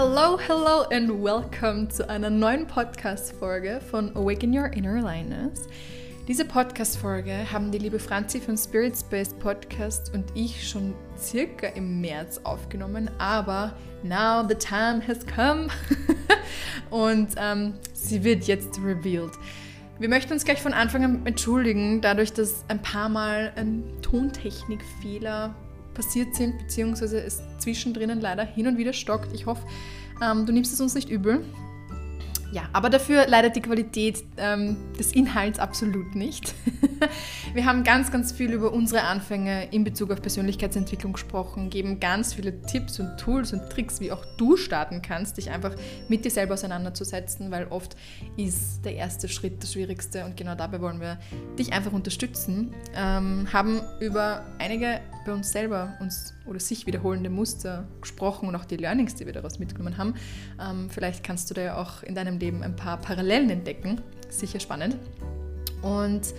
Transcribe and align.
Hello, 0.00 0.38
hello 0.38 0.84
and 0.92 1.10
welcome 1.10 1.88
zu 1.88 2.08
einer 2.08 2.30
neuen 2.30 2.68
Podcast-Folge 2.68 3.80
von 3.90 4.14
Awaken 4.14 4.56
Your 4.56 4.72
Inner 4.72 5.02
Lioness. 5.02 5.66
Diese 6.28 6.44
Podcast-Folge 6.44 7.50
haben 7.50 7.72
die 7.72 7.78
liebe 7.78 7.98
Franzi 7.98 8.40
von 8.40 8.56
Spirit 8.56 8.96
Space 8.96 9.34
Podcast 9.34 10.14
und 10.14 10.24
ich 10.34 10.68
schon 10.68 10.94
circa 11.18 11.66
im 11.74 12.00
März 12.00 12.40
aufgenommen, 12.44 13.10
aber 13.18 13.74
now 14.04 14.46
the 14.48 14.54
time 14.54 15.02
has 15.04 15.26
come 15.26 15.66
und 16.90 17.30
ähm, 17.36 17.74
sie 17.92 18.22
wird 18.22 18.44
jetzt 18.44 18.78
revealed. 18.78 19.32
Wir 19.98 20.08
möchten 20.08 20.32
uns 20.32 20.44
gleich 20.44 20.62
von 20.62 20.74
Anfang 20.74 21.02
an 21.02 21.26
entschuldigen, 21.26 22.00
dadurch, 22.00 22.32
dass 22.32 22.64
ein 22.68 22.80
paar 22.80 23.08
Mal 23.08 23.52
ein 23.56 23.82
Tontechnikfehler 24.00 25.56
passiert 25.98 26.36
sind, 26.36 26.56
beziehungsweise 26.58 27.20
es 27.20 27.42
zwischendrin 27.58 28.20
leider 28.20 28.44
hin 28.44 28.68
und 28.68 28.78
wieder 28.78 28.92
stockt. 28.92 29.34
Ich 29.34 29.46
hoffe, 29.46 29.66
ähm, 30.22 30.46
du 30.46 30.52
nimmst 30.52 30.72
es 30.72 30.80
uns 30.80 30.94
nicht 30.94 31.10
übel. 31.10 31.44
Ja, 32.50 32.62
aber 32.72 32.88
dafür 32.88 33.26
leidet 33.26 33.56
die 33.56 33.60
Qualität 33.60 34.24
ähm, 34.38 34.76
des 34.98 35.12
Inhalts 35.12 35.58
absolut 35.58 36.14
nicht. 36.14 36.54
Wir 37.54 37.66
haben 37.66 37.84
ganz, 37.84 38.10
ganz 38.10 38.32
viel 38.32 38.52
über 38.52 38.72
unsere 38.72 39.02
Anfänge 39.02 39.68
in 39.70 39.84
Bezug 39.84 40.10
auf 40.10 40.22
Persönlichkeitsentwicklung 40.22 41.12
gesprochen, 41.12 41.68
geben 41.68 42.00
ganz 42.00 42.32
viele 42.32 42.62
Tipps 42.62 43.00
und 43.00 43.18
Tools 43.18 43.52
und 43.52 43.68
Tricks, 43.70 44.00
wie 44.00 44.12
auch 44.12 44.24
du 44.38 44.56
starten 44.56 45.02
kannst, 45.02 45.36
dich 45.36 45.50
einfach 45.50 45.74
mit 46.08 46.24
dir 46.24 46.30
selber 46.30 46.54
auseinanderzusetzen, 46.54 47.50
weil 47.50 47.66
oft 47.68 47.96
ist 48.38 48.82
der 48.84 48.94
erste 48.94 49.28
Schritt 49.28 49.62
das 49.62 49.74
Schwierigste 49.74 50.24
und 50.24 50.36
genau 50.36 50.54
dabei 50.54 50.80
wollen 50.80 51.00
wir 51.00 51.18
dich 51.58 51.74
einfach 51.74 51.92
unterstützen. 51.92 52.74
Ähm, 52.94 53.46
haben 53.52 53.82
über 54.00 54.46
einige 54.58 55.00
bei 55.26 55.32
uns 55.34 55.52
selber 55.52 55.98
uns 56.00 56.34
oder 56.48 56.60
sich 56.60 56.86
wiederholende 56.86 57.30
Muster 57.30 57.86
gesprochen 58.00 58.48
und 58.48 58.56
auch 58.56 58.64
die 58.64 58.76
Learnings, 58.76 59.14
die 59.14 59.26
wir 59.26 59.32
daraus 59.32 59.58
mitgenommen 59.58 59.98
haben. 59.98 60.14
Ähm, 60.60 60.88
vielleicht 60.90 61.22
kannst 61.22 61.50
du 61.50 61.54
da 61.54 61.62
ja 61.62 61.76
auch 61.76 62.02
in 62.02 62.14
deinem 62.14 62.38
Leben 62.38 62.62
ein 62.62 62.76
paar 62.76 62.96
Parallelen 62.98 63.50
entdecken. 63.50 64.00
Sicher 64.28 64.60
spannend. 64.60 64.96
Und 65.82 66.34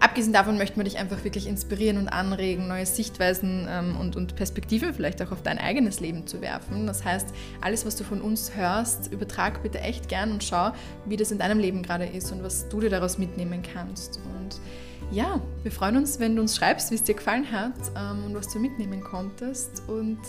abgesehen 0.00 0.32
davon 0.32 0.58
möchten 0.58 0.76
wir 0.76 0.84
dich 0.84 0.98
einfach 0.98 1.24
wirklich 1.24 1.46
inspirieren 1.46 1.98
und 1.98 2.08
anregen, 2.08 2.68
neue 2.68 2.86
Sichtweisen 2.86 3.66
ähm, 3.68 3.96
und, 3.96 4.16
und 4.16 4.36
Perspektiven 4.36 4.92
vielleicht 4.94 5.20
auch 5.22 5.32
auf 5.32 5.42
dein 5.42 5.58
eigenes 5.58 6.00
Leben 6.00 6.26
zu 6.26 6.40
werfen. 6.40 6.86
Das 6.86 7.04
heißt, 7.04 7.28
alles, 7.60 7.86
was 7.86 7.96
du 7.96 8.04
von 8.04 8.20
uns 8.20 8.54
hörst, 8.54 9.12
übertrag 9.12 9.62
bitte 9.62 9.80
echt 9.80 10.08
gern 10.08 10.32
und 10.32 10.44
schau, 10.44 10.72
wie 11.06 11.16
das 11.16 11.30
in 11.30 11.38
deinem 11.38 11.58
Leben 11.58 11.82
gerade 11.82 12.06
ist 12.06 12.32
und 12.32 12.42
was 12.42 12.68
du 12.68 12.80
dir 12.80 12.90
daraus 12.90 13.18
mitnehmen 13.18 13.62
kannst. 13.62 14.18
Und 14.18 14.60
ja, 15.10 15.40
wir 15.62 15.70
freuen 15.70 15.96
uns, 15.96 16.18
wenn 16.18 16.36
du 16.36 16.42
uns 16.42 16.56
schreibst, 16.56 16.90
wie 16.90 16.96
es 16.96 17.02
dir 17.02 17.14
gefallen 17.14 17.50
hat 17.50 17.74
ähm, 17.96 18.24
und 18.24 18.34
was 18.34 18.52
du 18.52 18.58
mitnehmen 18.58 19.02
konntest. 19.02 19.82
Und 19.88 20.20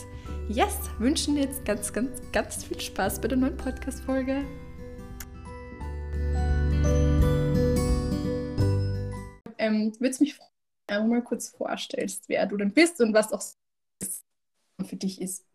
yes, 0.49 0.77
wünschen 0.99 1.35
dir 1.35 1.43
jetzt 1.43 1.65
ganz, 1.65 1.91
ganz, 1.91 2.21
ganz 2.31 2.63
viel 2.63 2.79
Spaß 2.79 3.21
bei 3.21 3.27
der 3.27 3.37
neuen 3.37 3.57
Podcast-Folge. 3.57 4.45
Ähm, 9.57 9.93
Würde 9.99 10.09
es 10.09 10.19
mich 10.19 10.35
freuen, 10.35 10.51
wenn 10.87 11.03
du 11.03 11.07
mal 11.09 11.23
kurz 11.23 11.49
vorstellst, 11.49 12.29
wer 12.29 12.45
du 12.45 12.57
denn 12.57 12.73
bist 12.73 13.01
und 13.01 13.13
was 13.13 13.33
auch 13.33 13.43
für 14.85 14.95
dich 14.95 15.21
ist. 15.21 15.45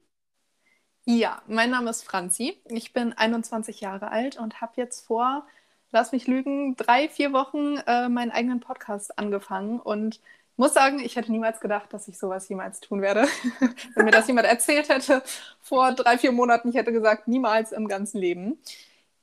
Ja, 1.05 1.43
mein 1.47 1.71
Name 1.71 1.91
ist 1.91 2.05
Franzi. 2.05 2.61
Ich 2.69 2.93
bin 2.93 3.13
21 3.13 3.81
Jahre 3.81 4.11
alt 4.11 4.39
und 4.39 4.61
habe 4.61 4.73
jetzt 4.77 5.07
vor 5.07 5.47
lass 5.93 6.13
mich 6.13 6.27
lügen, 6.27 6.77
drei, 6.77 7.09
vier 7.09 7.33
Wochen 7.33 7.77
äh, 7.87 8.09
meinen 8.09 8.31
eigenen 8.31 8.61
Podcast 8.61 9.19
angefangen 9.19 9.81
und 9.81 10.21
muss 10.57 10.75
sagen, 10.75 10.99
ich 10.99 11.17
hätte 11.17 11.33
niemals 11.33 11.61
gedacht, 11.61 11.93
dass 11.93 12.07
ich 12.07 12.19
sowas 12.19 12.49
jemals 12.49 12.81
tun 12.81 13.01
werde. 13.01 13.27
Wenn 13.95 14.05
mir 14.05 14.11
das 14.11 14.29
jemand 14.29 14.47
erzählt 14.47 14.89
hätte 14.91 15.23
vor 15.61 15.93
drei, 15.93 16.19
vier 16.19 16.33
Monaten, 16.33 16.69
ich 16.69 16.75
hätte 16.75 16.93
gesagt, 16.93 17.29
niemals 17.29 17.73
im 17.73 17.89
ganzen 17.89 18.19
Leben. 18.19 18.59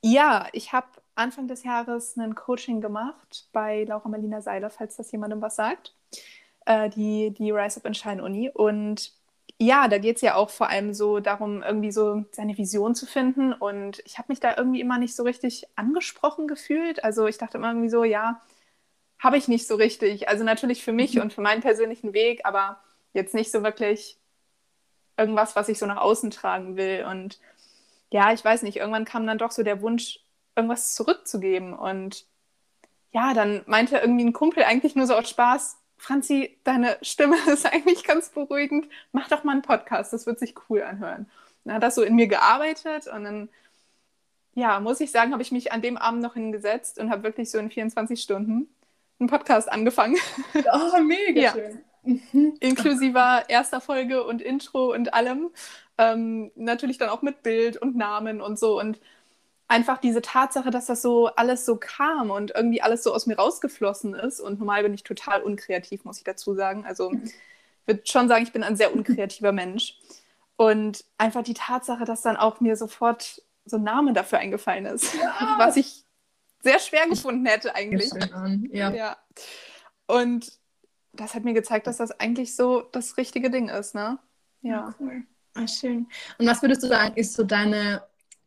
Ja, 0.02 0.48
ich 0.52 0.72
habe 0.72 0.88
Anfang 1.14 1.48
des 1.48 1.64
Jahres 1.64 2.16
ein 2.16 2.34
Coaching 2.34 2.80
gemacht 2.80 3.48
bei 3.52 3.84
Laura 3.84 4.08
Marlina 4.08 4.40
Seiler, 4.40 4.70
falls 4.70 4.96
das 4.96 5.10
jemandem 5.12 5.40
was 5.40 5.56
sagt, 5.56 5.94
äh, 6.66 6.88
die, 6.90 7.30
die 7.30 7.50
Rise 7.50 7.78
Up 7.78 7.86
and 7.86 7.96
Shine 7.96 8.22
Uni. 8.22 8.50
Und 8.50 9.12
ja, 9.60 9.88
da 9.88 9.98
geht 9.98 10.16
es 10.16 10.22
ja 10.22 10.36
auch 10.36 10.50
vor 10.50 10.68
allem 10.68 10.94
so 10.94 11.18
darum, 11.18 11.62
irgendwie 11.62 11.90
so 11.90 12.24
seine 12.30 12.56
Vision 12.56 12.94
zu 12.94 13.06
finden. 13.06 13.52
Und 13.52 14.00
ich 14.04 14.18
habe 14.18 14.26
mich 14.28 14.38
da 14.38 14.56
irgendwie 14.56 14.80
immer 14.80 14.98
nicht 14.98 15.16
so 15.16 15.24
richtig 15.24 15.66
angesprochen 15.74 16.46
gefühlt. 16.46 17.02
Also 17.02 17.26
ich 17.26 17.38
dachte 17.38 17.58
immer 17.58 17.70
irgendwie 17.70 17.88
so, 17.88 18.04
ja, 18.04 18.40
habe 19.18 19.36
ich 19.36 19.48
nicht 19.48 19.66
so 19.66 19.74
richtig. 19.74 20.28
Also 20.28 20.44
natürlich 20.44 20.84
für 20.84 20.92
mich 20.92 21.16
mhm. 21.16 21.22
und 21.22 21.32
für 21.32 21.40
meinen 21.40 21.60
persönlichen 21.60 22.12
Weg, 22.12 22.42
aber 22.44 22.80
jetzt 23.14 23.34
nicht 23.34 23.50
so 23.50 23.64
wirklich 23.64 24.16
irgendwas, 25.16 25.56
was 25.56 25.68
ich 25.68 25.78
so 25.78 25.86
nach 25.86 25.96
außen 25.96 26.30
tragen 26.30 26.76
will. 26.76 27.04
Und 27.10 27.40
ja, 28.10 28.32
ich 28.32 28.44
weiß 28.44 28.62
nicht, 28.62 28.76
irgendwann 28.76 29.04
kam 29.04 29.26
dann 29.26 29.38
doch 29.38 29.50
so 29.50 29.64
der 29.64 29.82
Wunsch, 29.82 30.20
irgendwas 30.54 30.94
zurückzugeben. 30.94 31.74
Und 31.74 32.26
ja, 33.10 33.34
dann 33.34 33.62
meinte 33.66 33.98
irgendwie 33.98 34.24
ein 34.24 34.32
Kumpel 34.32 34.62
eigentlich 34.62 34.94
nur 34.94 35.06
so 35.06 35.14
aus 35.14 35.28
Spaß, 35.28 35.77
Franzi, 35.98 36.56
deine 36.64 36.96
Stimme 37.02 37.36
ist 37.52 37.66
eigentlich 37.66 38.04
ganz 38.04 38.30
beruhigend. 38.30 38.88
Mach 39.12 39.28
doch 39.28 39.44
mal 39.44 39.52
einen 39.52 39.62
Podcast, 39.62 40.12
das 40.12 40.26
wird 40.26 40.38
sich 40.38 40.54
cool 40.68 40.82
anhören. 40.82 41.30
Dann 41.64 41.74
hat 41.74 41.82
das 41.82 41.96
so 41.96 42.02
in 42.02 42.14
mir 42.14 42.28
gearbeitet 42.28 43.08
und 43.08 43.24
dann, 43.24 43.48
ja, 44.54 44.80
muss 44.80 45.00
ich 45.00 45.10
sagen, 45.10 45.32
habe 45.32 45.42
ich 45.42 45.52
mich 45.52 45.72
an 45.72 45.82
dem 45.82 45.96
Abend 45.96 46.22
noch 46.22 46.34
hingesetzt 46.34 46.98
und 46.98 47.10
habe 47.10 47.24
wirklich 47.24 47.50
so 47.50 47.58
in 47.58 47.70
24 47.70 48.20
Stunden 48.20 48.68
einen 49.18 49.28
Podcast 49.28 49.70
angefangen. 49.70 50.16
Oh, 50.72 51.00
mega 51.02 51.40
ja. 51.40 51.52
schön. 51.52 51.82
Mhm. 52.02 52.54
Inklusive 52.60 53.44
erster 53.48 53.80
Folge 53.80 54.24
und 54.24 54.40
Intro 54.40 54.92
und 54.94 55.14
allem. 55.14 55.50
Ähm, 55.98 56.52
natürlich 56.54 56.98
dann 56.98 57.08
auch 57.08 57.22
mit 57.22 57.42
Bild 57.42 57.76
und 57.76 57.96
Namen 57.96 58.40
und 58.40 58.58
so. 58.58 58.78
Und 58.78 59.00
einfach 59.68 59.98
diese 59.98 60.22
Tatsache, 60.22 60.70
dass 60.70 60.86
das 60.86 61.02
so 61.02 61.26
alles 61.26 61.66
so 61.66 61.76
kam 61.76 62.30
und 62.30 62.52
irgendwie 62.54 62.80
alles 62.80 63.02
so 63.02 63.14
aus 63.14 63.26
mir 63.26 63.36
rausgeflossen 63.36 64.14
ist. 64.14 64.40
Und 64.40 64.58
normal 64.58 64.82
bin 64.82 64.94
ich 64.94 65.04
total 65.04 65.42
unkreativ, 65.42 66.04
muss 66.04 66.18
ich 66.18 66.24
dazu 66.24 66.54
sagen. 66.54 66.84
Also 66.86 67.12
ich 67.12 67.34
würde 67.86 68.02
schon 68.04 68.28
sagen, 68.28 68.42
ich 68.42 68.52
bin 68.52 68.64
ein 68.64 68.76
sehr 68.76 68.94
unkreativer 68.94 69.52
Mensch. 69.52 69.98
Und 70.56 71.04
einfach 71.18 71.44
die 71.44 71.54
Tatsache, 71.54 72.04
dass 72.04 72.22
dann 72.22 72.36
auch 72.36 72.60
mir 72.60 72.76
sofort 72.76 73.42
so 73.64 73.76
ein 73.76 73.84
Name 73.84 74.14
dafür 74.14 74.38
eingefallen 74.38 74.86
ist, 74.86 75.14
ja. 75.14 75.54
was 75.58 75.76
ich 75.76 76.04
sehr 76.62 76.80
schwer 76.80 77.06
gefunden 77.06 77.46
hätte 77.46 77.74
eigentlich. 77.74 78.10
Ja. 78.72 78.90
ja. 78.90 79.16
Und 80.06 80.50
das 81.12 81.34
hat 81.34 81.44
mir 81.44 81.54
gezeigt, 81.54 81.86
dass 81.86 81.98
das 81.98 82.18
eigentlich 82.18 82.56
so 82.56 82.80
das 82.80 83.18
richtige 83.18 83.50
Ding 83.50 83.68
ist, 83.68 83.94
ne? 83.94 84.18
Ja. 84.62 84.70
ja 84.70 84.94
cool. 84.98 85.22
Ah, 85.54 85.66
schön. 85.68 86.08
Und 86.38 86.46
was 86.46 86.62
würdest 86.62 86.82
du 86.82 86.88
sagen, 86.88 87.14
ist 87.16 87.34
so 87.34 87.44
deine 87.44 88.02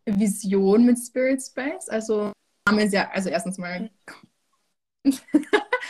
Vision 0.05 0.85
mit 0.85 0.97
Spirit 0.97 1.41
Space. 1.41 1.89
Also, 1.89 2.31
Name 2.67 2.83
ist 2.83 2.93
ja, 2.93 3.09
also 3.11 3.29
erstens 3.29 3.57
mal. 3.57 3.89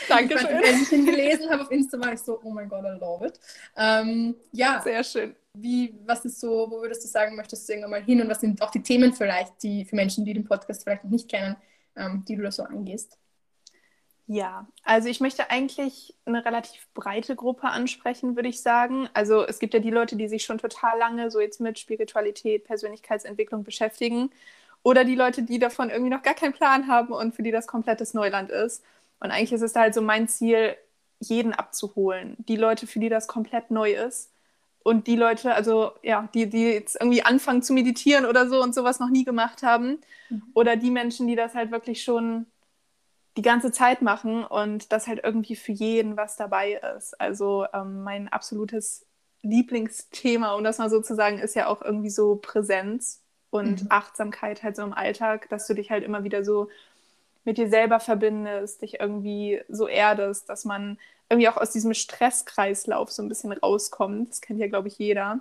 Dankeschön. 0.08 0.48
Als 0.48 0.82
ich 0.82 0.92
ihn 0.92 1.06
gelesen 1.06 1.50
habe 1.50 1.64
auf 1.64 1.72
Insta, 1.72 2.00
war 2.00 2.14
ich 2.14 2.20
so, 2.20 2.40
oh 2.44 2.52
mein 2.52 2.70
Gott, 2.70 2.84
I 2.84 2.98
love 3.00 3.26
it. 3.26 3.40
Ähm, 3.76 4.36
ja. 4.52 4.82
Sehr 4.82 5.04
schön. 5.04 5.36
Wie, 5.54 5.94
was 6.06 6.24
ist 6.24 6.40
so, 6.40 6.68
wo 6.70 6.82
würdest 6.82 7.04
du 7.04 7.08
sagen, 7.08 7.36
möchtest 7.36 7.68
du 7.68 7.74
irgendwann 7.74 7.92
mal 7.92 8.04
hin 8.04 8.22
und 8.22 8.30
was 8.30 8.40
sind 8.40 8.62
auch 8.62 8.72
die 8.72 8.82
Themen 8.82 9.14
vielleicht, 9.14 9.62
die 9.64 9.86
für 9.86 9.96
Menschen, 9.96 10.24
die 10.24 10.34
den 10.34 10.46
Podcast 10.46 10.84
vielleicht 10.84 11.04
noch 11.04 11.12
nicht 11.12 11.30
kennen, 11.30 11.58
ähm, 11.96 12.24
die 12.28 12.36
du 12.36 12.44
da 12.44 12.52
so 12.52 12.64
angehst? 12.64 13.18
Ja, 14.34 14.66
also 14.84 15.10
ich 15.10 15.20
möchte 15.20 15.50
eigentlich 15.50 16.16
eine 16.24 16.46
relativ 16.46 16.88
breite 16.94 17.36
Gruppe 17.36 17.68
ansprechen, 17.68 18.38
würde 18.38 18.48
ich 18.48 18.62
sagen. 18.62 19.10
Also 19.14 19.46
es 19.46 19.60
gibt 19.60 19.74
ja 19.74 19.82
die 19.82 19.90
Leute, 19.90 20.16
die 20.16 20.30
sich 20.30 20.46
schon 20.46 20.58
total 20.58 20.98
lange 20.98 21.30
so 21.30 21.42
jetzt 21.42 21.60
mit 21.60 21.78
Spiritualität, 21.78 22.64
Persönlichkeitsentwicklung 22.64 23.66
beschäftigen. 23.66 24.32
Oder 24.84 25.04
die 25.04 25.16
Leute, 25.16 25.44
die 25.44 25.60
davon 25.60 25.90
irgendwie 25.90 26.12
noch 26.12 26.22
gar 26.22 26.34
keinen 26.34 26.54
Plan 26.54 26.88
haben 26.88 27.12
und 27.12 27.36
für 27.36 27.44
die 27.44 27.52
das 27.52 27.68
komplettes 27.68 28.14
Neuland 28.14 28.52
ist. 28.52 28.86
Und 29.20 29.32
eigentlich 29.32 29.52
ist 29.52 29.64
es 29.64 29.76
halt 29.76 29.94
so 29.94 30.02
mein 30.02 30.30
Ziel, 30.30 30.78
jeden 31.20 31.52
abzuholen. 31.52 32.38
Die 32.48 32.56
Leute, 32.56 32.88
für 32.88 33.00
die 33.00 33.10
das 33.10 33.28
komplett 33.28 33.70
neu 33.70 33.92
ist. 33.92 34.32
Und 34.82 35.08
die 35.08 35.18
Leute, 35.18 35.54
also 35.54 35.92
ja, 36.04 36.30
die, 36.34 36.48
die 36.50 36.72
jetzt 36.72 36.96
irgendwie 36.96 37.24
anfangen 37.24 37.64
zu 37.64 37.74
meditieren 37.74 38.26
oder 38.26 38.48
so 38.48 38.64
und 38.64 38.74
sowas 38.74 39.02
noch 39.02 39.10
nie 39.10 39.26
gemacht 39.26 39.62
haben. 39.62 40.00
Mhm. 40.30 40.44
Oder 40.54 40.78
die 40.78 40.90
Menschen, 40.90 41.28
die 41.28 41.36
das 41.36 41.54
halt 41.54 41.72
wirklich 41.72 42.02
schon 42.02 42.46
die 43.38 43.42
ganze 43.42 43.72
Zeit 43.72 44.02
machen 44.02 44.44
und 44.44 44.92
dass 44.92 45.08
halt 45.08 45.22
irgendwie 45.24 45.56
für 45.56 45.72
jeden 45.72 46.18
was 46.18 46.36
dabei 46.36 46.82
ist. 46.98 47.20
Also 47.20 47.66
ähm, 47.74 48.04
mein 48.04 48.28
absolutes 48.28 49.06
Lieblingsthema, 49.42 50.54
um 50.54 50.64
das 50.64 50.78
mal 50.78 50.90
so 50.90 51.02
zu 51.02 51.16
sagen, 51.16 51.40
ist 51.40 51.56
ja 51.56 51.68
auch 51.68 51.82
irgendwie 51.82 52.10
so 52.10 52.36
Präsenz 52.36 53.22
und 53.50 53.84
mhm. 53.84 53.88
Achtsamkeit 53.90 54.64
halt 54.64 54.76
so 54.76 54.84
im 54.84 54.94
Alltag, 54.94 55.50
dass 55.50 55.68
du 55.68 55.74
dich 55.74 55.92
halt 55.92 56.04
immer 56.04 56.24
wieder 56.24 56.44
so 56.44 56.70
mit 57.44 57.58
dir 57.58 57.70
selber 57.70 58.00
verbindest, 58.00 58.82
dich 58.82 59.00
irgendwie 59.00 59.62
so 59.68 59.88
erdest, 59.88 60.48
dass 60.50 60.66
man 60.66 61.00
irgendwie 61.30 61.50
auch 61.50 61.58
aus 61.58 61.72
diesem 61.72 61.94
Stresskreislauf 61.94 63.12
so 63.12 63.24
ein 63.24 63.30
bisschen 63.30 63.52
rauskommt. 63.54 64.30
Das 64.30 64.42
kennt 64.42 64.60
ja, 64.60 64.68
glaube 64.68 64.90
ich, 64.90 64.98
jeder. 64.98 65.40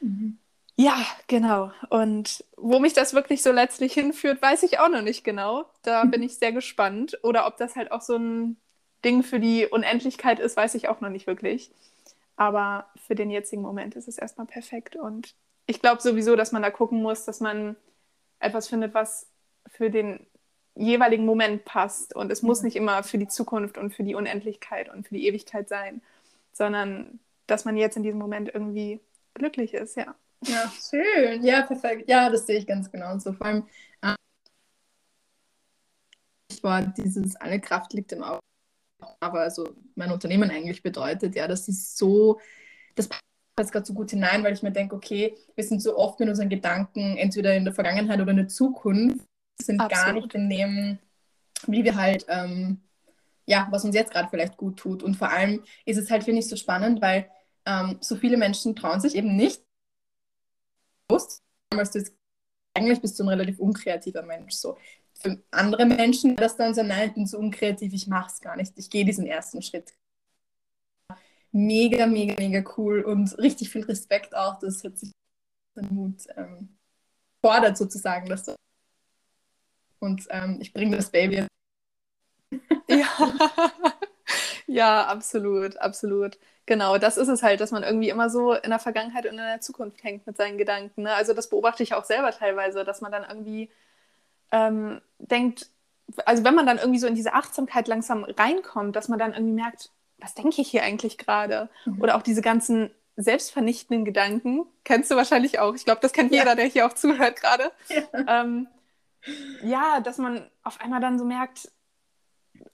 Mhm. 0.00 0.38
Ja, 0.78 1.06
genau. 1.26 1.72
Und 1.88 2.44
wo 2.56 2.78
mich 2.78 2.92
das 2.92 3.14
wirklich 3.14 3.42
so 3.42 3.50
letztlich 3.50 3.94
hinführt, 3.94 4.42
weiß 4.42 4.62
ich 4.62 4.78
auch 4.78 4.88
noch 4.90 5.00
nicht 5.00 5.24
genau. 5.24 5.64
Da 5.82 6.04
bin 6.04 6.22
ich 6.22 6.36
sehr 6.38 6.52
gespannt. 6.52 7.18
Oder 7.22 7.46
ob 7.46 7.56
das 7.56 7.76
halt 7.76 7.92
auch 7.92 8.02
so 8.02 8.16
ein 8.16 8.58
Ding 9.04 9.22
für 9.22 9.40
die 9.40 9.66
Unendlichkeit 9.66 10.38
ist, 10.38 10.56
weiß 10.56 10.74
ich 10.74 10.88
auch 10.88 11.00
noch 11.00 11.08
nicht 11.08 11.26
wirklich. 11.26 11.70
Aber 12.36 12.86
für 13.06 13.14
den 13.14 13.30
jetzigen 13.30 13.62
Moment 13.62 13.96
ist 13.96 14.08
es 14.08 14.18
erstmal 14.18 14.46
perfekt. 14.46 14.96
Und 14.96 15.34
ich 15.66 15.80
glaube 15.80 16.02
sowieso, 16.02 16.36
dass 16.36 16.52
man 16.52 16.62
da 16.62 16.70
gucken 16.70 17.02
muss, 17.02 17.24
dass 17.24 17.40
man 17.40 17.76
etwas 18.40 18.68
findet, 18.68 18.94
was 18.94 19.26
für 19.68 19.90
den 19.90 20.26
jeweiligen 20.74 21.24
Moment 21.26 21.64
passt. 21.64 22.14
Und 22.14 22.30
es 22.32 22.42
muss 22.42 22.62
nicht 22.62 22.76
immer 22.76 23.02
für 23.02 23.18
die 23.18 23.28
Zukunft 23.28 23.78
und 23.78 23.94
für 23.94 24.04
die 24.04 24.14
Unendlichkeit 24.14 24.90
und 24.90 25.08
für 25.08 25.14
die 25.14 25.26
Ewigkeit 25.26 25.68
sein, 25.70 26.02
sondern 26.52 27.20
dass 27.46 27.64
man 27.64 27.76
jetzt 27.78 27.96
in 27.96 28.02
diesem 28.02 28.18
Moment 28.18 28.50
irgendwie 28.54 29.00
glücklich 29.34 29.74
ist, 29.74 29.96
ja. 29.96 30.14
Ja, 30.44 30.70
schön. 30.90 31.44
Ja, 31.44 31.62
perfekt. 31.62 32.08
Ja, 32.08 32.30
das 32.30 32.46
sehe 32.46 32.58
ich 32.58 32.66
ganz 32.66 32.90
genauso. 32.90 33.32
Vor 33.32 33.46
allem, 33.46 33.68
äh, 34.02 34.14
war 36.62 36.82
dieses 36.82 37.36
alle 37.36 37.60
Kraft 37.60 37.92
liegt 37.92 38.12
im 38.12 38.22
Auge. 38.22 38.40
Aber 39.20 39.40
also 39.40 39.68
mein 39.94 40.10
Unternehmen 40.10 40.50
eigentlich 40.50 40.82
bedeutet, 40.82 41.34
ja, 41.36 41.46
das 41.46 41.68
ist 41.68 41.96
so, 41.96 42.40
das 42.94 43.08
passt 43.08 43.22
jetzt 43.58 43.72
gerade 43.72 43.86
so 43.86 43.94
gut 43.94 44.10
hinein, 44.10 44.42
weil 44.42 44.52
ich 44.52 44.62
mir 44.62 44.72
denke, 44.72 44.94
okay, 44.96 45.36
wir 45.54 45.64
sind 45.64 45.82
so 45.82 45.96
oft 45.96 46.18
mit 46.18 46.28
unseren 46.28 46.48
Gedanken 46.48 47.16
entweder 47.16 47.54
in 47.54 47.64
der 47.64 47.74
Vergangenheit 47.74 48.20
oder 48.20 48.30
in 48.30 48.38
der 48.38 48.48
Zukunft, 48.48 49.24
sind 49.62 49.80
Absolut. 49.80 50.04
gar 50.04 50.12
nicht 50.12 50.34
in 50.34 50.50
dem, 50.50 50.98
wie 51.66 51.84
wir 51.84 51.94
halt, 51.96 52.26
ähm, 52.28 52.80
ja, 53.46 53.68
was 53.70 53.84
uns 53.84 53.94
jetzt 53.94 54.12
gerade 54.12 54.28
vielleicht 54.28 54.56
gut 54.56 54.78
tut. 54.78 55.02
Und 55.02 55.16
vor 55.16 55.30
allem 55.30 55.62
ist 55.84 55.98
es 55.98 56.10
halt, 56.10 56.24
finde 56.24 56.40
ich, 56.40 56.48
so 56.48 56.56
spannend, 56.56 57.00
weil 57.00 57.30
ähm, 57.64 57.98
so 58.00 58.16
viele 58.16 58.36
Menschen 58.36 58.76
trauen 58.76 59.00
sich 59.00 59.14
eben 59.14 59.36
nicht, 59.36 59.62
bewusst, 61.08 61.42
eigentlich 62.74 63.00
bist 63.00 63.18
du 63.18 63.24
ein 63.24 63.28
relativ 63.28 63.58
unkreativer 63.58 64.22
Mensch. 64.22 64.54
So. 64.54 64.76
Für 65.14 65.42
andere 65.50 65.86
Menschen 65.86 66.36
das 66.36 66.56
dann 66.56 66.74
so, 66.74 66.82
nein, 66.82 67.08
ich 67.08 67.14
bin 67.14 67.26
so 67.26 67.38
unkreativ, 67.38 67.92
ich 67.92 68.06
mache 68.06 68.30
es 68.32 68.40
gar 68.40 68.56
nicht, 68.56 68.72
ich 68.76 68.90
gehe 68.90 69.04
diesen 69.04 69.26
ersten 69.26 69.62
Schritt 69.62 69.94
mega, 71.56 72.06
mega, 72.06 72.34
mega 72.38 72.62
cool 72.76 73.02
und 73.02 73.36
richtig 73.38 73.70
viel 73.70 73.84
Respekt 73.84 74.34
auch. 74.34 74.58
Das 74.58 74.84
hat 74.84 74.98
sich 74.98 75.12
den 75.74 75.94
Mut 75.94 76.26
ähm, 76.36 76.76
fordert 77.40 77.78
sozusagen. 77.78 78.28
Dass 78.28 78.44
du 78.44 78.54
und 80.00 80.26
ähm, 80.30 80.58
ich 80.60 80.72
bringe 80.72 80.96
das 80.96 81.10
Baby. 81.10 81.46
ja. 82.88 83.98
Ja, 84.66 85.06
absolut, 85.06 85.76
absolut. 85.78 86.38
Genau, 86.66 86.98
das 86.98 87.16
ist 87.16 87.28
es 87.28 87.42
halt, 87.42 87.60
dass 87.60 87.70
man 87.70 87.84
irgendwie 87.84 88.08
immer 88.08 88.28
so 88.28 88.52
in 88.52 88.70
der 88.70 88.80
Vergangenheit 88.80 89.24
und 89.24 89.32
in 89.32 89.36
der 89.36 89.60
Zukunft 89.60 90.02
hängt 90.02 90.26
mit 90.26 90.36
seinen 90.36 90.58
Gedanken. 90.58 91.02
Ne? 91.02 91.14
Also 91.14 91.32
das 91.32 91.48
beobachte 91.48 91.84
ich 91.84 91.94
auch 91.94 92.04
selber 92.04 92.32
teilweise, 92.32 92.84
dass 92.84 93.00
man 93.00 93.12
dann 93.12 93.24
irgendwie 93.28 93.70
ähm, 94.50 95.00
denkt, 95.18 95.68
also 96.24 96.44
wenn 96.44 96.54
man 96.54 96.66
dann 96.66 96.78
irgendwie 96.78 96.98
so 96.98 97.06
in 97.06 97.14
diese 97.14 97.34
Achtsamkeit 97.34 97.86
langsam 97.88 98.24
reinkommt, 98.24 98.96
dass 98.96 99.08
man 99.08 99.18
dann 99.18 99.32
irgendwie 99.32 99.54
merkt, 99.54 99.90
was 100.18 100.34
denke 100.34 100.60
ich 100.60 100.68
hier 100.68 100.82
eigentlich 100.82 101.18
gerade? 101.18 101.68
Mhm. 101.84 102.00
Oder 102.00 102.16
auch 102.16 102.22
diese 102.22 102.42
ganzen 102.42 102.90
selbstvernichtenden 103.16 104.04
Gedanken, 104.04 104.66
kennst 104.84 105.10
du 105.10 105.16
wahrscheinlich 105.16 105.58
auch. 105.58 105.74
Ich 105.74 105.84
glaube, 105.84 106.00
das 106.02 106.12
kennt 106.12 106.32
ja. 106.32 106.40
jeder, 106.40 106.54
der 106.54 106.66
hier 106.66 106.86
auch 106.86 106.94
zuhört 106.94 107.40
gerade. 107.40 107.70
Ja. 107.88 108.42
Ähm, 108.42 108.66
ja, 109.62 110.00
dass 110.00 110.18
man 110.18 110.48
auf 110.62 110.80
einmal 110.80 111.00
dann 111.00 111.18
so 111.18 111.24
merkt, 111.24 111.70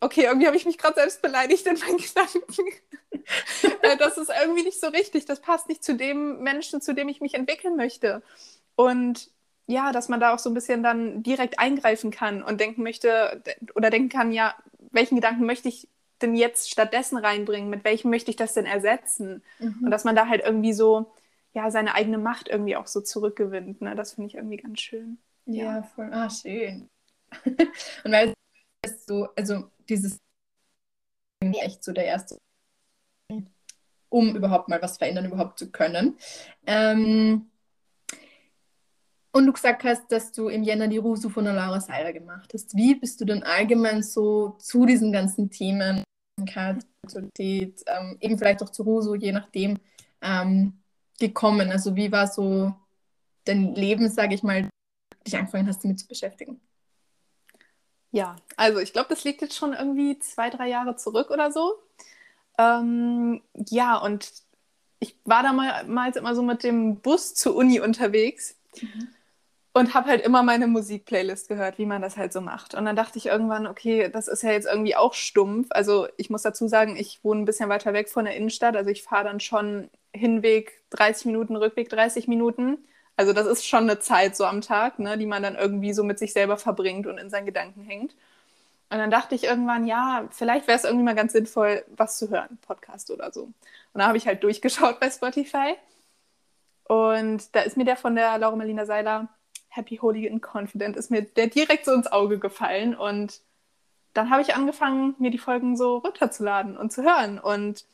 okay, 0.02 0.24
irgendwie 0.24 0.46
habe 0.46 0.56
ich 0.56 0.66
mich 0.66 0.78
gerade 0.78 0.96
selbst 0.96 1.22
beleidigt 1.22 1.66
in 1.66 1.78
meinen 1.78 1.96
Gedanken. 1.98 2.42
Äh, 3.82 3.96
das 3.96 4.18
ist 4.18 4.30
irgendwie 4.42 4.64
nicht 4.64 4.80
so 4.80 4.88
richtig. 4.88 5.24
Das 5.26 5.40
passt 5.40 5.68
nicht 5.68 5.84
zu 5.84 5.94
dem 5.94 6.42
Menschen, 6.42 6.80
zu 6.80 6.92
dem 6.92 7.08
ich 7.08 7.20
mich 7.20 7.34
entwickeln 7.34 7.76
möchte. 7.76 8.22
Und 8.74 9.30
ja, 9.66 9.92
dass 9.92 10.08
man 10.08 10.20
da 10.20 10.34
auch 10.34 10.40
so 10.40 10.50
ein 10.50 10.54
bisschen 10.54 10.82
dann 10.82 11.22
direkt 11.22 11.58
eingreifen 11.58 12.10
kann 12.10 12.42
und 12.42 12.60
denken 12.60 12.82
möchte 12.82 13.42
oder 13.74 13.90
denken 13.90 14.08
kann, 14.08 14.32
ja, 14.32 14.54
welchen 14.90 15.14
Gedanken 15.14 15.46
möchte 15.46 15.68
ich 15.68 15.88
denn 16.20 16.34
jetzt 16.34 16.70
stattdessen 16.70 17.16
reinbringen? 17.16 17.70
Mit 17.70 17.84
welchem 17.84 18.10
möchte 18.10 18.30
ich 18.30 18.36
das 18.36 18.54
denn 18.54 18.66
ersetzen? 18.66 19.42
Mhm. 19.60 19.82
Und 19.84 19.90
dass 19.92 20.04
man 20.04 20.16
da 20.16 20.26
halt 20.26 20.42
irgendwie 20.44 20.72
so, 20.72 21.12
ja, 21.54 21.70
seine 21.70 21.94
eigene 21.94 22.18
Macht 22.18 22.48
irgendwie 22.48 22.76
auch 22.76 22.88
so 22.88 23.00
zurückgewinnt. 23.00 23.80
Ne? 23.80 23.94
Das 23.94 24.14
finde 24.14 24.28
ich 24.28 24.34
irgendwie 24.34 24.56
ganz 24.56 24.80
schön. 24.80 25.18
Ja, 25.46 25.76
ja, 25.76 25.82
voll. 25.82 26.10
Ah, 26.12 26.28
schön. 26.28 26.88
und 28.04 28.12
weil 28.12 28.34
es 28.82 29.06
so, 29.06 29.28
also 29.36 29.64
dieses 29.92 30.18
echt 31.40 31.84
so 31.84 31.92
der 31.92 32.06
erste, 32.06 32.38
um 34.08 34.36
überhaupt 34.36 34.68
mal 34.68 34.80
was 34.80 34.98
verändern, 34.98 35.26
überhaupt 35.26 35.58
zu 35.58 35.70
können. 35.70 36.16
Ähm, 36.66 37.50
und 39.34 39.46
du 39.46 39.52
gesagt 39.52 39.84
hast, 39.84 40.12
dass 40.12 40.32
du 40.32 40.48
im 40.48 40.62
Jänner 40.62 40.88
die 40.88 40.98
Rusu 40.98 41.30
von 41.30 41.44
der 41.44 41.54
Laura 41.54 41.80
Seiler 41.80 42.12
gemacht 42.12 42.50
hast. 42.52 42.76
Wie 42.76 42.94
bist 42.94 43.20
du 43.20 43.24
denn 43.24 43.42
allgemein 43.42 44.02
so 44.02 44.50
zu 44.58 44.84
diesen 44.84 45.10
ganzen 45.10 45.50
Themen 45.50 46.04
Sexualität, 46.38 47.82
ähm, 47.86 48.18
eben 48.20 48.36
vielleicht 48.36 48.62
auch 48.62 48.70
zu 48.70 48.82
Ruso, 48.82 49.14
je 49.14 49.32
nachdem, 49.32 49.78
ähm, 50.20 50.82
gekommen? 51.18 51.70
Also 51.70 51.96
wie 51.96 52.12
war 52.12 52.26
so 52.26 52.74
dein 53.44 53.74
Leben, 53.74 54.08
sage 54.10 54.34
ich 54.34 54.42
mal, 54.42 54.68
dich 55.26 55.36
angefangen 55.36 55.66
hast, 55.66 55.82
damit 55.82 55.98
zu 55.98 56.06
beschäftigen? 56.06 56.60
Ja, 58.12 58.36
also 58.56 58.78
ich 58.78 58.92
glaube, 58.92 59.08
das 59.08 59.24
liegt 59.24 59.42
jetzt 59.42 59.56
schon 59.56 59.72
irgendwie 59.72 60.18
zwei, 60.18 60.50
drei 60.50 60.68
Jahre 60.68 60.96
zurück 60.96 61.30
oder 61.30 61.50
so. 61.50 61.74
Ähm, 62.58 63.42
ja, 63.68 63.96
und 63.96 64.30
ich 65.00 65.16
war 65.24 65.42
damals 65.42 66.16
immer 66.16 66.34
so 66.34 66.42
mit 66.42 66.62
dem 66.62 67.00
Bus 67.00 67.34
zur 67.34 67.56
Uni 67.56 67.80
unterwegs. 67.80 68.56
Mhm 68.80 69.08
und 69.74 69.94
habe 69.94 70.08
halt 70.08 70.22
immer 70.22 70.42
meine 70.42 70.66
Musikplaylist 70.66 71.48
gehört, 71.48 71.78
wie 71.78 71.86
man 71.86 72.02
das 72.02 72.16
halt 72.16 72.32
so 72.32 72.40
macht. 72.40 72.74
Und 72.74 72.84
dann 72.84 72.96
dachte 72.96 73.18
ich 73.18 73.26
irgendwann, 73.26 73.66
okay, 73.66 74.10
das 74.12 74.28
ist 74.28 74.42
ja 74.42 74.52
jetzt 74.52 74.66
irgendwie 74.66 74.96
auch 74.96 75.14
stumpf. 75.14 75.68
Also 75.70 76.08
ich 76.18 76.28
muss 76.28 76.42
dazu 76.42 76.68
sagen, 76.68 76.96
ich 76.96 77.20
wohne 77.22 77.42
ein 77.42 77.46
bisschen 77.46 77.70
weiter 77.70 77.92
weg 77.94 78.10
von 78.10 78.26
der 78.26 78.36
Innenstadt. 78.36 78.76
Also 78.76 78.90
ich 78.90 79.02
fahre 79.02 79.24
dann 79.24 79.40
schon 79.40 79.88
Hinweg 80.12 80.82
30 80.90 81.26
Minuten, 81.26 81.56
Rückweg 81.56 81.88
30 81.88 82.28
Minuten. 82.28 82.78
Also 83.16 83.32
das 83.32 83.46
ist 83.46 83.66
schon 83.66 83.84
eine 83.84 83.98
Zeit 83.98 84.36
so 84.36 84.44
am 84.44 84.60
Tag, 84.60 84.98
ne, 84.98 85.18
die 85.18 85.26
man 85.26 85.42
dann 85.42 85.56
irgendwie 85.56 85.92
so 85.92 86.02
mit 86.02 86.18
sich 86.18 86.32
selber 86.32 86.56
verbringt 86.56 87.06
und 87.06 87.18
in 87.18 87.30
seinen 87.30 87.46
Gedanken 87.46 87.82
hängt. 87.82 88.14
Und 88.90 88.98
dann 88.98 89.10
dachte 89.10 89.34
ich 89.34 89.44
irgendwann, 89.44 89.86
ja, 89.86 90.28
vielleicht 90.30 90.66
wäre 90.66 90.76
es 90.76 90.84
irgendwie 90.84 91.04
mal 91.04 91.14
ganz 91.14 91.32
sinnvoll, 91.32 91.84
was 91.96 92.18
zu 92.18 92.30
hören, 92.30 92.58
Podcast 92.66 93.10
oder 93.10 93.32
so. 93.32 93.44
Und 93.44 93.54
da 93.94 94.06
habe 94.06 94.18
ich 94.18 94.26
halt 94.26 94.42
durchgeschaut 94.42 95.00
bei 95.00 95.10
Spotify. 95.10 95.76
Und 96.84 97.54
da 97.54 97.60
ist 97.60 97.76
mir 97.76 97.84
der 97.84 97.96
von 97.96 98.14
der 98.14 98.36
Laura 98.38 98.56
Melina 98.56 98.84
Seiler 98.84 99.28
Happy, 99.70 99.96
Holy 99.96 100.28
and 100.28 100.42
Confident 100.42 100.96
ist 100.96 101.10
mir 101.10 101.22
der 101.22 101.46
direkt 101.46 101.86
so 101.86 101.92
ins 101.92 102.12
Auge 102.12 102.38
gefallen. 102.38 102.94
Und 102.94 103.40
dann 104.12 104.28
habe 104.28 104.42
ich 104.42 104.54
angefangen, 104.54 105.14
mir 105.18 105.30
die 105.30 105.38
Folgen 105.38 105.76
so 105.76 105.96
runterzuladen 105.96 106.76
und 106.76 106.92
zu 106.92 107.02
hören. 107.02 107.38
Und 107.38 107.86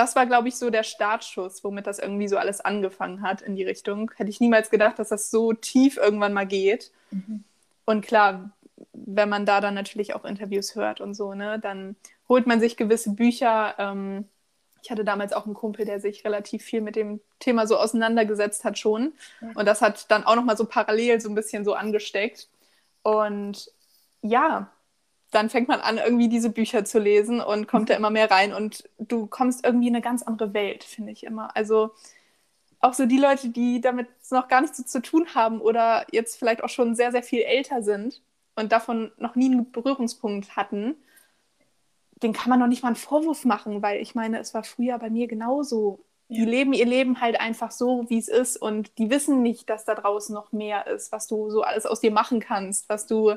das 0.00 0.16
war, 0.16 0.24
glaube 0.24 0.48
ich, 0.48 0.56
so 0.56 0.70
der 0.70 0.82
Startschuss, 0.82 1.62
womit 1.62 1.86
das 1.86 1.98
irgendwie 1.98 2.26
so 2.26 2.38
alles 2.38 2.62
angefangen 2.62 3.20
hat 3.20 3.42
in 3.42 3.54
die 3.54 3.64
Richtung. 3.64 4.10
Hätte 4.16 4.30
ich 4.30 4.40
niemals 4.40 4.70
gedacht, 4.70 4.98
dass 4.98 5.10
das 5.10 5.30
so 5.30 5.52
tief 5.52 5.98
irgendwann 5.98 6.32
mal 6.32 6.46
geht. 6.46 6.90
Mhm. 7.10 7.44
Und 7.84 8.06
klar, 8.06 8.50
wenn 8.94 9.28
man 9.28 9.44
da 9.44 9.60
dann 9.60 9.74
natürlich 9.74 10.14
auch 10.14 10.24
Interviews 10.24 10.74
hört 10.74 11.02
und 11.02 11.12
so, 11.12 11.34
ne, 11.34 11.58
dann 11.58 11.96
holt 12.30 12.46
man 12.46 12.60
sich 12.60 12.78
gewisse 12.78 13.10
Bücher. 13.10 13.74
Ähm, 13.76 14.24
ich 14.82 14.90
hatte 14.90 15.04
damals 15.04 15.34
auch 15.34 15.44
einen 15.44 15.52
Kumpel, 15.52 15.84
der 15.84 16.00
sich 16.00 16.24
relativ 16.24 16.62
viel 16.62 16.80
mit 16.80 16.96
dem 16.96 17.20
Thema 17.38 17.66
so 17.66 17.76
auseinandergesetzt 17.76 18.64
hat 18.64 18.78
schon. 18.78 19.12
Und 19.54 19.66
das 19.66 19.82
hat 19.82 20.10
dann 20.10 20.24
auch 20.24 20.34
nochmal 20.34 20.56
so 20.56 20.64
parallel 20.64 21.20
so 21.20 21.28
ein 21.28 21.34
bisschen 21.34 21.62
so 21.62 21.74
angesteckt. 21.74 22.48
Und 23.02 23.70
ja, 24.22 24.70
dann 25.30 25.48
fängt 25.48 25.68
man 25.68 25.80
an, 25.80 25.98
irgendwie 25.98 26.28
diese 26.28 26.50
Bücher 26.50 26.84
zu 26.84 26.98
lesen 26.98 27.40
und 27.40 27.68
kommt 27.68 27.88
da 27.88 27.94
immer 27.94 28.10
mehr 28.10 28.30
rein. 28.30 28.52
Und 28.52 28.88
du 28.98 29.26
kommst 29.26 29.64
irgendwie 29.64 29.88
in 29.88 29.94
eine 29.94 30.02
ganz 30.02 30.22
andere 30.22 30.54
Welt, 30.54 30.84
finde 30.84 31.12
ich 31.12 31.24
immer. 31.24 31.56
Also 31.56 31.90
auch 32.80 32.94
so 32.94 33.06
die 33.06 33.18
Leute, 33.18 33.50
die 33.50 33.80
damit 33.80 34.08
noch 34.30 34.48
gar 34.48 34.60
nichts 34.60 34.78
so 34.78 34.84
zu 34.84 35.02
tun 35.02 35.34
haben 35.34 35.60
oder 35.60 36.06
jetzt 36.10 36.38
vielleicht 36.38 36.64
auch 36.64 36.68
schon 36.68 36.94
sehr, 36.94 37.12
sehr 37.12 37.22
viel 37.22 37.42
älter 37.42 37.82
sind 37.82 38.22
und 38.56 38.72
davon 38.72 39.12
noch 39.18 39.36
nie 39.36 39.46
einen 39.46 39.70
Berührungspunkt 39.70 40.56
hatten, 40.56 40.96
den 42.22 42.32
kann 42.32 42.50
man 42.50 42.58
noch 42.58 42.66
nicht 42.66 42.82
mal 42.82 42.88
einen 42.88 42.96
Vorwurf 42.96 43.44
machen, 43.44 43.82
weil 43.82 44.00
ich 44.00 44.14
meine, 44.14 44.38
es 44.40 44.52
war 44.54 44.64
früher 44.64 44.98
bei 44.98 45.10
mir 45.10 45.26
genauso. 45.26 46.04
Ja. 46.28 46.44
Die 46.44 46.50
leben 46.50 46.72
ihr 46.72 46.86
Leben 46.86 47.20
halt 47.20 47.40
einfach 47.40 47.70
so, 47.70 48.04
wie 48.08 48.18
es 48.18 48.28
ist 48.28 48.56
und 48.56 48.98
die 48.98 49.10
wissen 49.10 49.42
nicht, 49.42 49.68
dass 49.70 49.84
da 49.84 49.94
draußen 49.94 50.34
noch 50.34 50.52
mehr 50.52 50.86
ist, 50.86 51.12
was 51.12 51.26
du 51.26 51.50
so 51.50 51.62
alles 51.62 51.86
aus 51.86 52.00
dir 52.00 52.10
machen 52.10 52.40
kannst, 52.40 52.88
was 52.88 53.06
du 53.06 53.34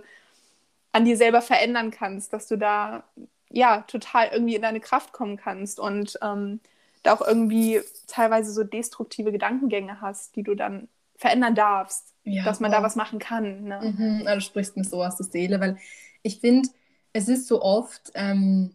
an 0.93 1.05
dir 1.05 1.17
selber 1.17 1.41
verändern 1.41 1.91
kannst, 1.91 2.31
dass 2.31 2.47
du 2.47 2.57
da 2.57 3.03
ja 3.49 3.81
total 3.81 4.29
irgendwie 4.31 4.55
in 4.55 4.61
deine 4.61 4.79
Kraft 4.79 5.11
kommen 5.11 5.37
kannst 5.37 5.79
und 5.79 6.17
ähm, 6.21 6.59
da 7.03 7.13
auch 7.13 7.21
irgendwie 7.21 7.81
teilweise 8.07 8.51
so 8.51 8.63
destruktive 8.63 9.31
Gedankengänge 9.31 10.01
hast, 10.01 10.35
die 10.35 10.43
du 10.43 10.55
dann 10.55 10.87
verändern 11.17 11.55
darfst, 11.55 12.13
ja, 12.23 12.43
dass 12.43 12.59
man 12.59 12.71
oh. 12.71 12.75
da 12.75 12.83
was 12.83 12.95
machen 12.95 13.19
kann. 13.19 13.65
Ne? 13.65 13.95
Mhm, 13.97 14.25
du 14.25 14.41
sprichst 14.41 14.77
mir 14.77 14.83
so 14.83 15.03
aus 15.03 15.17
der 15.17 15.25
Seele, 15.25 15.59
weil 15.59 15.77
ich 16.21 16.39
finde, 16.39 16.69
es 17.11 17.27
ist 17.27 17.47
so 17.47 17.61
oft, 17.61 18.11
ähm, 18.15 18.71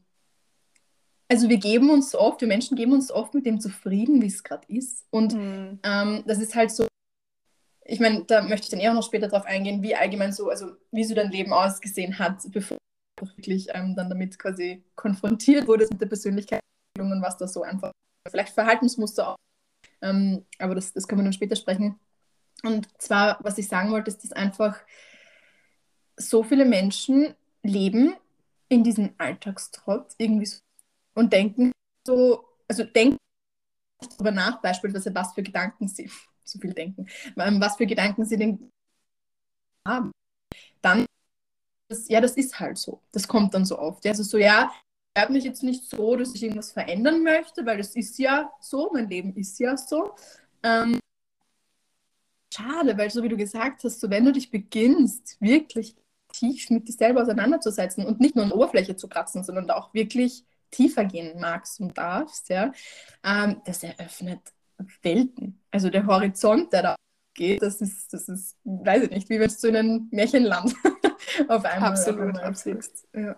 also 1.28 1.48
wir 1.48 1.58
geben 1.58 1.90
uns 1.90 2.10
so 2.10 2.20
oft, 2.20 2.40
wir 2.40 2.48
Menschen 2.48 2.76
geben 2.76 2.92
uns 2.92 3.10
oft 3.10 3.34
mit 3.34 3.46
dem 3.46 3.60
zufrieden, 3.60 4.22
wie 4.22 4.26
es 4.26 4.44
gerade 4.44 4.66
ist. 4.68 5.06
Und 5.10 5.34
mhm. 5.34 5.78
ähm, 5.82 6.22
das 6.26 6.38
ist 6.38 6.54
halt 6.54 6.70
so, 6.70 6.86
ich 7.90 8.00
meine, 8.00 8.24
da 8.24 8.42
möchte 8.42 8.66
ich 8.66 8.70
dann 8.70 8.80
eher 8.80 8.92
noch 8.92 9.02
später 9.02 9.28
drauf 9.28 9.46
eingehen, 9.46 9.82
wie 9.82 9.96
allgemein 9.96 10.32
so, 10.32 10.50
also 10.50 10.72
wie 10.92 11.04
so 11.04 11.14
dein 11.14 11.30
Leben 11.30 11.54
ausgesehen 11.54 12.18
hat, 12.18 12.42
bevor 12.50 12.76
du 13.16 13.26
wirklich 13.26 13.68
ähm, 13.72 13.96
dann 13.96 14.10
damit 14.10 14.38
quasi 14.38 14.84
konfrontiert 14.94 15.66
wurdest 15.66 15.92
mit 15.92 16.00
der 16.00 16.06
Persönlichkeit 16.06 16.60
und 16.98 17.22
was 17.22 17.38
da 17.38 17.48
so 17.48 17.62
einfach, 17.62 17.90
vielleicht 18.28 18.52
Verhaltensmuster 18.52 19.30
auch. 19.30 19.36
Ähm, 20.02 20.44
aber 20.58 20.74
das, 20.74 20.92
das 20.92 21.08
können 21.08 21.22
wir 21.22 21.24
dann 21.24 21.32
später 21.32 21.56
sprechen. 21.56 21.98
Und 22.62 22.86
zwar, 23.00 23.38
was 23.42 23.56
ich 23.56 23.68
sagen 23.68 23.90
wollte, 23.90 24.10
ist, 24.10 24.22
dass 24.22 24.32
einfach 24.32 24.78
so 26.18 26.42
viele 26.42 26.66
Menschen 26.66 27.34
leben 27.62 28.14
in 28.68 28.84
diesem 28.84 29.14
Alltagstrotz 29.16 30.14
irgendwie 30.18 30.46
so 30.46 30.58
und 31.14 31.32
denken 31.32 31.72
so, 32.06 32.44
also 32.68 32.84
denken 32.84 33.16
darüber 34.10 34.30
nach, 34.30 34.60
beispielsweise, 34.60 35.14
was 35.14 35.32
für 35.32 35.42
Gedanken 35.42 35.88
sie, 35.88 36.10
so 36.48 36.58
viel 36.58 36.72
denken, 36.74 37.06
ähm, 37.36 37.60
was 37.60 37.76
für 37.76 37.86
Gedanken 37.86 38.24
sie 38.24 38.36
denn 38.36 38.70
haben. 39.86 40.12
Dann, 40.82 41.06
das, 41.88 42.08
ja, 42.08 42.20
das 42.20 42.36
ist 42.36 42.58
halt 42.60 42.78
so. 42.78 43.00
Das 43.12 43.26
kommt 43.26 43.54
dann 43.54 43.64
so 43.64 43.78
oft. 43.78 44.06
Also 44.06 44.22
so, 44.22 44.38
ja, 44.38 44.70
ich 45.14 45.22
habe 45.22 45.32
mich 45.32 45.44
jetzt 45.44 45.62
nicht 45.62 45.84
so, 45.88 46.16
dass 46.16 46.34
ich 46.34 46.42
irgendwas 46.42 46.72
verändern 46.72 47.22
möchte, 47.22 47.66
weil 47.66 47.78
das 47.78 47.96
ist 47.96 48.18
ja 48.18 48.52
so, 48.60 48.90
mein 48.92 49.08
Leben 49.08 49.34
ist 49.36 49.58
ja 49.58 49.76
so. 49.76 50.14
Ähm, 50.62 51.00
schade, 52.52 52.96
weil 52.96 53.10
so 53.10 53.22
wie 53.22 53.28
du 53.28 53.36
gesagt 53.36 53.84
hast, 53.84 54.00
so 54.00 54.10
wenn 54.10 54.24
du 54.24 54.32
dich 54.32 54.50
beginnst, 54.50 55.36
wirklich 55.40 55.96
tief 56.32 56.70
mit 56.70 56.88
dir 56.88 56.92
selber 56.92 57.22
auseinanderzusetzen 57.22 58.04
und 58.06 58.20
nicht 58.20 58.36
nur 58.36 58.44
an 58.44 58.52
Oberfläche 58.52 58.96
zu 58.96 59.08
kratzen, 59.08 59.44
sondern 59.44 59.70
auch 59.70 59.92
wirklich 59.94 60.44
tiefer 60.70 61.04
gehen 61.04 61.40
magst 61.40 61.80
und 61.80 61.96
darfst, 61.96 62.48
ja, 62.50 62.72
ähm, 63.24 63.62
das 63.64 63.82
eröffnet 63.82 64.40
Welten. 65.02 65.60
Also 65.70 65.90
der 65.90 66.06
Horizont, 66.06 66.72
der 66.72 66.82
da 66.82 66.96
geht, 67.34 67.62
das 67.62 67.80
ist, 67.80 68.12
das 68.12 68.28
ist, 68.28 68.56
weiß 68.64 69.04
ich 69.04 69.10
nicht, 69.10 69.28
wie 69.28 69.40
wenn 69.40 69.52
du 69.60 69.68
in 69.68 69.76
ein 69.76 70.08
Märchenland 70.10 70.74
auf 71.48 71.64
einmal 71.64 71.90
Absolut, 71.90 72.20
auf 72.20 72.26
einmal 72.26 72.44
absolut. 72.44 72.84
Ja. 73.14 73.36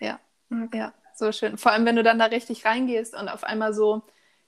Ja. 0.00 0.20
Okay. 0.50 0.78
ja, 0.78 0.94
so 1.14 1.30
schön. 1.32 1.56
Vor 1.56 1.72
allem, 1.72 1.84
wenn 1.84 1.96
du 1.96 2.02
dann 2.02 2.18
da 2.18 2.26
richtig 2.26 2.64
reingehst 2.64 3.14
und 3.14 3.28
auf 3.28 3.44
einmal 3.44 3.72
so 3.72 4.02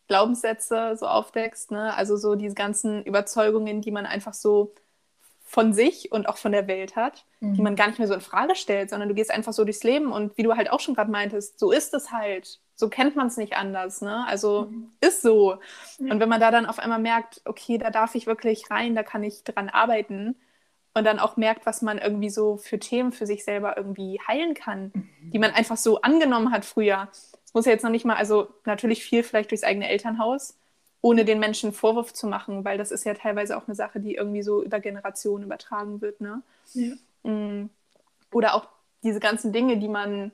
Glaubenssätze 0.09 0.97
so 0.97 1.07
aufdeckst, 1.07 1.71
ne? 1.71 1.95
also 1.97 2.17
so 2.17 2.35
diese 2.35 2.55
ganzen 2.55 3.05
Überzeugungen, 3.05 3.81
die 3.81 3.93
man 3.93 4.07
einfach 4.07 4.35
so 4.35 4.75
von 5.45 5.75
sich 5.75 6.11
und 6.11 6.29
auch 6.29 6.38
von 6.38 6.52
der 6.52 6.67
Welt 6.67 6.97
hat, 6.97 7.26
mhm. 7.41 7.55
die 7.55 7.62
man 7.62 7.76
gar 7.76 7.87
nicht 7.87 7.99
mehr 7.99 8.09
so 8.09 8.14
in 8.14 8.21
Frage 8.21 8.57
stellt, 8.57 8.91
sondern 8.91 9.09
du 9.09 9.14
gehst 9.14 9.31
einfach 9.31 9.52
so 9.52 9.64
durchs 9.64 9.85
Leben 9.85 10.11
und 10.11 10.37
wie 10.38 10.43
du 10.43 10.57
halt 10.57 10.71
auch 10.71 10.81
schon 10.81 10.95
gerade 10.95 11.11
meintest, 11.11 11.59
so 11.59 11.71
ist 11.71 11.95
es 11.95 12.11
halt. 12.11 12.61
So 12.75 12.88
kennt 12.88 13.17
man 13.17 13.26
es 13.26 13.37
nicht 13.37 13.55
anders, 13.55 14.00
ne? 14.00 14.26
Also 14.26 14.69
mhm. 14.71 14.91
ist 15.00 15.23
so. 15.23 15.59
Mhm. 15.99 16.11
Und 16.11 16.21
wenn 16.21 16.29
man 16.29 16.41
da 16.41 16.50
dann 16.50 16.67
auf 16.67 16.79
einmal 16.79 16.99
merkt, 16.99 17.41
okay, 17.45 17.79
da 17.79 17.91
darf 17.91 18.14
ich 18.14 18.26
wirklich 18.26 18.71
rein, 18.71 18.95
da 18.95 19.02
kann 19.02 19.23
ich 19.23 19.45
dran 19.45 19.69
arbeiten 19.69 20.37
und 20.95 21.05
dann 21.05 21.19
auch 21.19 21.37
merkt, 21.37 21.67
was 21.67 21.83
man 21.83 21.99
irgendwie 21.99 22.31
so 22.31 22.57
für 22.57 22.79
Themen 22.79 23.12
für 23.12 23.26
sich 23.26 23.45
selber 23.45 23.76
irgendwie 23.76 24.21
heilen 24.26 24.55
kann, 24.55 24.93
die 25.33 25.38
man 25.38 25.52
einfach 25.52 25.76
so 25.76 26.00
angenommen 26.02 26.52
hat 26.52 26.64
früher. 26.64 27.09
Es 27.45 27.55
muss 27.55 27.67
ja 27.67 27.73
jetzt 27.73 27.83
noch 27.83 27.91
nicht 27.91 28.05
mal, 28.05 28.17
also 28.17 28.49
natürlich 28.64 29.05
viel 29.05 29.23
vielleicht 29.23 29.50
durchs 29.50 29.64
eigene 29.64 29.88
Elternhaus, 29.88 30.59
ohne 31.00 31.25
den 31.25 31.41
Menschen 31.41 31.73
Vorwurf 31.73 32.12
zu 32.12 32.26
machen, 32.26 32.64
weil 32.64 32.79
das 32.79 32.91
ist 32.91 33.05
ja 33.05 33.14
teilweise 33.14 33.57
auch 33.57 33.67
eine 33.67 33.75
Sache, 33.75 34.00
die 34.00 34.14
irgendwie 34.14 34.43
so 34.43 34.62
über 34.62 34.81
Generationen 34.81 35.45
übertragen 35.45 36.00
wird. 36.00 36.21
Ne? 36.21 36.43
Ja. 36.75 36.95
Mm. 37.31 37.71
Oder 38.33 38.55
auch 38.55 38.69
diese 39.02 39.21
ganzen 39.21 39.52
Dinge, 39.52 39.79
die 39.79 39.88
man 39.88 40.33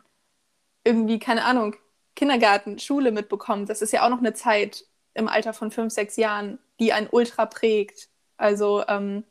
irgendwie, 0.84 1.18
keine 1.18 1.44
Ahnung, 1.44 1.74
Kindergarten, 2.18 2.80
Schule 2.80 3.12
mitbekommt. 3.12 3.68
Das 3.68 3.80
ist 3.80 3.92
ja 3.92 4.04
auch 4.04 4.10
noch 4.10 4.18
eine 4.18 4.34
Zeit 4.34 4.84
im 5.14 5.28
Alter 5.28 5.52
von 5.52 5.70
fünf, 5.70 5.92
sechs 5.92 6.16
Jahren, 6.16 6.58
die 6.80 6.92
einen 6.92 7.06
ultra 7.08 7.46
prägt. 7.46 8.08
Also 8.36 8.84
ähm, 8.88 9.22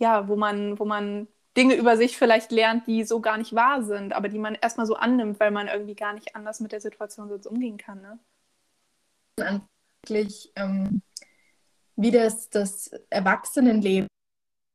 ja, 0.00 0.26
wo 0.26 0.34
man, 0.34 0.76
wo 0.80 0.84
man 0.84 1.28
Dinge 1.56 1.76
über 1.76 1.96
sich 1.96 2.18
vielleicht 2.18 2.50
lernt, 2.50 2.88
die 2.88 3.04
so 3.04 3.20
gar 3.20 3.38
nicht 3.38 3.54
wahr 3.54 3.84
sind, 3.84 4.12
aber 4.12 4.28
die 4.28 4.40
man 4.40 4.56
erstmal 4.56 4.86
so 4.86 4.96
annimmt, 4.96 5.38
weil 5.38 5.52
man 5.52 5.68
irgendwie 5.68 5.94
gar 5.94 6.14
nicht 6.14 6.34
anders 6.34 6.58
mit 6.58 6.72
der 6.72 6.80
Situation 6.80 7.28
sonst 7.28 7.46
umgehen 7.46 7.76
kann. 7.76 8.02
Ne? 8.02 8.18
wirklich, 10.02 10.50
ähm, 10.56 11.02
wie 11.94 12.10
das, 12.10 12.50
das 12.50 12.90
Erwachsenenleben 13.08 14.08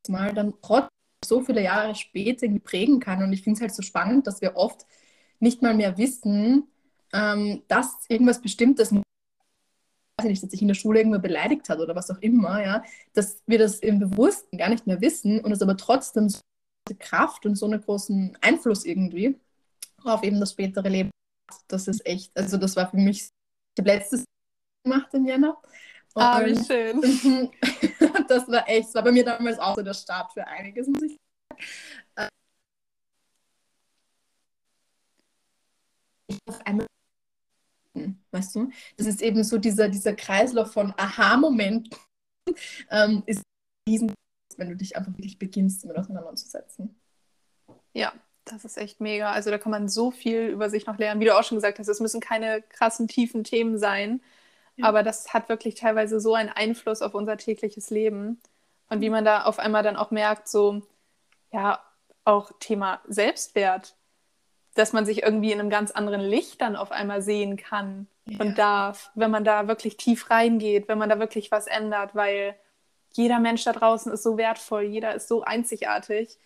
mal 0.08 0.34
dann 0.34 0.53
trotzdem 0.62 0.89
so 1.24 1.41
viele 1.41 1.62
Jahre 1.62 1.96
später 1.96 2.48
prägen 2.63 3.01
kann. 3.01 3.22
Und 3.24 3.34
ich 3.34 3.43
finde 3.43 3.58
es 3.58 3.62
halt 3.62 3.75
so 3.75 3.81
spannend, 3.81 4.25
dass 4.25 4.41
wir 4.41 4.55
oft 4.55 4.86
nicht 5.39 5.62
mal 5.62 5.74
mehr 5.74 5.98
wissen, 5.98 6.71
ähm, 7.13 7.63
dass 7.68 8.06
irgendwas 8.08 8.41
Bestimmtes 8.41 8.94
weiß 10.22 10.27
nicht, 10.27 10.44
dass 10.44 10.51
sich 10.51 10.62
in 10.62 10.68
der 10.68 10.75
Schule 10.75 11.00
irgendwer 11.00 11.20
beleidigt 11.20 11.70
hat 11.70 11.80
oder 11.80 11.96
was 11.96 12.12
auch 12.12 12.20
immer, 12.20 12.62
ja, 12.63 12.84
dass 13.13 13.41
wir 13.48 13.60
das 13.60 13.80
im 13.80 14.00
Bewussten 14.00 14.58
gar 14.58 14.70
nicht 14.70 14.88
mehr 14.88 15.01
wissen 15.01 15.39
und 15.39 15.51
es 15.51 15.62
aber 15.62 15.77
trotzdem 15.77 16.30
so 16.30 16.39
eine 16.88 16.98
Kraft 16.98 17.46
und 17.46 17.56
so 17.56 17.65
einen 17.65 17.82
großen 17.82 18.38
Einfluss 18.41 18.86
irgendwie 18.86 19.39
auf 20.03 20.24
eben 20.24 20.39
das 20.39 20.51
spätere 20.51 20.89
Leben 20.89 21.12
hat. 21.50 21.60
Das 21.68 21.88
ist 21.88 22.06
echt, 22.06 22.36
also 22.36 22.58
das 22.58 22.75
war 22.75 22.89
für 22.89 22.98
mich, 22.98 23.22
ich 23.22 23.80
habe 23.80 23.89
letztes 23.89 24.25
gemacht 24.84 25.13
in 25.13 25.25
Jänner. 25.25 25.58
Und 26.13 26.22
ah, 26.22 26.46
wie 26.46 26.56
schön. 26.56 27.01
das 28.27 28.48
war 28.50 28.68
echt, 28.68 28.88
das 28.88 28.96
war 28.96 29.03
bei 29.03 29.12
mir 29.12 29.24
damals 29.24 29.60
auch 29.60 29.75
so 29.75 29.82
der 29.82 29.94
Start 29.94 30.34
für 30.34 30.46
einiges, 30.46 30.88
muss 30.88 31.01
ich 31.03 31.18
sagen. 32.15 32.30
Auf 36.48 36.65
einmal, 36.65 36.88
weißt 38.32 38.56
du, 38.56 38.70
das 38.98 39.08
ist 39.08 39.22
eben 39.22 39.44
so 39.44 39.58
dieser, 39.58 39.90
dieser 39.90 40.14
Kreislauf 40.14 40.72
von 40.72 40.94
Aha-Momenten, 40.98 41.96
ähm, 42.90 43.24
ist 43.26 43.44
diesen, 43.88 44.14
wenn 44.58 44.70
du 44.70 44.76
dich 44.76 44.96
einfach 44.96 45.12
wirklich 45.12 45.40
beginnst, 45.40 45.84
damit 45.84 45.98
auseinanderzusetzen. 45.98 46.96
Ja, 47.94 48.14
das 48.46 48.66
ist 48.66 48.78
echt 48.78 49.02
mega. 49.02 49.32
Also 49.32 49.50
da 49.52 49.58
kann 49.58 49.72
man 49.72 49.90
so 49.90 50.12
viel 50.12 50.48
über 50.48 50.70
sich 50.70 50.86
noch 50.86 50.98
lernen. 50.98 51.20
Wie 51.22 51.26
du 51.26 51.38
auch 51.38 51.44
schon 51.44 51.58
gesagt 51.58 51.80
hast, 51.80 51.88
es 51.88 52.00
müssen 52.00 52.22
keine 52.22 52.62
krassen, 52.62 53.08
tiefen 53.08 53.44
Themen 53.44 53.78
sein, 53.78 54.22
aber 54.82 55.04
das 55.04 55.34
hat 55.34 55.50
wirklich 55.50 55.76
teilweise 55.76 56.20
so 56.20 56.34
einen 56.34 56.50
Einfluss 56.50 57.02
auf 57.02 57.14
unser 57.14 57.38
tägliches 57.38 57.90
Leben. 57.90 58.42
Und 58.90 59.02
wie 59.02 59.10
man 59.10 59.26
da 59.26 59.44
auf 59.44 59.60
einmal 59.60 59.84
dann 59.84 59.96
auch 59.96 60.12
merkt, 60.12 60.48
so, 60.48 60.82
ja, 61.52 61.82
auch 62.26 62.52
Thema 62.60 63.02
Selbstwert, 63.08 63.96
dass 64.74 64.94
man 64.94 65.06
sich 65.06 65.24
irgendwie 65.24 65.51
in 65.51 65.60
einem 65.60 65.70
ganz 65.70 65.92
anderen 65.92 66.22
Licht 66.22 66.62
dann 66.62 66.75
auf 66.75 66.92
einmal 66.92 67.22
sehen 67.22 67.58
kann 67.58 68.08
ja. 68.25 68.40
und 68.40 68.58
darf, 68.58 69.12
wenn 69.16 69.32
man 69.32 69.44
da 69.44 69.68
wirklich 69.68 69.98
tief 69.98 70.30
reingeht, 70.30 70.88
wenn 70.88 70.98
man 70.98 71.10
da 71.10 71.20
wirklich 71.20 71.51
was 71.51 71.68
ändert, 71.68 72.16
weil 72.16 72.56
jeder 73.13 73.40
Mensch 73.40 73.63
da 73.63 73.74
draußen 73.74 74.12
ist 74.12 74.24
so 74.24 74.38
wertvoll, 74.38 74.84
jeder 74.84 75.13
ist 75.13 75.28
so 75.28 75.44
einzigartig. 75.44 76.38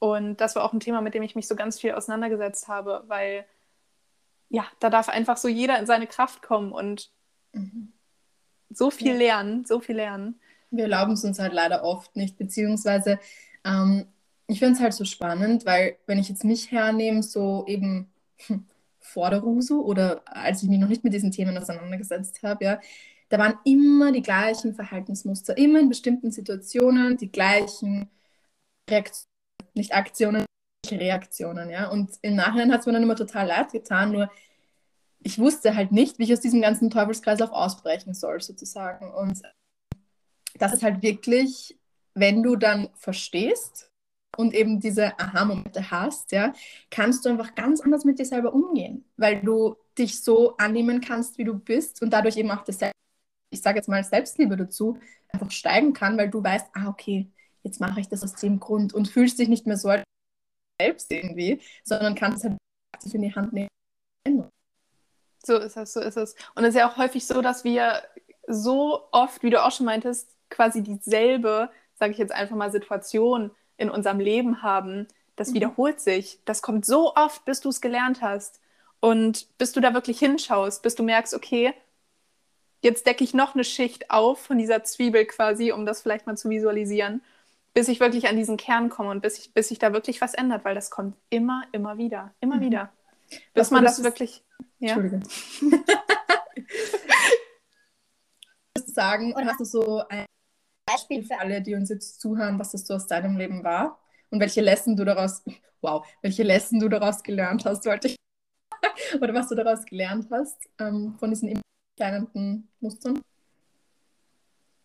Und 0.00 0.40
das 0.40 0.56
war 0.56 0.64
auch 0.64 0.72
ein 0.72 0.80
Thema, 0.80 1.00
mit 1.00 1.14
dem 1.14 1.22
ich 1.22 1.36
mich 1.36 1.46
so 1.46 1.54
ganz 1.54 1.78
viel 1.78 1.92
auseinandergesetzt 1.92 2.68
habe, 2.68 3.04
weil 3.06 3.44
ja, 4.48 4.64
da 4.80 4.90
darf 4.90 5.08
einfach 5.08 5.36
so 5.36 5.46
jeder 5.46 5.78
in 5.78 5.86
seine 5.86 6.08
Kraft 6.08 6.42
kommen 6.42 6.72
und 6.72 7.10
Mhm. 7.52 7.92
So 8.70 8.90
viel 8.90 9.12
ja. 9.12 9.18
lernen, 9.18 9.64
so 9.64 9.80
viel 9.80 9.96
lernen. 9.96 10.40
Wir 10.70 10.84
erlauben 10.84 11.14
es 11.14 11.24
uns 11.24 11.38
halt 11.38 11.52
leider 11.52 11.82
oft 11.82 12.14
nicht, 12.14 12.38
beziehungsweise 12.38 13.18
ähm, 13.64 14.06
ich 14.50 14.58
finde 14.58 14.74
es 14.74 14.80
halt 14.80 14.94
so 14.94 15.04
spannend, 15.04 15.66
weil 15.66 15.96
wenn 16.06 16.18
ich 16.18 16.28
jetzt 16.28 16.44
mich 16.44 16.70
hernehme, 16.70 17.22
so 17.22 17.64
eben 17.66 18.10
vor 19.00 19.30
der 19.30 19.40
Rusu 19.40 19.80
oder 19.80 20.22
als 20.26 20.62
ich 20.62 20.68
mich 20.68 20.78
noch 20.78 20.88
nicht 20.88 21.04
mit 21.04 21.12
diesen 21.12 21.32
Themen 21.32 21.56
auseinandergesetzt 21.56 22.42
habe, 22.42 22.64
ja, 22.64 22.80
da 23.28 23.38
waren 23.38 23.54
immer 23.64 24.12
die 24.12 24.22
gleichen 24.22 24.74
Verhaltensmuster, 24.74 25.56
immer 25.56 25.78
in 25.78 25.88
bestimmten 25.88 26.32
Situationen 26.32 27.16
die 27.16 27.30
gleichen 27.30 28.10
Reaktionen, 28.88 29.28
nicht 29.74 29.94
Aktionen, 29.94 30.44
Reaktionen, 30.90 31.70
ja. 31.70 31.88
Und 31.90 32.10
im 32.22 32.34
Nachhinein 32.34 32.72
hat 32.72 32.80
es 32.80 32.86
mir 32.86 32.92
dann 32.92 33.04
immer 33.04 33.16
total 33.16 33.46
leid 33.46 33.70
getan, 33.70 34.12
nur 34.12 34.30
ich 35.22 35.38
wusste 35.38 35.76
halt 35.76 35.92
nicht, 35.92 36.18
wie 36.18 36.24
ich 36.24 36.32
aus 36.32 36.40
diesem 36.40 36.62
ganzen 36.62 36.90
Teufelskreislauf 36.90 37.52
ausbrechen 37.52 38.14
soll, 38.14 38.40
sozusagen. 38.40 39.12
Und 39.12 39.42
das 40.54 40.72
ist 40.72 40.82
halt 40.82 41.02
wirklich, 41.02 41.78
wenn 42.14 42.42
du 42.42 42.56
dann 42.56 42.88
verstehst 42.94 43.89
und 44.36 44.54
eben 44.54 44.80
diese 44.80 45.18
Aha-Momente 45.18 45.90
hast, 45.90 46.32
ja, 46.32 46.52
kannst 46.90 47.24
du 47.24 47.30
einfach 47.30 47.54
ganz 47.54 47.80
anders 47.80 48.04
mit 48.04 48.18
dir 48.18 48.24
selber 48.24 48.52
umgehen, 48.54 49.04
weil 49.16 49.40
du 49.40 49.76
dich 49.98 50.22
so 50.22 50.56
annehmen 50.56 51.00
kannst, 51.00 51.38
wie 51.38 51.44
du 51.44 51.54
bist 51.54 52.02
und 52.02 52.10
dadurch 52.10 52.36
eben 52.36 52.50
auch 52.50 52.64
das, 52.64 52.78
ich 53.50 53.60
sage 53.60 53.78
jetzt 53.78 53.88
mal 53.88 54.02
Selbstliebe 54.02 54.56
dazu, 54.56 54.98
einfach 55.28 55.50
steigen 55.50 55.92
kann, 55.92 56.16
weil 56.16 56.30
du 56.30 56.42
weißt, 56.42 56.68
ah, 56.74 56.88
okay, 56.88 57.30
jetzt 57.62 57.80
mache 57.80 58.00
ich 58.00 58.08
das 58.08 58.22
aus 58.22 58.34
dem 58.34 58.60
Grund 58.60 58.94
und 58.94 59.08
fühlst 59.08 59.38
dich 59.38 59.48
nicht 59.48 59.66
mehr 59.66 59.76
so 59.76 59.88
als 59.88 60.04
selbst 60.80 61.12
irgendwie, 61.12 61.60
sondern 61.84 62.14
kannst 62.14 62.44
halt 62.44 62.56
in 63.12 63.22
die 63.22 63.34
Hand 63.34 63.52
nehmen. 63.52 63.68
So 65.44 65.56
ist 65.56 65.76
es, 65.76 65.92
so 65.92 66.00
ist 66.00 66.16
es. 66.16 66.34
Und 66.54 66.64
es 66.64 66.70
ist 66.70 66.76
ja 66.76 66.90
auch 66.90 66.96
häufig 66.96 67.26
so, 67.26 67.42
dass 67.42 67.64
wir 67.64 68.02
so 68.46 69.08
oft, 69.12 69.42
wie 69.42 69.50
du 69.50 69.62
auch 69.62 69.72
schon 69.72 69.86
meintest, 69.86 70.36
quasi 70.48 70.82
dieselbe, 70.82 71.70
sage 71.94 72.12
ich 72.12 72.18
jetzt 72.18 72.32
einfach 72.32 72.56
mal, 72.56 72.70
Situation 72.70 73.50
in 73.80 73.90
unserem 73.90 74.20
Leben 74.20 74.62
haben. 74.62 75.08
Das 75.36 75.50
mhm. 75.50 75.54
wiederholt 75.54 76.00
sich. 76.00 76.38
Das 76.44 76.62
kommt 76.62 76.84
so 76.84 77.14
oft, 77.14 77.44
bis 77.44 77.60
du 77.60 77.68
es 77.70 77.80
gelernt 77.80 78.22
hast. 78.22 78.60
Und 79.00 79.46
bis 79.58 79.72
du 79.72 79.80
da 79.80 79.94
wirklich 79.94 80.18
hinschaust, 80.18 80.82
bis 80.82 80.94
du 80.94 81.02
merkst, 81.02 81.34
okay, 81.34 81.72
jetzt 82.82 83.06
decke 83.06 83.24
ich 83.24 83.32
noch 83.32 83.54
eine 83.54 83.64
Schicht 83.64 84.10
auf 84.10 84.40
von 84.40 84.58
dieser 84.58 84.84
Zwiebel 84.84 85.24
quasi, 85.26 85.72
um 85.72 85.86
das 85.86 86.02
vielleicht 86.02 86.26
mal 86.26 86.36
zu 86.36 86.50
visualisieren, 86.50 87.22
bis 87.72 87.88
ich 87.88 88.00
wirklich 88.00 88.28
an 88.28 88.36
diesen 88.36 88.58
Kern 88.58 88.90
komme 88.90 89.10
und 89.10 89.22
bis, 89.22 89.38
ich, 89.38 89.54
bis 89.54 89.68
sich 89.68 89.78
da 89.78 89.92
wirklich 89.92 90.20
was 90.20 90.34
ändert, 90.34 90.64
weil 90.64 90.74
das 90.74 90.90
kommt 90.90 91.16
immer, 91.30 91.62
immer 91.72 91.96
wieder, 91.96 92.34
immer 92.40 92.56
mhm. 92.56 92.60
wieder. 92.60 92.92
Bis 93.30 93.40
was 93.54 93.70
man 93.70 93.84
das 93.84 94.02
wirklich 94.02 94.42
ja. 94.80 94.94
Entschuldige. 94.94 95.22
sagen, 98.90 99.34
hast 99.36 99.60
du 99.60 99.64
so 99.64 100.02
ein 100.08 100.26
Beispiel 100.92 101.24
für 101.24 101.38
alle, 101.38 101.60
die 101.60 101.74
uns 101.74 101.88
jetzt 101.88 102.20
zuhören, 102.20 102.58
was 102.58 102.72
das 102.72 102.86
so 102.86 102.94
aus 102.94 103.06
deinem 103.06 103.36
Leben 103.36 103.64
war 103.64 103.98
und 104.30 104.40
welche 104.40 104.60
Lesson 104.60 104.96
du 104.96 105.04
daraus, 105.04 105.42
wow, 105.80 106.06
welche 106.22 106.42
Lesson 106.42 106.80
du 106.80 106.88
daraus 106.88 107.22
gelernt 107.22 107.64
hast, 107.64 107.86
wollte 107.86 108.08
ich, 108.08 108.16
oder 109.20 109.34
was 109.34 109.48
du 109.48 109.54
daraus 109.54 109.84
gelernt 109.84 110.28
hast 110.30 110.68
ähm, 110.78 111.16
von 111.18 111.30
diesen 111.30 111.60
kleinen 111.96 112.68
Mustern? 112.80 113.20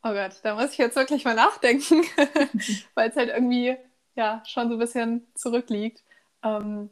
Oh 0.04 0.14
Gott, 0.14 0.40
da 0.44 0.54
muss 0.56 0.72
ich 0.72 0.78
jetzt 0.78 0.96
wirklich 0.96 1.26
mal 1.26 1.34
nachdenken, 1.34 2.04
weil 2.94 3.10
es 3.10 3.16
halt 3.16 3.30
irgendwie 3.30 3.76
ja 4.16 4.44
schon 4.46 4.68
so 4.68 4.76
ein 4.76 4.80
bisschen 4.80 5.26
zurückliegt. 5.34 6.04
Ähm, 6.44 6.92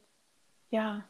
ja, 0.71 1.03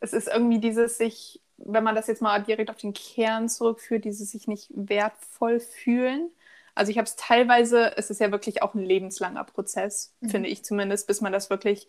es 0.00 0.12
ist 0.12 0.28
irgendwie 0.28 0.58
dieses 0.58 0.98
sich, 0.98 1.40
wenn 1.56 1.84
man 1.84 1.94
das 1.94 2.06
jetzt 2.06 2.20
mal 2.20 2.42
direkt 2.42 2.68
auf 2.68 2.76
den 2.76 2.92
Kern 2.92 3.48
zurückführt, 3.48 4.04
dieses 4.04 4.30
sich 4.30 4.46
nicht 4.46 4.68
wertvoll 4.74 5.58
fühlen. 5.58 6.30
Also 6.76 6.90
ich 6.90 6.98
habe 6.98 7.06
es 7.06 7.16
teilweise, 7.16 7.96
es 7.96 8.10
ist 8.10 8.20
ja 8.20 8.30
wirklich 8.30 8.62
auch 8.62 8.74
ein 8.74 8.84
lebenslanger 8.84 9.44
Prozess, 9.44 10.14
mhm. 10.20 10.28
finde 10.28 10.48
ich 10.48 10.64
zumindest, 10.64 11.06
bis 11.08 11.20
man 11.20 11.32
das 11.32 11.50
wirklich 11.50 11.88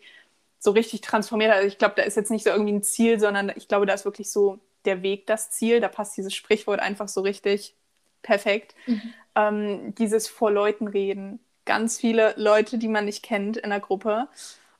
so 0.58 0.72
richtig 0.72 1.02
transformiert. 1.02 1.52
Also 1.52 1.68
ich 1.68 1.78
glaube, 1.78 1.94
da 1.96 2.02
ist 2.02 2.16
jetzt 2.16 2.30
nicht 2.30 2.44
so 2.44 2.50
irgendwie 2.50 2.72
ein 2.72 2.82
Ziel, 2.82 3.20
sondern 3.20 3.52
ich 3.54 3.68
glaube, 3.68 3.86
da 3.86 3.94
ist 3.94 4.04
wirklich 4.04 4.30
so 4.30 4.58
der 4.84 5.02
Weg 5.02 5.26
das 5.26 5.50
Ziel. 5.50 5.80
Da 5.80 5.88
passt 5.88 6.16
dieses 6.16 6.34
Sprichwort 6.34 6.80
einfach 6.80 7.08
so 7.08 7.20
richtig 7.20 7.76
perfekt. 8.22 8.74
Mhm. 8.86 9.14
Ähm, 9.34 9.94
dieses 9.94 10.26
vor 10.26 10.50
Leuten 10.50 10.88
reden. 10.88 11.38
Ganz 11.64 11.98
viele 11.98 12.34
Leute, 12.36 12.78
die 12.78 12.88
man 12.88 13.04
nicht 13.04 13.22
kennt 13.22 13.56
in 13.56 13.70
der 13.70 13.80
Gruppe. 13.80 14.28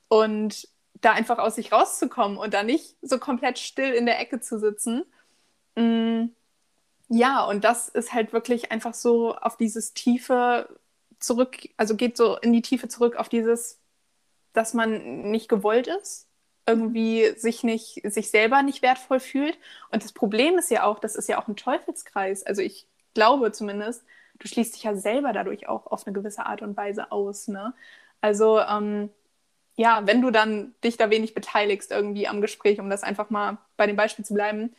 Und 0.07 0.67
da 1.01 1.13
einfach 1.13 1.37
aus 1.37 1.55
sich 1.55 1.71
rauszukommen 1.71 2.37
und 2.37 2.53
da 2.53 2.63
nicht 2.63 2.95
so 3.01 3.19
komplett 3.19 3.57
still 3.59 3.93
in 3.93 4.05
der 4.05 4.19
Ecke 4.19 4.41
zu 4.41 4.59
sitzen. 4.59 5.05
Mm, 5.75 6.25
ja, 7.09 7.43
und 7.45 7.63
das 7.63 7.89
ist 7.89 8.13
halt 8.13 8.33
wirklich 8.33 8.71
einfach 8.71 8.93
so 8.93 9.35
auf 9.35 9.57
dieses 9.57 9.93
Tiefe 9.93 10.69
zurück, 11.19 11.57
also 11.77 11.95
geht 11.95 12.15
so 12.17 12.37
in 12.37 12.53
die 12.53 12.61
Tiefe 12.61 12.87
zurück 12.87 13.15
auf 13.17 13.29
dieses, 13.29 13.79
dass 14.53 14.73
man 14.73 15.31
nicht 15.31 15.49
gewollt 15.49 15.87
ist, 15.87 16.27
irgendwie 16.67 17.33
sich 17.37 17.63
nicht, 17.63 18.01
sich 18.05 18.29
selber 18.29 18.61
nicht 18.63 18.81
wertvoll 18.83 19.19
fühlt. 19.19 19.57
Und 19.91 20.03
das 20.03 20.13
Problem 20.13 20.57
ist 20.59 20.69
ja 20.71 20.83
auch, 20.85 20.99
das 20.99 21.15
ist 21.15 21.27
ja 21.29 21.41
auch 21.41 21.47
ein 21.47 21.55
Teufelskreis. 21.55 22.43
Also 22.43 22.61
ich 22.61 22.87
glaube 23.15 23.51
zumindest, 23.51 24.03
du 24.39 24.47
schließt 24.47 24.75
dich 24.75 24.83
ja 24.83 24.95
selber 24.95 25.33
dadurch 25.33 25.67
auch 25.67 25.87
auf 25.87 26.05
eine 26.05 26.13
gewisse 26.13 26.45
Art 26.45 26.61
und 26.61 26.77
Weise 26.77 27.11
aus. 27.11 27.47
Ne? 27.47 27.73
Also 28.21 28.59
ähm, 28.59 29.09
ja, 29.75 30.05
wenn 30.05 30.21
du 30.21 30.31
dann 30.31 30.75
dich 30.83 30.97
da 30.97 31.09
wenig 31.09 31.33
beteiligst 31.33 31.91
irgendwie 31.91 32.27
am 32.27 32.41
Gespräch, 32.41 32.79
um 32.79 32.89
das 32.89 33.03
einfach 33.03 33.29
mal 33.31 33.57
bei 33.77 33.87
dem 33.87 33.95
Beispiel 33.95 34.25
zu 34.25 34.33
bleiben, 34.35 34.75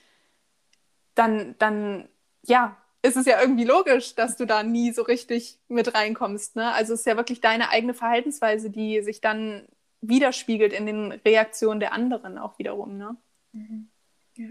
dann, 1.14 1.56
dann 1.58 2.08
ja, 2.46 2.76
ist 3.02 3.16
es 3.16 3.26
ja 3.26 3.40
irgendwie 3.40 3.64
logisch, 3.64 4.14
dass 4.14 4.36
du 4.36 4.46
da 4.46 4.62
nie 4.62 4.92
so 4.92 5.02
richtig 5.02 5.58
mit 5.68 5.94
reinkommst. 5.94 6.56
Ne? 6.56 6.72
Also 6.72 6.94
es 6.94 7.00
ist 7.00 7.06
ja 7.06 7.16
wirklich 7.16 7.40
deine 7.40 7.70
eigene 7.70 7.94
Verhaltensweise, 7.94 8.70
die 8.70 9.02
sich 9.02 9.20
dann 9.20 9.66
widerspiegelt 10.02 10.72
in 10.72 10.86
den 10.86 11.12
Reaktionen 11.12 11.80
der 11.80 11.92
anderen 11.92 12.38
auch 12.38 12.58
wiederum. 12.58 12.98
Ne? 12.98 13.16
Mhm. 13.52 13.88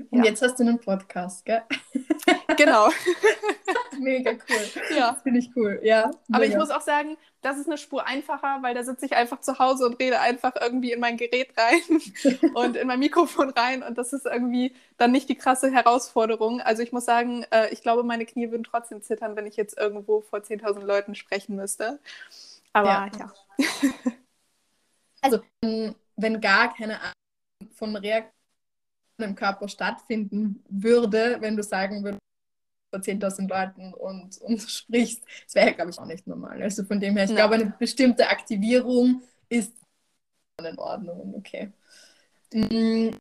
Und 0.09 0.19
ja. 0.19 0.25
jetzt 0.25 0.41
hast 0.41 0.59
du 0.59 0.63
einen 0.63 0.79
Podcast, 0.79 1.45
gell? 1.45 1.61
Genau. 2.57 2.89
mega 3.99 4.31
cool. 4.31 4.97
Ja. 4.97 5.13
Finde 5.23 5.39
ich 5.39 5.49
cool, 5.55 5.79
ja. 5.83 6.11
Aber 6.31 6.45
ich 6.45 6.55
muss 6.55 6.69
auch 6.71 6.81
sagen, 6.81 7.17
das 7.41 7.57
ist 7.57 7.67
eine 7.67 7.77
Spur 7.77 8.05
einfacher, 8.05 8.57
weil 8.61 8.73
da 8.73 8.83
sitze 8.83 9.05
ich 9.05 9.15
einfach 9.15 9.39
zu 9.39 9.59
Hause 9.59 9.85
und 9.85 9.99
rede 9.99 10.19
einfach 10.19 10.53
irgendwie 10.59 10.91
in 10.91 10.99
mein 10.99 11.17
Gerät 11.17 11.53
rein 11.57 12.51
und 12.55 12.75
in 12.75 12.87
mein 12.87 12.99
Mikrofon 12.99 13.49
rein 13.51 13.83
und 13.83 13.97
das 13.97 14.13
ist 14.13 14.25
irgendwie 14.25 14.75
dann 14.97 15.11
nicht 15.11 15.29
die 15.29 15.35
krasse 15.35 15.71
Herausforderung. 15.71 16.59
Also 16.61 16.83
ich 16.83 16.91
muss 16.91 17.05
sagen, 17.05 17.45
äh, 17.51 17.69
ich 17.71 17.81
glaube, 17.81 18.03
meine 18.03 18.25
Knie 18.25 18.51
würden 18.51 18.63
trotzdem 18.63 19.01
zittern, 19.01 19.35
wenn 19.35 19.45
ich 19.45 19.55
jetzt 19.55 19.77
irgendwo 19.77 20.21
vor 20.21 20.39
10.000 20.39 20.81
Leuten 20.81 21.15
sprechen 21.15 21.55
müsste. 21.55 21.99
Aber 22.73 22.89
ja. 22.89 23.09
ja. 23.17 23.33
Also, 25.21 25.39
wenn 25.61 26.41
gar 26.41 26.73
keine 26.73 27.01
Art 27.01 27.13
von 27.73 27.95
Reaktion 27.95 28.38
im 29.23 29.35
Körper 29.35 29.67
stattfinden 29.67 30.63
würde, 30.69 31.37
wenn 31.39 31.55
du 31.55 31.63
sagen 31.63 32.03
würdest, 32.03 32.19
vor 32.91 33.01
10.000 33.01 33.47
Leuten 33.49 33.93
und, 33.93 34.37
und 34.41 34.61
sprichst, 34.61 35.23
das 35.45 35.55
wäre 35.55 35.67
ja, 35.67 35.73
glaube 35.73 35.91
ich, 35.91 35.99
auch 35.99 36.05
nicht 36.05 36.27
normal. 36.27 36.61
Also 36.61 36.83
von 36.83 36.99
dem 36.99 37.15
her, 37.15 37.25
ich 37.25 37.35
glaube, 37.35 37.55
eine 37.55 37.73
bestimmte 37.77 38.27
Aktivierung 38.27 39.21
ist 39.47 39.73
in 40.63 40.77
Ordnung. 40.77 41.35
Okay. 41.35 41.71
Mm, 42.53 43.11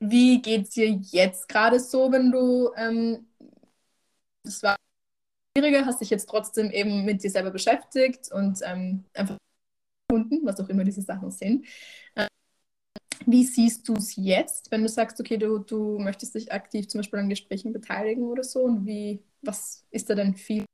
wie 0.00 0.42
geht 0.42 0.64
es 0.64 0.70
dir 0.70 0.88
jetzt 0.88 1.48
gerade 1.48 1.80
so, 1.80 2.10
wenn 2.10 2.30
du, 2.30 2.70
ähm, 2.76 3.26
das 4.44 4.62
war 4.62 4.76
schwieriger, 5.56 5.86
hast 5.86 6.00
dich 6.00 6.10
jetzt 6.10 6.28
trotzdem 6.28 6.70
eben 6.70 7.04
mit 7.04 7.22
dir 7.22 7.30
selber 7.30 7.50
beschäftigt 7.50 8.30
und 8.32 8.60
ähm, 8.64 9.04
einfach 9.14 9.36
gefunden, 10.08 10.40
was 10.44 10.60
auch 10.60 10.68
immer 10.68 10.84
diese 10.84 11.02
Sachen 11.02 11.30
sind. 11.30 11.66
Wie 13.30 13.44
siehst 13.44 13.86
du 13.86 13.92
es 13.92 14.16
jetzt, 14.16 14.70
wenn 14.70 14.80
du 14.80 14.88
sagst, 14.88 15.20
okay, 15.20 15.36
du, 15.36 15.58
du 15.58 15.98
möchtest 15.98 16.34
dich 16.34 16.50
aktiv 16.50 16.88
zum 16.88 17.00
Beispiel 17.00 17.18
an 17.18 17.28
Gesprächen 17.28 17.74
beteiligen 17.74 18.22
oder 18.22 18.42
so? 18.42 18.60
Und 18.60 18.86
wie, 18.86 19.22
was 19.42 19.84
ist 19.90 20.08
da 20.08 20.14
denn 20.14 20.34
viel? 20.34 20.64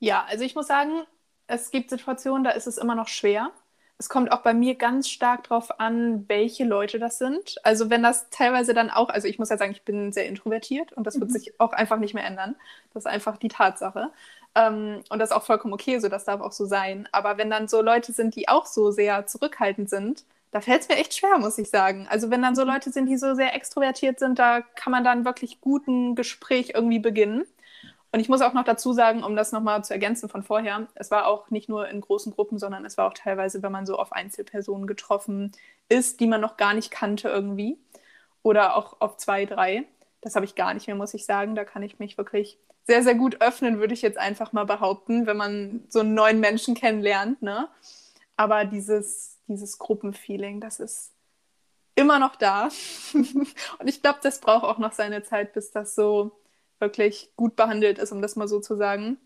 Ja, 0.00 0.24
also 0.28 0.42
ich 0.42 0.56
muss 0.56 0.66
sagen, 0.66 1.04
es 1.46 1.70
gibt 1.70 1.90
Situationen, 1.90 2.42
da 2.42 2.50
ist 2.50 2.66
es 2.66 2.78
immer 2.78 2.96
noch 2.96 3.06
schwer. 3.06 3.52
Es 3.96 4.08
kommt 4.08 4.32
auch 4.32 4.42
bei 4.42 4.54
mir 4.54 4.74
ganz 4.74 5.08
stark 5.08 5.44
darauf 5.44 5.78
an, 5.78 6.28
welche 6.28 6.64
Leute 6.64 6.98
das 6.98 7.18
sind. 7.18 7.60
Also 7.62 7.88
wenn 7.88 8.02
das 8.02 8.28
teilweise 8.30 8.74
dann 8.74 8.90
auch, 8.90 9.08
also 9.08 9.28
ich 9.28 9.38
muss 9.38 9.50
ja 9.50 9.58
sagen, 9.58 9.70
ich 9.70 9.84
bin 9.84 10.10
sehr 10.10 10.26
introvertiert 10.26 10.92
und 10.94 11.06
das 11.06 11.20
wird 11.20 11.30
mhm. 11.30 11.34
sich 11.34 11.60
auch 11.60 11.72
einfach 11.72 11.98
nicht 12.00 12.14
mehr 12.14 12.24
ändern. 12.24 12.56
Das 12.92 13.04
ist 13.04 13.06
einfach 13.06 13.36
die 13.36 13.46
Tatsache. 13.46 14.10
Ähm, 14.56 15.04
und 15.10 15.20
das 15.20 15.30
ist 15.30 15.36
auch 15.36 15.44
vollkommen 15.44 15.74
okay, 15.74 16.00
so 16.00 16.08
das 16.08 16.24
darf 16.24 16.40
auch 16.40 16.50
so 16.50 16.66
sein. 16.66 17.08
Aber 17.12 17.38
wenn 17.38 17.50
dann 17.50 17.68
so 17.68 17.82
Leute 17.82 18.12
sind, 18.12 18.34
die 18.34 18.48
auch 18.48 18.66
so 18.66 18.90
sehr 18.90 19.28
zurückhaltend 19.28 19.88
sind, 19.88 20.24
da 20.52 20.60
fällt 20.60 20.82
es 20.82 20.88
mir 20.88 20.96
echt 20.96 21.14
schwer, 21.14 21.38
muss 21.38 21.58
ich 21.58 21.70
sagen. 21.70 22.06
Also 22.08 22.30
wenn 22.30 22.42
dann 22.42 22.54
so 22.54 22.62
Leute 22.62 22.92
sind, 22.92 23.06
die 23.06 23.16
so 23.16 23.34
sehr 23.34 23.54
extrovertiert 23.54 24.18
sind, 24.18 24.38
da 24.38 24.60
kann 24.60 24.90
man 24.90 25.02
dann 25.02 25.24
wirklich 25.24 25.60
guten 25.60 26.14
Gespräch 26.14 26.72
irgendwie 26.74 26.98
beginnen. 26.98 27.44
Und 28.12 28.20
ich 28.20 28.28
muss 28.28 28.42
auch 28.42 28.52
noch 28.52 28.64
dazu 28.64 28.92
sagen, 28.92 29.24
um 29.24 29.34
das 29.34 29.52
nochmal 29.52 29.82
zu 29.82 29.94
ergänzen 29.94 30.28
von 30.28 30.42
vorher, 30.42 30.86
es 30.94 31.10
war 31.10 31.26
auch 31.26 31.50
nicht 31.50 31.70
nur 31.70 31.88
in 31.88 32.02
großen 32.02 32.30
Gruppen, 32.32 32.58
sondern 32.58 32.84
es 32.84 32.98
war 32.98 33.08
auch 33.08 33.14
teilweise, 33.14 33.62
wenn 33.62 33.72
man 33.72 33.86
so 33.86 33.96
auf 33.96 34.12
Einzelpersonen 34.12 34.86
getroffen 34.86 35.52
ist, 35.88 36.20
die 36.20 36.26
man 36.26 36.42
noch 36.42 36.58
gar 36.58 36.74
nicht 36.74 36.90
kannte 36.90 37.30
irgendwie. 37.30 37.78
Oder 38.42 38.76
auch 38.76 39.00
auf 39.00 39.16
zwei, 39.16 39.46
drei. 39.46 39.84
Das 40.20 40.36
habe 40.36 40.44
ich 40.44 40.54
gar 40.54 40.74
nicht 40.74 40.86
mehr, 40.86 40.96
muss 40.96 41.14
ich 41.14 41.24
sagen. 41.24 41.54
Da 41.54 41.64
kann 41.64 41.82
ich 41.82 41.98
mich 41.98 42.18
wirklich 42.18 42.58
sehr, 42.86 43.02
sehr 43.02 43.14
gut 43.14 43.40
öffnen, 43.40 43.78
würde 43.78 43.94
ich 43.94 44.02
jetzt 44.02 44.18
einfach 44.18 44.52
mal 44.52 44.66
behaupten, 44.66 45.26
wenn 45.26 45.36
man 45.38 45.84
so 45.88 46.00
einen 46.00 46.12
neuen 46.12 46.40
Menschen 46.40 46.74
kennenlernt. 46.74 47.40
Ne? 47.40 47.68
Aber 48.36 48.66
dieses 48.66 49.38
dieses 49.52 49.78
Gruppenfeeling, 49.78 50.60
das 50.60 50.80
ist 50.80 51.12
immer 51.94 52.18
noch 52.18 52.36
da. 52.36 52.68
und 53.14 53.88
ich 53.88 54.02
glaube, 54.02 54.20
das 54.22 54.40
braucht 54.40 54.64
auch 54.64 54.78
noch 54.78 54.92
seine 54.92 55.22
Zeit, 55.22 55.52
bis 55.52 55.70
das 55.70 55.94
so 55.94 56.32
wirklich 56.78 57.30
gut 57.36 57.56
behandelt 57.56 57.98
ist, 57.98 58.12
um 58.12 58.22
das 58.22 58.36
mal 58.36 58.48
so 58.48 58.60
zu 58.60 58.76
sagen. 58.76 59.18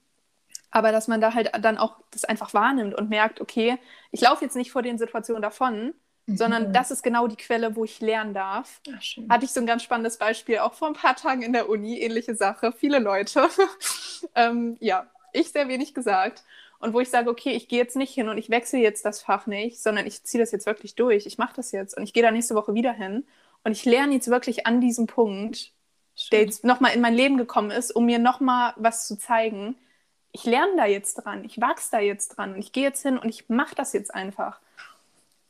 Aber 0.70 0.92
dass 0.92 1.08
man 1.08 1.20
da 1.20 1.32
halt 1.32 1.50
dann 1.62 1.78
auch 1.78 1.96
das 2.10 2.24
einfach 2.24 2.52
wahrnimmt 2.52 2.94
und 2.94 3.08
merkt, 3.08 3.40
okay, 3.40 3.78
ich 4.10 4.20
laufe 4.20 4.44
jetzt 4.44 4.56
nicht 4.56 4.72
vor 4.72 4.82
den 4.82 4.98
Situationen 4.98 5.40
davon, 5.40 5.94
mhm. 6.26 6.36
sondern 6.36 6.72
das 6.72 6.90
ist 6.90 7.02
genau 7.02 7.28
die 7.28 7.36
Quelle, 7.36 7.76
wo 7.76 7.84
ich 7.84 8.00
lernen 8.00 8.34
darf. 8.34 8.80
Ach, 8.88 9.30
Hatte 9.30 9.44
ich 9.44 9.52
so 9.52 9.60
ein 9.60 9.66
ganz 9.66 9.82
spannendes 9.82 10.18
Beispiel, 10.18 10.58
auch 10.58 10.74
vor 10.74 10.88
ein 10.88 10.94
paar 10.94 11.16
Tagen 11.16 11.42
in 11.42 11.52
der 11.52 11.68
Uni, 11.68 11.98
ähnliche 11.98 12.34
Sache, 12.34 12.72
viele 12.72 12.98
Leute. 12.98 13.48
ähm, 14.34 14.76
ja, 14.80 15.06
ich 15.32 15.50
sehr 15.50 15.68
wenig 15.68 15.94
gesagt 15.94 16.42
und 16.78 16.92
wo 16.92 17.00
ich 17.00 17.10
sage, 17.10 17.30
okay, 17.30 17.52
ich 17.52 17.68
gehe 17.68 17.78
jetzt 17.78 17.96
nicht 17.96 18.14
hin 18.14 18.28
und 18.28 18.38
ich 18.38 18.50
wechsle 18.50 18.78
jetzt 18.78 19.04
das 19.04 19.22
Fach 19.22 19.46
nicht, 19.46 19.82
sondern 19.82 20.06
ich 20.06 20.22
ziehe 20.24 20.42
das 20.42 20.52
jetzt 20.52 20.66
wirklich 20.66 20.94
durch. 20.94 21.26
Ich 21.26 21.38
mache 21.38 21.56
das 21.56 21.72
jetzt 21.72 21.96
und 21.96 22.02
ich 22.02 22.12
gehe 22.12 22.22
da 22.22 22.30
nächste 22.30 22.54
Woche 22.54 22.74
wieder 22.74 22.92
hin 22.92 23.24
und 23.64 23.72
ich 23.72 23.84
lerne 23.84 24.14
jetzt 24.14 24.28
wirklich 24.28 24.66
an 24.66 24.80
diesem 24.80 25.06
Punkt, 25.06 25.72
Schön. 26.14 26.28
der 26.32 26.40
jetzt 26.42 26.64
nochmal 26.64 26.94
in 26.94 27.00
mein 27.00 27.14
Leben 27.14 27.36
gekommen 27.36 27.70
ist, 27.70 27.90
um 27.90 28.06
mir 28.06 28.18
nochmal 28.18 28.74
was 28.76 29.06
zu 29.06 29.18
zeigen. 29.18 29.76
Ich 30.32 30.44
lerne 30.44 30.76
da 30.76 30.86
jetzt 30.86 31.14
dran, 31.14 31.44
ich 31.44 31.60
wachse 31.60 31.88
da 31.92 32.00
jetzt 32.00 32.36
dran 32.36 32.54
und 32.54 32.58
ich 32.58 32.72
gehe 32.72 32.84
jetzt 32.84 33.02
hin 33.02 33.18
und 33.18 33.28
ich 33.28 33.48
mache 33.48 33.74
das 33.74 33.92
jetzt 33.92 34.14
einfach. 34.14 34.60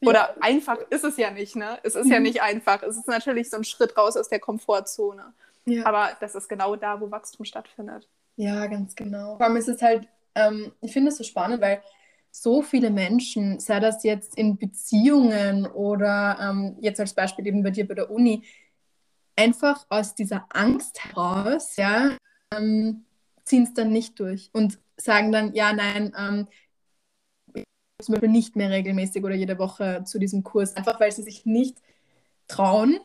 Ja. 0.01 0.11
Oder 0.11 0.37
einfach 0.41 0.79
ist 0.91 1.05
es 1.05 1.17
ja 1.17 1.31
nicht, 1.31 1.57
ne? 1.57 1.79
Es 1.83 1.95
ist 1.95 2.07
mhm. 2.07 2.13
ja 2.13 2.21
nicht 2.21 2.43
einfach. 2.43 2.83
Es 2.83 2.97
ist 2.97 3.09
natürlich 3.09 3.51
so 3.51 3.57
ein 3.57 3.65
Schritt 3.65 3.97
raus 3.97 4.17
aus 4.17 4.29
der 4.29 4.41
Komfortzone. 4.41 5.33
Ja. 5.65 5.87
Aber 5.87 6.11
das 6.21 6.35
ist 6.35 6.49
genau 6.49 6.77
da, 6.77 7.01
wo 7.01 7.11
Wachstum 7.11 7.45
stattfindet. 7.45 8.07
Ja, 8.37 8.67
ganz 8.67 8.95
genau. 8.95 9.37
Vor 9.37 9.47
allem 9.47 9.57
ist 9.57 9.69
es 9.69 9.81
halt 9.83 10.07
ähm, 10.37 10.73
ich 10.81 10.93
finde 10.93 11.11
es 11.11 11.17
so 11.17 11.25
spannend, 11.25 11.61
weil 11.61 11.83
so 12.31 12.63
viele 12.63 12.91
Menschen, 12.91 13.59
sei 13.59 13.81
das 13.81 14.05
jetzt 14.05 14.37
in 14.37 14.59
Beziehungen 14.59 15.67
oder 15.67 16.39
ähm, 16.41 16.77
jetzt 16.81 17.01
als 17.01 17.15
Beispiel 17.15 17.47
eben 17.47 17.63
bei 17.63 17.71
dir 17.71 17.89
bei 17.89 17.95
der 17.95 18.11
Uni, 18.11 18.45
einfach 19.37 19.87
aus 19.89 20.15
dieser 20.15 20.47
Angst 20.51 21.03
heraus, 21.03 21.77
ja, 21.77 22.17
ähm, 22.55 23.05
ziehen 23.45 23.63
es 23.65 23.75
dann 23.75 23.91
nicht 23.91 24.21
durch 24.21 24.51
und 24.53 24.79
sagen 24.97 25.33
dann, 25.33 25.55
ja, 25.55 25.73
nein, 25.73 26.13
ähm, 26.19 26.49
zum 28.03 28.13
Beispiel 28.13 28.29
nicht 28.29 28.57
mehr 28.57 28.71
regelmäßig 28.71 29.25
oder 29.25 29.35
jede 29.35 29.59
Woche 29.59 30.05
zu 30.05 30.19
diesem 30.19 30.43
Kurs, 30.43 30.77
einfach 30.77 31.01
weil 31.01 31.13
sie 31.13 31.23
sich 31.23 31.47
nicht 31.47 31.79
trauen, 32.49 33.01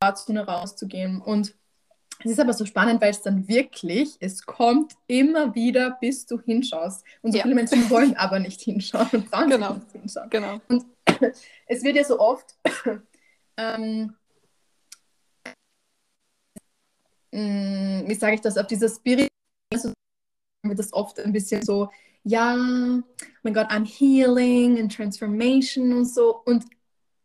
dazu 0.00 0.32
rauszugehen. 0.32 1.20
Und 1.20 1.54
es 2.20 2.32
ist 2.32 2.40
aber 2.40 2.52
so 2.52 2.64
spannend, 2.64 3.00
weil 3.00 3.10
es 3.10 3.22
dann 3.22 3.46
wirklich, 3.48 4.16
es 4.20 4.44
kommt 4.44 4.94
immer 5.06 5.54
wieder, 5.54 5.98
bis 6.00 6.26
du 6.26 6.40
hinschaust. 6.40 7.04
Und 7.22 7.32
so 7.32 7.38
ja. 7.38 7.42
viele 7.42 7.54
Menschen 7.54 7.88
wollen 7.90 8.16
aber 8.16 8.38
nicht 8.38 8.60
hinschauen 8.60 9.08
und 9.12 9.30
brauchen 9.30 9.50
genau. 9.50 9.74
nicht 9.74 9.92
hinschauen. 9.92 10.30
Genau. 10.30 10.60
Und 10.68 10.86
es 11.66 11.82
wird 11.82 11.96
ja 11.96 12.04
so 12.04 12.18
oft, 12.18 12.56
ähm, 13.56 14.14
mm, 17.32 18.08
wie 18.08 18.14
sage 18.14 18.34
ich 18.34 18.40
das, 18.40 18.56
auf 18.56 18.66
dieser 18.66 18.88
Spirit, 18.88 19.28
wird 19.70 20.78
das 20.78 20.92
oft 20.92 21.20
ein 21.20 21.32
bisschen 21.32 21.62
so, 21.62 21.90
ja, 22.24 22.56
oh 22.56 23.02
mein 23.42 23.54
Gott, 23.54 23.68
I'm 23.68 23.86
healing 23.86 24.80
and 24.80 24.94
transformation 24.94 25.92
und 25.92 26.06
so. 26.06 26.42
Und 26.44 26.64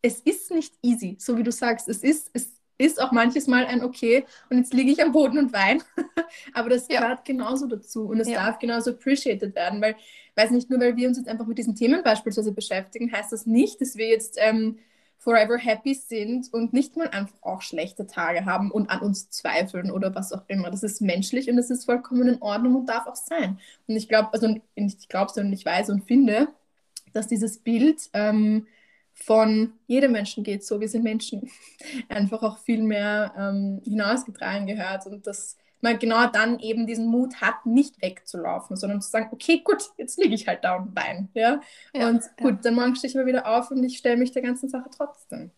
es 0.02 0.20
ist 0.20 0.52
nicht 0.52 0.76
easy, 0.84 1.18
so 1.20 1.38
wie 1.38 1.44
du 1.44 1.52
sagst. 1.52 1.88
Es 1.88 2.04
ist, 2.04 2.30
es 2.34 2.61
ist 2.82 3.02
auch 3.02 3.12
manches 3.12 3.48
Mal 3.48 3.66
ein 3.66 3.84
Okay 3.84 4.26
und 4.50 4.58
jetzt 4.58 4.74
liege 4.74 4.92
ich 4.92 5.02
am 5.02 5.12
Boden 5.12 5.38
und 5.38 5.54
weine. 5.54 5.82
Aber 6.54 6.70
das 6.70 6.88
ja. 6.88 7.02
gehört 7.02 7.26
genauso 7.26 7.68
dazu 7.68 8.08
und 8.08 8.20
es 8.20 8.30
ja. 8.30 8.46
darf 8.46 8.60
genauso 8.60 8.92
appreciated 8.92 9.56
werden, 9.56 9.82
weil, 9.82 9.96
weiß 10.36 10.52
nicht, 10.52 10.70
nur 10.70 10.80
weil 10.80 10.96
wir 10.96 11.08
uns 11.08 11.18
jetzt 11.18 11.30
einfach 11.30 11.46
mit 11.46 11.58
diesen 11.58 11.76
Themen 11.76 12.04
beispielsweise 12.04 12.52
beschäftigen, 12.52 13.12
heißt 13.12 13.32
das 13.32 13.46
nicht, 13.46 13.82
dass 13.82 13.96
wir 13.96 14.08
jetzt 14.08 14.38
ähm, 14.40 14.80
forever 15.22 15.58
happy 15.58 15.94
sind 15.94 16.52
und 16.52 16.74
nicht 16.74 16.98
mal 16.98 17.08
einfach 17.10 17.36
auch 17.42 17.62
schlechte 17.62 18.08
Tage 18.08 18.46
haben 18.46 18.72
und 18.72 18.90
an 18.90 19.02
uns 19.02 19.30
zweifeln 19.30 19.92
oder 19.92 20.16
was 20.16 20.34
auch 20.34 20.42
immer. 20.48 20.72
Das 20.72 20.82
ist 20.82 21.00
menschlich 21.00 21.48
und 21.48 21.58
das 21.58 21.70
ist 21.70 21.86
vollkommen 21.86 22.28
in 22.28 22.42
Ordnung 22.42 22.76
und 22.76 22.90
darf 22.90 23.06
auch 23.06 23.16
sein. 23.16 23.60
Und 23.88 23.96
ich 23.96 24.10
glaube, 24.10 24.30
also 24.34 24.56
ich 24.74 25.10
glaube, 25.10 25.32
sondern 25.32 25.54
ich 25.54 25.64
weiß 25.64 25.92
und 25.92 26.06
finde, 26.06 26.48
dass 27.14 27.28
dieses 27.28 27.60
Bild 27.60 28.10
ähm, 28.14 28.66
von 29.14 29.74
jedem 29.88 30.14
Menschen 30.14 30.44
geht 30.44 30.64
so, 30.66 30.80
wir 30.80 30.90
sind 30.90 31.04
Menschen, 31.04 31.50
einfach 32.10 32.42
auch 32.42 32.58
viel 32.60 32.82
mehr 32.82 33.34
ähm, 33.38 33.82
hinausgetragen 33.84 34.68
gehört 34.68 35.06
und 35.06 35.28
dass 35.28 35.58
man 35.82 35.98
genau 36.00 36.28
dann 36.28 36.60
eben 36.60 36.86
diesen 36.86 37.08
Mut 37.08 37.42
hat, 37.42 37.66
nicht 37.66 38.02
wegzulaufen, 38.02 38.78
sondern 38.78 39.02
zu 39.02 39.10
sagen, 39.10 39.30
okay, 39.32 39.62
gut, 39.64 39.84
jetzt 39.98 40.20
liege 40.20 40.36
ich 40.36 40.48
halt 40.48 40.64
da 40.64 40.76
und 40.76 40.96
weine. 40.96 41.28
Ja? 41.34 41.60
ja? 41.94 42.08
und 42.08 42.22
gut, 42.38 42.54
ja. 42.54 42.60
dann 42.64 42.76
morgen 42.76 42.96
stehe 42.96 43.10
ich 43.10 43.18
aber 43.18 43.26
wieder 43.26 43.48
auf 43.48 43.72
und 43.72 43.84
ich 43.84 43.98
stelle 43.98 44.18
mich 44.18 44.32
der 44.32 44.44
ganzen 44.44 44.70
Sache 44.70 44.90
trotzdem. 44.96 45.52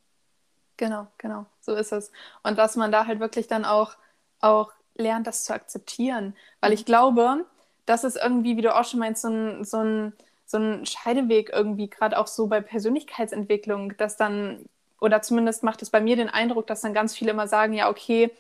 Genau, 0.78 1.08
genau, 1.18 1.46
so 1.60 1.76
ist 1.76 1.92
es. 1.92 2.12
Und 2.42 2.58
dass 2.58 2.76
man 2.76 2.92
da 2.92 3.06
halt 3.06 3.20
wirklich 3.20 3.48
dann 3.48 3.66
auch, 3.66 3.96
auch 4.40 4.72
lernt, 4.96 5.28
das 5.28 5.44
zu 5.44 5.54
akzeptieren. 5.54 6.36
Weil 6.62 6.74
ich 6.74 6.86
glaube, 6.86 7.46
das 7.86 8.04
ist 8.04 8.16
irgendwie, 8.16 8.58
wie 8.58 8.62
du 8.62 8.76
auch 8.76 8.86
schon 8.86 9.00
meinst, 9.00 9.22
so 9.22 9.30
ein, 9.30 9.64
so 9.64 9.78
ein 9.78 10.14
so 10.54 10.60
ein 10.60 10.86
Scheideweg 10.86 11.50
irgendwie, 11.52 11.90
gerade 11.90 12.18
auch 12.18 12.28
so 12.28 12.48
bei 12.48 12.62
Persönlichkeitsentwicklung, 12.62 13.98
dass 13.98 14.18
dann, 14.18 14.66
oder 15.02 15.22
zumindest 15.24 15.64
macht 15.64 15.82
es 15.82 15.90
bei 15.90 16.00
mir 16.00 16.16
den 16.16 16.30
Eindruck, 16.30 16.68
dass 16.68 16.82
dann 16.82 16.94
ganz 16.94 17.16
viele 17.16 17.32
immer 17.32 17.48
sagen, 17.48 17.74
ja, 17.74 17.90
okay, 17.90 18.32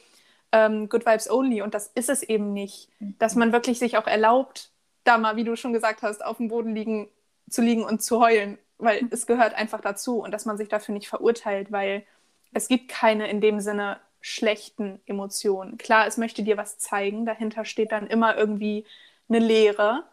ähm, 0.52 0.88
Good 0.90 1.08
Vibes 1.08 1.30
Only 1.30 1.64
und 1.64 1.74
das 1.74 1.88
ist 1.88 2.10
es 2.10 2.22
eben 2.22 2.54
nicht. 2.54 2.88
Mhm. 3.00 3.16
Dass 3.18 3.36
man 3.36 3.52
wirklich 3.52 3.80
sich 3.80 3.98
auch 3.98 4.06
erlaubt, 4.06 4.70
da 5.04 5.18
mal, 5.18 5.36
wie 5.36 5.44
du 5.44 5.56
schon 5.56 5.74
gesagt 5.74 6.04
hast, 6.04 6.24
auf 6.24 6.38
dem 6.38 6.50
Boden 6.50 6.76
liegen, 6.76 7.10
zu 7.50 7.64
liegen 7.64 7.84
und 7.84 8.04
zu 8.04 8.22
heulen, 8.22 8.60
weil 8.78 9.02
mhm. 9.02 9.10
es 9.12 9.26
gehört 9.26 9.56
einfach 9.56 9.82
dazu 9.82 10.20
und 10.22 10.32
dass 10.32 10.46
man 10.46 10.58
sich 10.58 10.70
dafür 10.70 10.94
nicht 10.94 11.10
verurteilt, 11.10 11.72
weil 11.72 12.06
es 12.54 12.68
gibt 12.68 12.90
keine 12.90 13.28
in 13.28 13.42
dem 13.42 13.60
Sinne 13.60 13.98
schlechten 14.22 15.02
Emotionen. 15.08 15.80
Klar, 15.80 16.06
es 16.06 16.18
möchte 16.18 16.44
dir 16.44 16.58
was 16.58 16.78
zeigen, 16.78 17.26
dahinter 17.26 17.66
steht 17.66 17.92
dann 17.92 18.06
immer 18.06 18.38
irgendwie 18.38 18.86
eine 19.28 19.40
Lehre, 19.40 20.04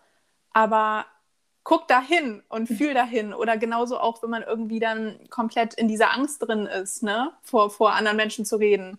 aber 0.53 1.05
guck 1.71 1.87
dahin 1.87 2.43
und 2.49 2.69
hm. 2.69 2.77
fühl 2.77 2.95
dahin. 2.95 3.33
Oder 3.33 3.57
genauso 3.57 3.97
auch, 3.97 4.25
wenn 4.25 4.31
man 4.31 4.43
irgendwie 4.43 4.81
dann 4.81 5.21
komplett 5.31 5.73
in 5.75 5.87
dieser 5.87 6.13
Angst 6.13 6.43
drin 6.43 6.67
ist, 6.67 7.05
ne, 7.05 7.31
vor, 7.43 7.71
vor 7.71 7.95
anderen 7.95 8.17
Menschen 8.17 8.45
zu 8.45 8.57
reden. 8.57 8.99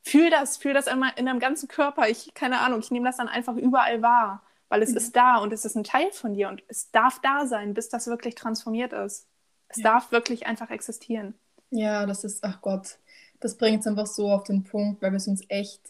Fühl 0.00 0.30
das, 0.30 0.56
fühl 0.56 0.72
das 0.72 0.88
einmal 0.88 1.10
in 1.16 1.26
deinem 1.26 1.40
ganzen 1.40 1.68
Körper. 1.68 2.08
Ich, 2.08 2.32
keine 2.32 2.60
Ahnung, 2.60 2.80
ich 2.80 2.90
nehme 2.90 3.04
das 3.04 3.18
dann 3.18 3.28
einfach 3.28 3.54
überall 3.56 4.00
wahr, 4.00 4.42
weil 4.70 4.80
es 4.80 4.92
mhm. 4.92 4.96
ist 4.96 5.14
da 5.14 5.36
und 5.36 5.52
es 5.52 5.66
ist 5.66 5.76
ein 5.76 5.84
Teil 5.84 6.10
von 6.10 6.32
dir 6.32 6.48
und 6.48 6.62
es 6.68 6.90
darf 6.90 7.20
da 7.20 7.44
sein, 7.44 7.74
bis 7.74 7.90
das 7.90 8.06
wirklich 8.06 8.34
transformiert 8.34 8.94
ist. 8.94 9.26
Es 9.68 9.76
ja. 9.76 9.82
darf 9.82 10.10
wirklich 10.10 10.46
einfach 10.46 10.70
existieren. 10.70 11.34
Ja, 11.68 12.06
das 12.06 12.24
ist, 12.24 12.42
ach 12.44 12.62
Gott, 12.62 12.96
das 13.40 13.58
bringt 13.58 13.80
es 13.80 13.86
einfach 13.86 14.06
so 14.06 14.30
auf 14.30 14.44
den 14.44 14.64
Punkt, 14.64 15.02
weil 15.02 15.10
wir 15.10 15.18
es 15.18 15.28
uns 15.28 15.42
echt 15.48 15.82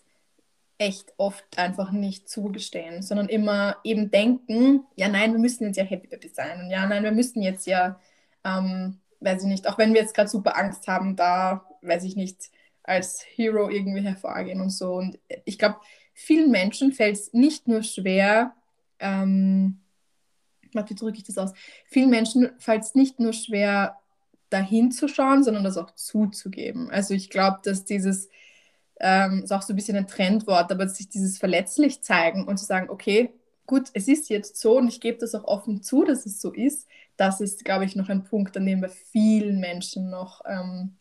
echt 0.79 1.15
oft 1.17 1.59
einfach 1.59 1.91
nicht 1.91 2.29
zugestehen, 2.29 3.03
sondern 3.03 3.29
immer 3.29 3.77
eben 3.85 4.11
denken, 4.11 4.85
ja 4.95 5.09
nein, 5.09 5.33
wir 5.33 5.39
müssen 5.39 5.67
jetzt 5.67 5.77
ja 5.77 5.85
Happy 5.85 6.07
Baby 6.07 6.29
sein 6.29 6.61
und 6.61 6.71
ja 6.71 6.87
nein, 6.87 7.03
wir 7.03 7.13
müssen 7.13 7.43
jetzt 7.43 7.67
ja, 7.67 7.99
ähm, 8.45 8.99
weiß 9.21 9.43
ich 9.43 9.49
nicht, 9.49 9.69
auch 9.69 9.79
wenn 9.79 9.95
wir 9.95 10.03
jetzt 10.03 10.15
gerade 10.15 10.29
super 10.29 10.57
Angst 10.57 10.87
haben, 10.89 11.17
da, 11.17 11.67
weiß 11.83 12.05
ich 12.05 12.17
nicht, 12.17 12.51
als 12.83 13.25
Hero 13.35 13.69
irgendwie 13.71 14.03
hervorgehen 14.03 14.61
und 14.61 14.71
so. 14.71 14.95
Und 14.95 15.19
ich 15.45 15.59
glaube, 15.59 15.77
vielen 16.15 16.51
Menschen 16.51 16.93
fällt 16.93 17.17
es 17.17 17.33
nicht 17.33 17.67
nur 17.69 17.83
schwer, 17.83 18.55
ähm, 18.99 19.81
wie 20.73 20.95
drücke 20.95 21.17
ich 21.17 21.25
das 21.25 21.39
aus? 21.39 21.53
Vielen 21.87 22.11
Menschen 22.11 22.51
fällt 22.59 22.83
es 22.83 22.95
nicht 22.95 23.19
nur 23.19 23.33
schwer, 23.33 23.99
dahin 24.51 24.93
zu 24.93 25.09
schauen, 25.09 25.43
sondern 25.43 25.65
das 25.65 25.77
auch 25.77 25.91
zuzugeben. 25.93 26.91
Also 26.91 27.15
ich 27.15 27.31
glaube, 27.31 27.59
dass 27.65 27.85
dieses 27.85 28.29
ähm, 29.01 29.43
ist 29.45 29.53
auch 29.53 29.63
so 29.63 29.73
ein 29.73 29.77
bisschen 29.77 29.97
ein 29.97 30.07
Trendwort, 30.07 30.71
aber 30.71 30.89
sich 30.89 31.09
dieses 31.09 31.39
verletzlich 31.39 32.03
zeigen 32.03 32.47
und 32.47 32.59
zu 32.59 32.65
sagen, 32.65 32.91
okay, 32.91 33.31
gut, 33.67 33.89
es 33.93 34.09
ist 34.09 34.31
jetzt 34.31 34.59
so 34.59 34.79
und 34.79 34.89
ich 34.89 35.01
gebe 35.01 35.19
das 35.19 35.35
auch 35.35 35.45
offen 35.45 35.83
zu, 35.83 36.05
dass 36.05 36.25
es 36.27 36.41
so 36.41 36.53
ist, 36.53 36.89
das 37.17 37.41
ist, 37.41 37.65
glaube 37.65 37.85
ich, 37.85 37.97
noch 37.97 38.09
ein 38.09 38.25
Punkt, 38.25 38.57
an 38.57 38.67
dem 38.67 38.81
bei 38.81 38.89
vielen 38.89 39.59
Menschen 39.59 40.11
noch 40.11 40.43
ähm, 40.47 40.97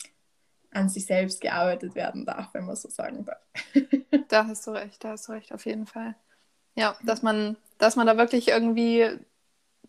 an 0.71 0.89
sich 0.89 1.05
selbst 1.05 1.41
gearbeitet 1.41 1.95
werden 1.95 2.25
darf, 2.25 2.53
wenn 2.53 2.65
man 2.65 2.75
so 2.75 2.89
sagen 2.89 3.25
darf. 3.25 3.41
da 4.27 4.47
hast 4.47 4.67
du 4.67 4.71
recht, 4.71 5.03
da 5.03 5.11
hast 5.11 5.27
du 5.27 5.33
recht, 5.33 5.53
auf 5.53 5.65
jeden 5.65 5.85
Fall. 5.85 6.15
Ja, 6.75 6.97
dass 7.03 7.21
man, 7.21 7.57
dass 7.77 7.95
man 7.95 8.07
da 8.07 8.17
wirklich 8.17 8.49
irgendwie, 8.49 9.09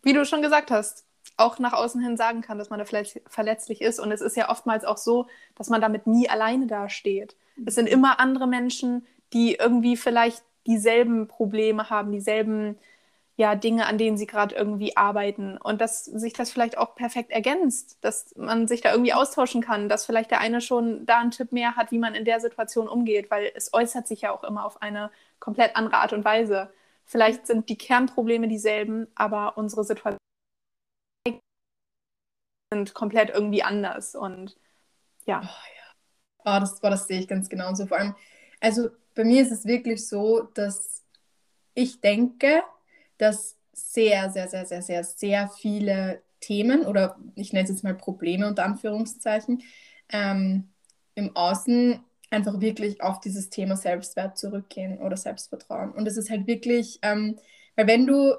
wie 0.03 0.13
du 0.13 0.25
schon 0.25 0.43
gesagt 0.43 0.71
hast, 0.71 1.06
auch 1.37 1.59
nach 1.59 1.73
außen 1.73 2.01
hin 2.01 2.17
sagen 2.17 2.41
kann, 2.41 2.59
dass 2.59 2.71
man 2.71 2.79
da 2.79 2.85
vielleicht 2.85 3.21
verletzlich 3.29 3.81
ist. 3.81 4.01
Und 4.01 4.13
es 4.13 4.21
ist 4.21 4.37
ja 4.37 4.49
oftmals 4.49 4.85
auch 4.85 4.97
so, 4.97 5.27
dass 5.55 5.69
man 5.69 5.81
damit 5.81 6.07
nie 6.07 6.29
alleine 6.29 6.67
dasteht. 6.67 7.37
Es 7.65 7.75
sind 7.75 7.89
immer 7.89 8.21
andere 8.21 8.47
Menschen, 8.47 9.07
die 9.33 9.55
irgendwie 9.55 9.97
vielleicht 9.97 10.43
dieselben 10.67 11.29
Probleme 11.29 11.91
haben, 11.91 12.13
dieselben 12.13 12.77
ja, 13.37 13.55
Dinge, 13.55 13.87
an 13.87 13.99
denen 13.99 14.17
sie 14.17 14.27
gerade 14.27 14.55
irgendwie 14.55 14.97
arbeiten. 14.97 15.59
Und 15.59 15.81
dass 15.83 16.07
sich 16.07 16.33
das 16.33 16.51
vielleicht 16.51 16.79
auch 16.79 16.95
perfekt 16.95 17.31
ergänzt, 17.31 17.99
dass 18.01 18.35
man 18.37 18.67
sich 18.67 18.81
da 18.81 18.93
irgendwie 18.93 19.13
austauschen 19.13 19.61
kann, 19.61 19.91
dass 19.91 20.07
vielleicht 20.07 20.31
der 20.31 20.41
eine 20.41 20.63
schon 20.63 21.05
da 21.05 21.19
einen 21.19 21.31
Tipp 21.31 21.53
mehr 21.53 21.77
hat, 21.77 21.91
wie 21.91 21.99
man 21.99 22.15
in 22.15 22.25
der 22.25 22.41
Situation 22.41 22.89
umgeht, 22.89 23.31
weil 23.31 23.53
es 23.55 23.75
äußert 23.75 24.09
sich 24.09 24.23
ja 24.23 24.33
auch 24.33 24.43
immer 24.43 24.65
auf 24.65 24.81
eine 24.81 25.11
komplett 25.39 25.77
andere 25.77 25.97
Art 25.97 26.15
und 26.15 26.25
Weise. 26.25 26.71
Vielleicht 27.05 27.47
sind 27.47 27.69
die 27.69 27.77
Kernprobleme 27.77 28.49
dieselben, 28.49 29.07
aber 29.15 29.59
unsere 29.59 29.85
Situation 29.85 30.19
sind 32.71 32.95
komplett 32.95 33.31
irgendwie 33.31 33.63
anders. 33.63 34.15
Und 34.15 34.57
ja. 35.27 35.41
Oh, 35.43 35.47
ja. 35.47 36.57
Oh, 36.57 36.61
das, 36.61 36.83
oh, 36.83 36.91
das 36.91 37.07
sehe 37.07 37.21
ich 37.21 37.29
ganz 37.29 37.49
genau. 37.49 37.69
Und 37.69 37.77
so 37.77 37.87
vor 37.87 37.99
allem, 37.99 38.15
also 38.61 38.91
bei 39.15 39.25
mir 39.25 39.43
ist 39.43 39.53
es 39.53 39.65
wirklich 39.65 40.07
so, 40.07 40.43
dass 40.43 41.03
ich 41.75 42.01
denke, 42.01 42.63
dass 43.19 43.57
sehr, 43.73 44.31
sehr, 44.31 44.49
sehr, 44.49 44.67
sehr, 44.67 44.83
sehr, 44.83 45.05
sehr 45.05 45.49
viele 45.49 46.23
Themen 46.41 46.87
oder 46.87 47.19
ich 47.35 47.53
nenne 47.53 47.65
es 47.65 47.71
jetzt 47.71 47.85
mal 47.85 47.95
Probleme 47.95 48.47
unter 48.47 48.65
Anführungszeichen 48.65 49.63
ähm, 50.11 50.69
im 51.15 51.35
Außen 51.35 52.01
einfach 52.31 52.61
wirklich 52.61 53.03
auf 53.03 53.21
dieses 53.21 53.51
Thema 53.51 53.77
Selbstwert 53.77 54.39
zurückgehen 54.39 54.99
oder 54.99 55.17
Selbstvertrauen. 55.17 55.93
Und 55.93 56.07
es 56.07 56.17
ist 56.17 56.31
halt 56.31 56.47
wirklich, 56.47 56.99
ähm, 57.03 57.39
weil 57.75 57.87
wenn 57.87 58.07
du 58.07 58.35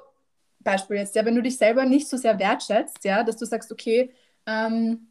Beispiel 0.60 0.96
jetzt, 0.96 1.14
ja, 1.16 1.24
wenn 1.24 1.34
du 1.34 1.42
dich 1.42 1.56
selber 1.58 1.84
nicht 1.84 2.08
so 2.08 2.16
sehr 2.16 2.38
wertschätzt, 2.38 3.04
ja, 3.04 3.22
dass 3.24 3.36
du 3.36 3.44
sagst, 3.46 3.72
okay, 3.72 4.10
ähm, 4.46 5.08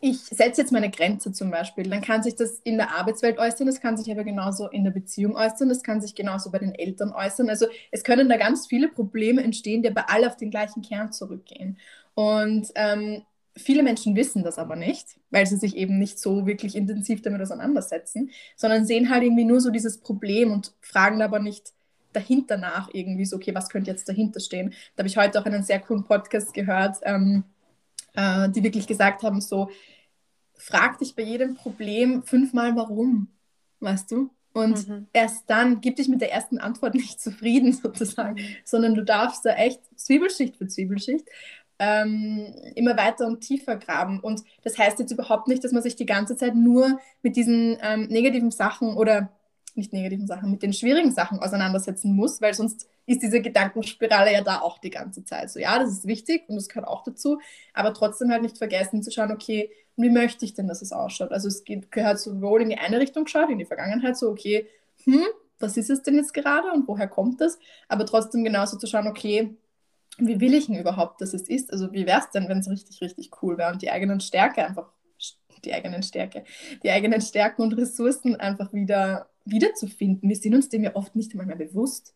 ich 0.00 0.18
setze 0.18 0.60
jetzt 0.60 0.72
meine 0.72 0.90
Grenze 0.90 1.32
zum 1.32 1.50
Beispiel, 1.50 1.88
dann 1.88 2.02
kann 2.02 2.22
sich 2.22 2.36
das 2.36 2.60
in 2.64 2.76
der 2.76 2.90
Arbeitswelt 2.90 3.38
äußern, 3.38 3.66
das 3.66 3.80
kann 3.80 3.96
sich 3.96 4.10
aber 4.10 4.24
genauso 4.24 4.68
in 4.68 4.84
der 4.84 4.90
Beziehung 4.90 5.34
äußern, 5.36 5.68
das 5.68 5.82
kann 5.82 6.00
sich 6.00 6.14
genauso 6.14 6.50
bei 6.50 6.58
den 6.58 6.74
Eltern 6.74 7.12
äußern. 7.12 7.48
Also 7.48 7.66
es 7.90 8.04
können 8.04 8.28
da 8.28 8.36
ganz 8.36 8.66
viele 8.66 8.88
Probleme 8.88 9.42
entstehen, 9.42 9.82
die 9.82 9.88
aber 9.88 10.10
alle 10.10 10.26
auf 10.26 10.36
den 10.36 10.50
gleichen 10.50 10.82
Kern 10.82 11.12
zurückgehen. 11.12 11.78
Und 12.14 12.68
ähm, 12.74 13.22
viele 13.56 13.82
Menschen 13.82 14.16
wissen 14.16 14.42
das 14.42 14.58
aber 14.58 14.76
nicht, 14.76 15.16
weil 15.30 15.46
sie 15.46 15.56
sich 15.56 15.76
eben 15.76 15.98
nicht 15.98 16.18
so 16.18 16.46
wirklich 16.46 16.76
intensiv 16.76 17.22
damit 17.22 17.40
auseinandersetzen, 17.40 18.30
sondern 18.56 18.84
sehen 18.84 19.10
halt 19.10 19.22
irgendwie 19.22 19.44
nur 19.44 19.60
so 19.60 19.70
dieses 19.70 19.98
Problem 20.00 20.52
und 20.52 20.74
fragen 20.80 21.22
aber 21.22 21.38
nicht, 21.38 21.72
dahinter 22.14 22.56
nach 22.56 22.88
irgendwie 22.92 23.24
so, 23.24 23.36
okay, 23.36 23.54
was 23.54 23.68
könnte 23.68 23.90
jetzt 23.90 24.08
dahinter 24.08 24.40
stehen? 24.40 24.74
Da 24.94 25.00
habe 25.00 25.08
ich 25.08 25.16
heute 25.16 25.40
auch 25.40 25.46
einen 25.46 25.62
sehr 25.62 25.80
coolen 25.80 26.04
Podcast 26.04 26.54
gehört, 26.54 26.96
ähm, 27.02 27.44
äh, 28.14 28.48
die 28.48 28.62
wirklich 28.62 28.86
gesagt 28.86 29.22
haben, 29.22 29.40
so, 29.40 29.70
frag 30.54 30.98
dich 30.98 31.14
bei 31.14 31.22
jedem 31.22 31.54
Problem 31.56 32.22
fünfmal 32.22 32.76
warum, 32.76 33.28
weißt 33.80 34.10
du? 34.10 34.30
Und 34.52 34.88
mhm. 34.88 35.08
erst 35.12 35.50
dann 35.50 35.80
gib 35.80 35.96
dich 35.96 36.08
mit 36.08 36.20
der 36.20 36.32
ersten 36.32 36.58
Antwort 36.58 36.94
nicht 36.94 37.20
zufrieden 37.20 37.72
sozusagen, 37.72 38.38
sondern 38.64 38.94
du 38.94 39.04
darfst 39.04 39.44
da 39.44 39.50
echt 39.50 39.80
Zwiebelschicht 39.96 40.56
für 40.56 40.68
Zwiebelschicht 40.68 41.28
ähm, 41.78 42.54
immer 42.74 42.96
weiter 42.96 43.26
und 43.26 43.40
tiefer 43.40 43.76
graben. 43.76 44.20
Und 44.20 44.42
das 44.62 44.78
heißt 44.78 44.98
jetzt 44.98 45.10
überhaupt 45.10 45.48
nicht, 45.48 45.64
dass 45.64 45.72
man 45.72 45.82
sich 45.82 45.96
die 45.96 46.06
ganze 46.06 46.36
Zeit 46.36 46.54
nur 46.54 46.98
mit 47.22 47.36
diesen 47.36 47.76
ähm, 47.82 48.06
negativen 48.06 48.50
Sachen 48.50 48.94
oder 48.94 49.32
nicht 49.76 49.92
negativen 49.92 50.26
Sachen, 50.26 50.50
mit 50.50 50.62
den 50.62 50.72
schwierigen 50.72 51.10
Sachen 51.10 51.38
auseinandersetzen 51.40 52.14
muss, 52.14 52.40
weil 52.40 52.54
sonst 52.54 52.88
ist 53.06 53.22
diese 53.22 53.40
Gedankenspirale 53.40 54.32
ja 54.32 54.42
da 54.42 54.60
auch 54.60 54.78
die 54.78 54.90
ganze 54.90 55.24
Zeit. 55.24 55.50
So, 55.50 55.58
ja, 55.58 55.78
das 55.78 55.90
ist 55.90 56.06
wichtig 56.06 56.44
und 56.48 56.56
das 56.56 56.68
gehört 56.68 56.86
auch 56.86 57.02
dazu, 57.02 57.40
aber 57.72 57.92
trotzdem 57.92 58.30
halt 58.30 58.42
nicht 58.42 58.58
vergessen 58.58 59.02
zu 59.02 59.10
schauen, 59.10 59.32
okay, 59.32 59.70
wie 59.96 60.10
möchte 60.10 60.44
ich 60.44 60.54
denn, 60.54 60.66
dass 60.66 60.82
es 60.82 60.92
ausschaut? 60.92 61.32
Also 61.32 61.48
es 61.48 61.64
geht, 61.64 61.92
gehört 61.92 62.18
sowohl 62.18 62.62
in 62.62 62.70
die 62.70 62.78
eine 62.78 62.98
Richtung 62.98 63.24
geschaut, 63.24 63.50
in 63.50 63.58
die 63.58 63.64
Vergangenheit, 63.64 64.16
so, 64.16 64.30
okay, 64.30 64.66
hm, 65.04 65.24
was 65.58 65.76
ist 65.76 65.90
es 65.90 66.02
denn 66.02 66.16
jetzt 66.16 66.34
gerade 66.34 66.72
und 66.72 66.88
woher 66.88 67.08
kommt 67.08 67.40
das? 67.40 67.58
Aber 67.88 68.06
trotzdem 68.06 68.44
genauso 68.44 68.76
zu 68.76 68.86
schauen, 68.86 69.06
okay, 69.06 69.56
wie 70.18 70.40
will 70.40 70.54
ich 70.54 70.66
denn 70.66 70.78
überhaupt, 70.78 71.20
dass 71.20 71.34
es 71.34 71.48
ist? 71.48 71.72
Also 71.72 71.92
wie 71.92 72.06
wäre 72.06 72.20
es 72.20 72.30
denn, 72.30 72.48
wenn 72.48 72.58
es 72.58 72.70
richtig, 72.70 73.00
richtig 73.00 73.30
cool 73.42 73.58
wäre 73.58 73.72
und 73.72 73.82
die 73.82 73.90
eigenen 73.90 74.20
Stärke 74.20 74.64
einfach, 74.64 74.92
die 75.64 75.74
eigenen 75.74 76.02
Stärke, 76.02 76.44
die 76.82 76.90
eigenen 76.90 77.20
Stärken 77.20 77.62
und 77.62 77.72
Ressourcen 77.74 78.36
einfach 78.36 78.72
wieder 78.72 79.28
wiederzufinden. 79.44 80.28
Wir 80.28 80.36
sind 80.36 80.54
uns 80.54 80.68
dem 80.68 80.84
ja 80.84 80.94
oft 80.94 81.14
nicht 81.16 81.32
einmal 81.32 81.46
mehr 81.46 81.56
bewusst. 81.56 82.14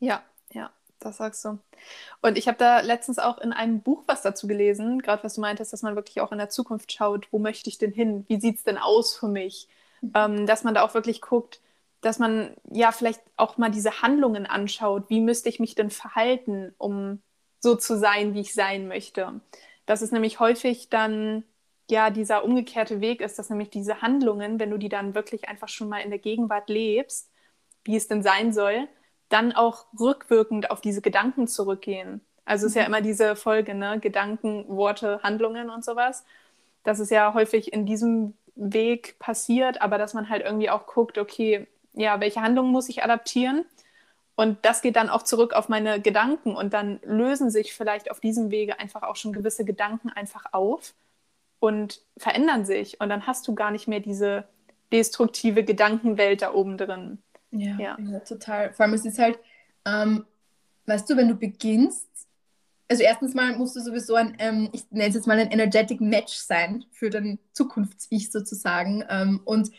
Ja, 0.00 0.22
ja, 0.52 0.70
das 0.98 1.18
sagst 1.18 1.44
du. 1.44 1.58
Und 2.22 2.38
ich 2.38 2.48
habe 2.48 2.58
da 2.58 2.80
letztens 2.80 3.18
auch 3.18 3.38
in 3.38 3.52
einem 3.52 3.80
Buch 3.80 4.04
was 4.06 4.22
dazu 4.22 4.46
gelesen, 4.46 5.00
gerade 5.00 5.22
was 5.24 5.34
du 5.34 5.40
meintest, 5.40 5.72
dass 5.72 5.82
man 5.82 5.96
wirklich 5.96 6.20
auch 6.20 6.32
in 6.32 6.38
der 6.38 6.48
Zukunft 6.48 6.92
schaut, 6.92 7.28
wo 7.30 7.38
möchte 7.38 7.68
ich 7.68 7.78
denn 7.78 7.92
hin? 7.92 8.24
Wie 8.28 8.40
sieht 8.40 8.58
es 8.58 8.64
denn 8.64 8.78
aus 8.78 9.16
für 9.16 9.28
mich? 9.28 9.68
Mhm. 10.00 10.12
Ähm, 10.14 10.46
dass 10.46 10.64
man 10.64 10.74
da 10.74 10.82
auch 10.82 10.94
wirklich 10.94 11.20
guckt, 11.20 11.60
dass 12.00 12.18
man 12.18 12.54
ja 12.70 12.92
vielleicht 12.92 13.20
auch 13.36 13.58
mal 13.58 13.70
diese 13.70 14.02
Handlungen 14.02 14.46
anschaut. 14.46 15.08
Wie 15.08 15.20
müsste 15.20 15.48
ich 15.48 15.60
mich 15.60 15.74
denn 15.74 15.90
verhalten, 15.90 16.74
um 16.78 17.22
so 17.60 17.76
zu 17.76 17.96
sein, 17.96 18.34
wie 18.34 18.40
ich 18.40 18.54
sein 18.54 18.88
möchte? 18.88 19.40
Dass 19.86 20.02
es 20.02 20.10
nämlich 20.10 20.40
häufig 20.40 20.88
dann 20.88 21.44
ja 21.90 22.10
dieser 22.10 22.44
umgekehrte 22.44 23.00
Weg 23.00 23.20
ist, 23.20 23.38
dass 23.38 23.50
nämlich 23.50 23.70
diese 23.70 24.02
Handlungen, 24.02 24.58
wenn 24.58 24.70
du 24.70 24.78
die 24.78 24.88
dann 24.88 25.14
wirklich 25.14 25.48
einfach 25.48 25.68
schon 25.68 25.88
mal 25.88 25.98
in 25.98 26.10
der 26.10 26.18
Gegenwart 26.18 26.68
lebst, 26.68 27.30
wie 27.84 27.96
es 27.96 28.08
denn 28.08 28.22
sein 28.22 28.52
soll, 28.52 28.88
dann 29.28 29.52
auch 29.52 29.86
rückwirkend 29.98 30.70
auf 30.70 30.80
diese 30.80 31.00
Gedanken 31.00 31.48
zurückgehen. 31.48 32.20
Also 32.44 32.66
es 32.66 32.72
ist 32.72 32.76
ja 32.76 32.82
mhm. 32.82 32.88
immer 32.88 33.00
diese 33.00 33.36
Folge, 33.36 33.74
ne? 33.74 33.98
Gedanken, 34.00 34.64
Worte, 34.68 35.20
Handlungen 35.22 35.70
und 35.70 35.84
sowas. 35.84 36.24
Das 36.84 37.00
ist 37.00 37.10
ja 37.10 37.34
häufig 37.34 37.72
in 37.72 37.86
diesem 37.86 38.34
Weg 38.54 39.18
passiert, 39.18 39.80
aber 39.80 39.98
dass 39.98 40.14
man 40.14 40.28
halt 40.28 40.44
irgendwie 40.44 40.70
auch 40.70 40.86
guckt, 40.86 41.18
okay, 41.18 41.66
ja, 41.94 42.20
welche 42.20 42.42
Handlungen 42.42 42.72
muss 42.72 42.88
ich 42.88 43.02
adaptieren? 43.02 43.64
Und 44.34 44.64
das 44.64 44.82
geht 44.82 44.96
dann 44.96 45.10
auch 45.10 45.22
zurück 45.22 45.52
auf 45.52 45.68
meine 45.68 46.00
Gedanken 46.00 46.56
und 46.56 46.72
dann 46.72 47.00
lösen 47.04 47.50
sich 47.50 47.74
vielleicht 47.74 48.10
auf 48.10 48.18
diesem 48.20 48.50
Wege 48.50 48.80
einfach 48.80 49.02
auch 49.02 49.16
schon 49.16 49.32
gewisse 49.32 49.64
Gedanken 49.64 50.10
einfach 50.10 50.46
auf 50.52 50.94
und 51.62 52.00
verändern 52.16 52.64
sich. 52.64 53.00
Und 53.00 53.08
dann 53.08 53.28
hast 53.28 53.46
du 53.46 53.54
gar 53.54 53.70
nicht 53.70 53.86
mehr 53.86 54.00
diese 54.00 54.48
destruktive 54.90 55.62
Gedankenwelt 55.62 56.42
da 56.42 56.52
oben 56.52 56.76
drin. 56.76 57.18
Ja, 57.52 57.78
ja. 57.78 57.96
ja 58.00 58.18
total. 58.18 58.72
Vor 58.72 58.84
allem 58.84 58.94
es 58.94 59.04
ist 59.04 59.20
halt, 59.20 59.38
ähm, 59.86 60.26
weißt 60.86 61.08
du, 61.08 61.16
wenn 61.16 61.28
du 61.28 61.36
beginnst, 61.36 62.08
also 62.88 63.04
erstens 63.04 63.34
mal 63.34 63.56
musst 63.56 63.76
du 63.76 63.80
sowieso 63.80 64.16
ein, 64.16 64.34
ähm, 64.40 64.70
ich 64.72 64.90
nenne 64.90 65.10
es 65.10 65.14
jetzt 65.14 65.28
mal 65.28 65.38
ein 65.38 65.52
energetic 65.52 66.00
Match 66.00 66.34
sein 66.34 66.84
für 66.90 67.10
dein 67.10 67.38
Zukunfts-Ich 67.52 68.32
sozusagen. 68.32 69.04
Ähm, 69.08 69.40
und 69.44 69.70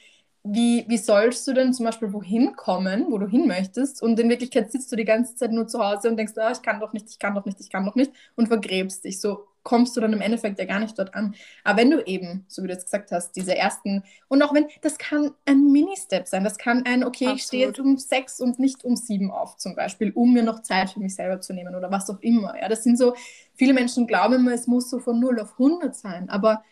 wie, 0.46 0.86
wie 0.88 0.98
sollst 0.98 1.46
du 1.50 1.54
denn 1.54 1.74
zum 1.74 1.86
Beispiel 1.86 2.14
wohin 2.14 2.56
kommen, 2.56 3.08
wo 3.10 3.18
du 3.18 3.28
hin 3.28 3.46
möchtest? 3.46 4.02
Und 4.02 4.18
in 4.22 4.30
Wirklichkeit 4.30 4.72
sitzt 4.72 4.90
du 4.90 4.96
die 4.96 5.04
ganze 5.04 5.36
Zeit 5.36 5.52
nur 5.52 5.68
zu 5.68 5.84
Hause 5.84 6.10
und 6.10 6.16
denkst, 6.16 6.38
ah, 6.38 6.52
ich 6.54 6.62
kann 6.62 6.80
doch 6.80 6.94
nicht, 6.94 7.10
ich 7.10 7.20
kann 7.20 7.36
doch 7.36 7.44
nicht, 7.44 7.60
ich 7.60 7.70
kann 7.70 7.86
doch 7.86 7.96
nicht 7.96 8.14
und 8.38 8.48
vergräbst 8.48 9.04
dich. 9.04 9.20
So 9.20 9.48
kommst 9.64 9.96
du 9.96 10.02
dann 10.02 10.14
im 10.14 10.22
Endeffekt 10.22 10.60
ja 10.60 10.66
gar 10.66 10.80
nicht 10.80 10.98
dort 11.00 11.16
an. 11.16 11.36
Aber 11.64 11.80
wenn 11.80 11.92
du 11.92 12.06
eben, 12.06 12.46
so 12.48 12.64
wie 12.64 12.68
du 12.68 12.74
jetzt 12.74 12.86
gesagt 12.86 13.12
hast, 13.12 13.32
diese 13.36 13.56
ersten, 13.56 14.04
und 14.28 14.42
auch 14.42 14.54
wenn, 14.54 14.68
das 14.82 14.98
kann 14.98 15.32
ein 15.46 15.72
Mini-Step 15.72 16.28
sein, 16.28 16.44
das 16.44 16.58
kann 16.58 16.86
ein, 16.86 17.04
okay, 17.04 17.26
Absolut. 17.26 17.40
ich 17.40 17.44
stehe 17.46 17.68
jetzt 17.68 17.80
um 17.80 17.98
sechs 17.98 18.40
und 18.40 18.60
nicht 18.60 18.84
um 18.84 18.96
sieben 18.96 19.32
auf 19.32 19.58
zum 19.58 19.76
Beispiel, 19.76 20.12
um 20.12 20.34
mir 20.34 20.44
noch 20.44 20.62
Zeit 20.62 20.92
für 20.92 21.00
mich 21.00 21.16
selber 21.16 21.42
zu 21.42 21.54
nehmen 21.54 21.76
oder 21.76 21.92
was 21.92 22.10
auch 22.10 22.20
immer. 22.20 22.56
Ja, 22.60 22.68
das 22.68 22.84
sind 22.84 22.98
so, 22.98 23.16
viele 23.56 23.74
Menschen 23.74 24.08
glauben 24.08 24.36
immer, 24.36 24.54
es 24.54 24.68
muss 24.68 24.90
so 24.90 25.00
von 25.00 25.20
0 25.20 25.40
auf 25.40 25.54
100 25.54 25.96
sein, 25.96 26.30
aber 26.30 26.64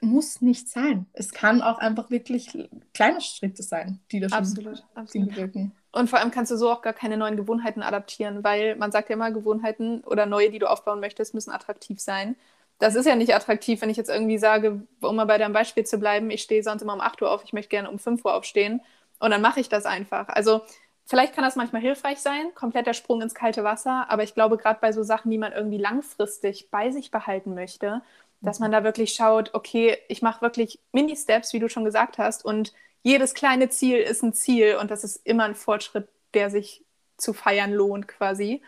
muss 0.00 0.40
nicht 0.40 0.68
sein. 0.68 1.06
Es 1.12 1.32
kann 1.32 1.62
auch 1.62 1.78
einfach 1.78 2.10
wirklich 2.10 2.56
kleine 2.94 3.20
Schritte 3.20 3.62
sein, 3.62 4.00
die 4.10 4.20
das 4.20 4.32
absolut, 4.32 4.82
absolut. 4.94 5.30
bewirken. 5.30 5.72
Und 5.92 6.08
vor 6.08 6.20
allem 6.20 6.30
kannst 6.30 6.52
du 6.52 6.56
so 6.56 6.70
auch 6.70 6.82
gar 6.82 6.92
keine 6.92 7.16
neuen 7.16 7.36
Gewohnheiten 7.36 7.82
adaptieren, 7.82 8.44
weil 8.44 8.76
man 8.76 8.92
sagt 8.92 9.08
ja 9.08 9.14
immer, 9.14 9.30
Gewohnheiten 9.30 10.02
oder 10.04 10.26
neue, 10.26 10.50
die 10.50 10.58
du 10.58 10.70
aufbauen 10.70 11.00
möchtest, 11.00 11.34
müssen 11.34 11.50
attraktiv 11.50 12.00
sein. 12.00 12.36
Das 12.78 12.94
ist 12.94 13.06
ja 13.06 13.16
nicht 13.16 13.34
attraktiv, 13.34 13.82
wenn 13.82 13.90
ich 13.90 13.96
jetzt 13.96 14.08
irgendwie 14.08 14.38
sage, 14.38 14.82
um 15.02 15.16
mal 15.16 15.26
bei 15.26 15.36
deinem 15.36 15.52
Beispiel 15.52 15.84
zu 15.84 15.98
bleiben, 15.98 16.30
ich 16.30 16.42
stehe 16.42 16.62
sonst 16.62 16.82
immer 16.82 16.94
um 16.94 17.00
8 17.00 17.20
Uhr 17.22 17.30
auf, 17.30 17.44
ich 17.44 17.52
möchte 17.52 17.68
gerne 17.68 17.90
um 17.90 17.98
5 17.98 18.24
Uhr 18.24 18.34
aufstehen 18.34 18.80
und 19.18 19.30
dann 19.30 19.42
mache 19.42 19.60
ich 19.60 19.68
das 19.68 19.84
einfach. 19.84 20.28
Also 20.28 20.62
vielleicht 21.04 21.34
kann 21.34 21.44
das 21.44 21.56
manchmal 21.56 21.82
hilfreich 21.82 22.20
sein, 22.20 22.54
kompletter 22.54 22.94
Sprung 22.94 23.20
ins 23.20 23.34
kalte 23.34 23.64
Wasser, 23.64 24.06
aber 24.08 24.22
ich 24.22 24.34
glaube, 24.34 24.56
gerade 24.56 24.78
bei 24.80 24.92
so 24.92 25.02
Sachen, 25.02 25.30
die 25.30 25.38
man 25.38 25.52
irgendwie 25.52 25.76
langfristig 25.76 26.70
bei 26.70 26.90
sich 26.90 27.10
behalten 27.10 27.52
möchte, 27.54 28.00
dass 28.40 28.58
man 28.58 28.72
da 28.72 28.84
wirklich 28.84 29.12
schaut, 29.12 29.54
okay, 29.54 29.98
ich 30.08 30.22
mache 30.22 30.42
wirklich 30.42 30.80
Mini-Steps, 30.92 31.52
wie 31.52 31.58
du 31.58 31.68
schon 31.68 31.84
gesagt 31.84 32.18
hast, 32.18 32.44
und 32.44 32.72
jedes 33.02 33.34
kleine 33.34 33.68
Ziel 33.70 33.98
ist 33.98 34.22
ein 34.22 34.34
Ziel 34.34 34.76
und 34.76 34.90
das 34.90 35.04
ist 35.04 35.16
immer 35.24 35.44
ein 35.44 35.54
Fortschritt, 35.54 36.08
der 36.34 36.50
sich 36.50 36.84
zu 37.16 37.32
feiern 37.32 37.72
lohnt 37.72 38.08
quasi, 38.08 38.62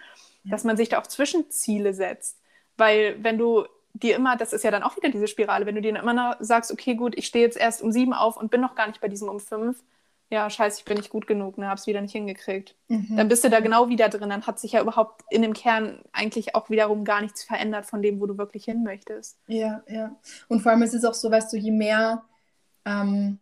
ja. 0.45 0.51
dass 0.51 0.65
man 0.65 0.77
sich 0.77 0.89
da 0.89 1.01
auch 1.01 1.07
Zwischenziele 1.07 1.95
setzt, 1.95 2.39
weil 2.77 3.23
wenn 3.23 3.39
du 3.39 3.67
dir 3.95 4.17
immer, 4.17 4.37
das 4.37 4.53
ist 4.53 4.65
ja 4.65 4.71
dann 4.71 4.83
auch 4.83 4.97
wieder 4.97 5.11
diese 5.11 5.29
Spirale, 5.29 5.67
wenn 5.67 5.75
du 5.75 5.83
dir 5.83 5.97
immer 5.97 6.37
sagst, 6.41 6.73
okay, 6.73 6.95
gut, 6.95 7.17
ich 7.17 7.27
stehe 7.27 7.45
jetzt 7.45 7.59
erst 7.59 7.83
um 7.83 7.93
sieben 7.93 8.15
auf 8.15 8.37
und 8.37 8.51
bin 8.51 8.61
noch 8.61 8.75
gar 8.75 8.87
nicht 8.87 9.01
bei 9.01 9.09
diesem 9.09 9.29
um 9.29 9.39
fünf, 9.39 9.83
ja, 10.33 10.49
scheiße, 10.49 10.79
ich 10.79 10.87
bin 10.87 10.97
nicht 10.97 11.11
gut 11.11 11.27
genug, 11.27 11.59
ne, 11.59 11.69
hab's 11.69 11.87
wieder 11.87 12.01
nicht 12.01 12.13
hingekriegt. 12.13 12.75
Mhm. 12.89 13.17
Dann 13.17 13.29
bist 13.29 13.45
du 13.45 13.51
da 13.51 13.61
genau 13.61 13.91
wieder 13.91 14.09
drin, 14.09 14.31
dann 14.31 14.47
hat 14.47 14.59
sich 14.59 14.73
ja 14.73 14.81
überhaupt 14.81 15.23
in 15.29 15.43
dem 15.43 15.53
Kern 15.53 16.01
eigentlich 16.11 16.55
auch 16.55 16.71
wiederum 16.71 17.05
gar 17.05 17.21
nichts 17.21 17.45
verändert 17.45 17.85
von 17.85 18.01
dem, 18.01 18.19
wo 18.19 18.25
du 18.25 18.39
wirklich 18.39 18.65
hin 18.65 18.83
möchtest. 18.83 19.39
Ja, 19.47 19.83
ja. 19.87 20.17
Und 20.49 20.61
vor 20.61 20.73
allem 20.73 20.81
ist 20.83 20.95
es 20.95 21.05
auch 21.05 21.13
so, 21.13 21.31
weißt 21.31 21.53
du, 21.53 21.59
je 21.59 21.71
mehr, 21.71 22.25
ähm, 22.87 23.41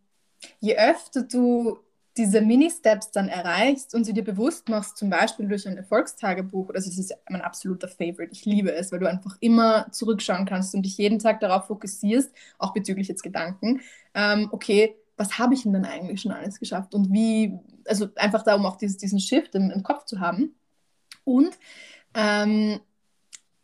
je 0.58 0.76
öfter 0.76 1.22
du 1.22 1.78
diese 2.16 2.40
Mini-Steps 2.40 3.12
dann 3.12 3.28
erreichst 3.28 3.94
und 3.94 4.02
sie 4.02 4.12
dir 4.12 4.24
bewusst 4.24 4.68
machst, 4.68 4.96
zum 4.96 5.10
Beispiel 5.10 5.46
durch 5.46 5.68
ein 5.68 5.76
Erfolgstagebuch, 5.76 6.70
also 6.70 6.90
das 6.90 6.98
ist 6.98 7.14
mein 7.28 7.40
absoluter 7.40 7.86
Favorite, 7.86 8.32
ich 8.32 8.44
liebe 8.44 8.72
es, 8.74 8.90
weil 8.90 8.98
du 8.98 9.08
einfach 9.08 9.36
immer 9.38 9.92
zurückschauen 9.92 10.44
kannst 10.44 10.74
und 10.74 10.82
dich 10.82 10.98
jeden 10.98 11.20
Tag 11.20 11.38
darauf 11.38 11.68
fokussierst, 11.68 12.32
auch 12.58 12.72
bezüglich 12.72 13.06
jetzt 13.06 13.22
Gedanken, 13.22 13.80
ähm, 14.14 14.48
okay, 14.50 14.96
was 15.20 15.38
habe 15.38 15.52
ich 15.52 15.64
denn 15.64 15.74
dann 15.74 15.84
eigentlich 15.84 16.22
schon 16.22 16.32
alles 16.32 16.58
geschafft 16.58 16.94
und 16.94 17.12
wie, 17.12 17.58
also 17.86 18.08
einfach 18.16 18.42
da, 18.42 18.54
um 18.54 18.64
auch 18.64 18.76
dieses, 18.76 18.96
diesen 18.96 19.20
Shift 19.20 19.54
im, 19.54 19.70
im 19.70 19.82
Kopf 19.82 20.06
zu 20.06 20.18
haben. 20.18 20.54
Und 21.24 21.58
ähm, 22.14 22.80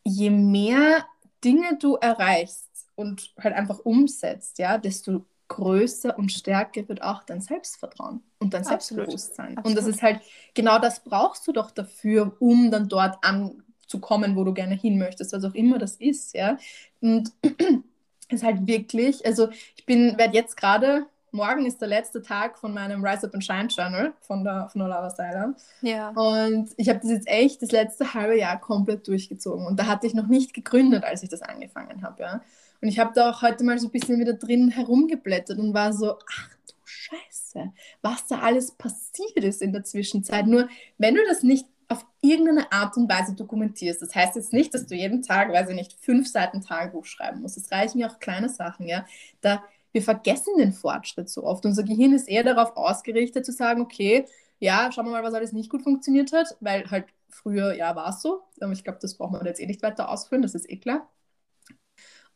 je 0.04 0.28
mehr 0.28 1.06
Dinge 1.42 1.78
du 1.78 1.94
erreichst 1.94 2.68
und 2.94 3.32
halt 3.40 3.54
einfach 3.54 3.78
umsetzt, 3.78 4.58
ja, 4.58 4.76
desto 4.76 5.24
größer 5.48 6.18
und 6.18 6.30
stärker 6.30 6.86
wird 6.90 7.00
auch 7.00 7.22
dein 7.22 7.40
Selbstvertrauen 7.40 8.22
und 8.38 8.52
dein 8.52 8.66
Absolut. 8.66 9.06
Selbstbewusstsein. 9.06 9.56
Absolut. 9.56 9.66
Und 9.66 9.74
das 9.76 9.86
ist 9.86 10.02
halt, 10.02 10.20
genau 10.52 10.78
das 10.78 11.04
brauchst 11.04 11.46
du 11.48 11.52
doch 11.52 11.70
dafür, 11.70 12.36
um 12.38 12.70
dann 12.70 12.90
dort 12.90 13.16
anzukommen, 13.24 14.36
wo 14.36 14.44
du 14.44 14.52
gerne 14.52 14.74
hin 14.74 14.98
möchtest, 14.98 15.32
was 15.32 15.44
auch 15.44 15.54
immer 15.54 15.78
das 15.78 15.96
ist, 15.96 16.34
ja. 16.34 16.58
Und 17.00 17.32
es 18.28 18.40
ist 18.40 18.42
halt 18.42 18.66
wirklich, 18.66 19.24
also 19.24 19.48
ich 19.74 19.86
bin, 19.86 20.18
werde 20.18 20.34
jetzt 20.34 20.58
gerade 20.58 21.06
morgen 21.36 21.66
ist 21.66 21.80
der 21.80 21.88
letzte 21.88 22.22
Tag 22.22 22.58
von 22.58 22.72
meinem 22.74 23.04
Rise 23.04 23.26
Up 23.26 23.34
and 23.34 23.44
Shine 23.44 23.68
Journal 23.68 24.14
von 24.20 24.42
der, 24.42 24.68
von 24.70 24.80
der 24.80 24.88
Lava 24.88 25.10
Styler. 25.10 25.54
Ja. 25.82 26.08
Und 26.10 26.70
ich 26.76 26.88
habe 26.88 26.98
das 27.00 27.10
jetzt 27.10 27.28
echt 27.28 27.62
das 27.62 27.70
letzte 27.70 28.14
halbe 28.14 28.38
Jahr 28.38 28.58
komplett 28.58 29.06
durchgezogen. 29.06 29.66
Und 29.66 29.78
da 29.78 29.86
hatte 29.86 30.06
ich 30.06 30.14
noch 30.14 30.26
nicht 30.26 30.54
gegründet, 30.54 31.04
als 31.04 31.22
ich 31.22 31.28
das 31.28 31.42
angefangen 31.42 32.02
habe. 32.02 32.22
Ja. 32.22 32.40
Und 32.80 32.88
ich 32.88 32.98
habe 32.98 33.12
da 33.14 33.30
auch 33.30 33.42
heute 33.42 33.64
mal 33.64 33.78
so 33.78 33.88
ein 33.88 33.92
bisschen 33.92 34.18
wieder 34.18 34.32
drin 34.32 34.70
herumgeblättert 34.70 35.58
und 35.58 35.74
war 35.74 35.92
so, 35.92 36.14
ach 36.14 36.48
du 36.66 36.74
Scheiße, 36.84 37.72
was 38.02 38.26
da 38.26 38.40
alles 38.40 38.72
passiert 38.72 39.36
ist 39.44 39.62
in 39.62 39.72
der 39.72 39.84
Zwischenzeit. 39.84 40.46
Nur 40.46 40.68
wenn 40.98 41.14
du 41.14 41.20
das 41.28 41.42
nicht 41.42 41.66
auf 41.88 42.04
irgendeine 42.20 42.72
Art 42.72 42.96
und 42.96 43.08
Weise 43.08 43.34
dokumentierst. 43.34 44.02
Das 44.02 44.12
heißt 44.12 44.34
jetzt 44.34 44.52
nicht, 44.52 44.74
dass 44.74 44.86
du 44.86 44.96
jeden 44.96 45.22
Tag, 45.22 45.52
weiß 45.52 45.68
ich 45.68 45.76
nicht, 45.76 45.92
fünf 46.00 46.26
Seiten 46.26 46.60
Tagebuch 46.60 47.04
schreiben 47.04 47.42
musst. 47.42 47.56
Es 47.56 47.70
reichen 47.70 48.00
ja 48.00 48.08
auch 48.08 48.18
kleine 48.18 48.48
Sachen, 48.48 48.88
ja. 48.88 49.06
Da 49.40 49.62
wir 49.96 50.02
vergessen 50.02 50.58
den 50.58 50.74
Fortschritt 50.74 51.30
so 51.30 51.42
oft. 51.42 51.64
Unser 51.64 51.82
Gehirn 51.82 52.12
ist 52.12 52.28
eher 52.28 52.44
darauf 52.44 52.76
ausgerichtet 52.76 53.46
zu 53.46 53.52
sagen, 53.52 53.80
okay, 53.80 54.26
ja, 54.58 54.92
schauen 54.92 55.06
wir 55.06 55.12
mal, 55.12 55.22
was 55.22 55.32
alles 55.32 55.52
nicht 55.54 55.70
gut 55.70 55.82
funktioniert 55.82 56.32
hat, 56.34 56.54
weil 56.60 56.90
halt 56.90 57.06
früher, 57.30 57.72
ja, 57.74 57.96
war 57.96 58.10
es 58.10 58.20
so. 58.20 58.42
Aber 58.60 58.72
ich 58.72 58.84
glaube, 58.84 58.98
das 59.00 59.16
braucht 59.16 59.32
man 59.32 59.46
jetzt 59.46 59.58
eh 59.58 59.66
nicht 59.66 59.82
weiter 59.82 60.10
ausführen, 60.10 60.42
das 60.42 60.54
ist 60.54 60.68
eh 60.68 60.76
klar. 60.76 61.08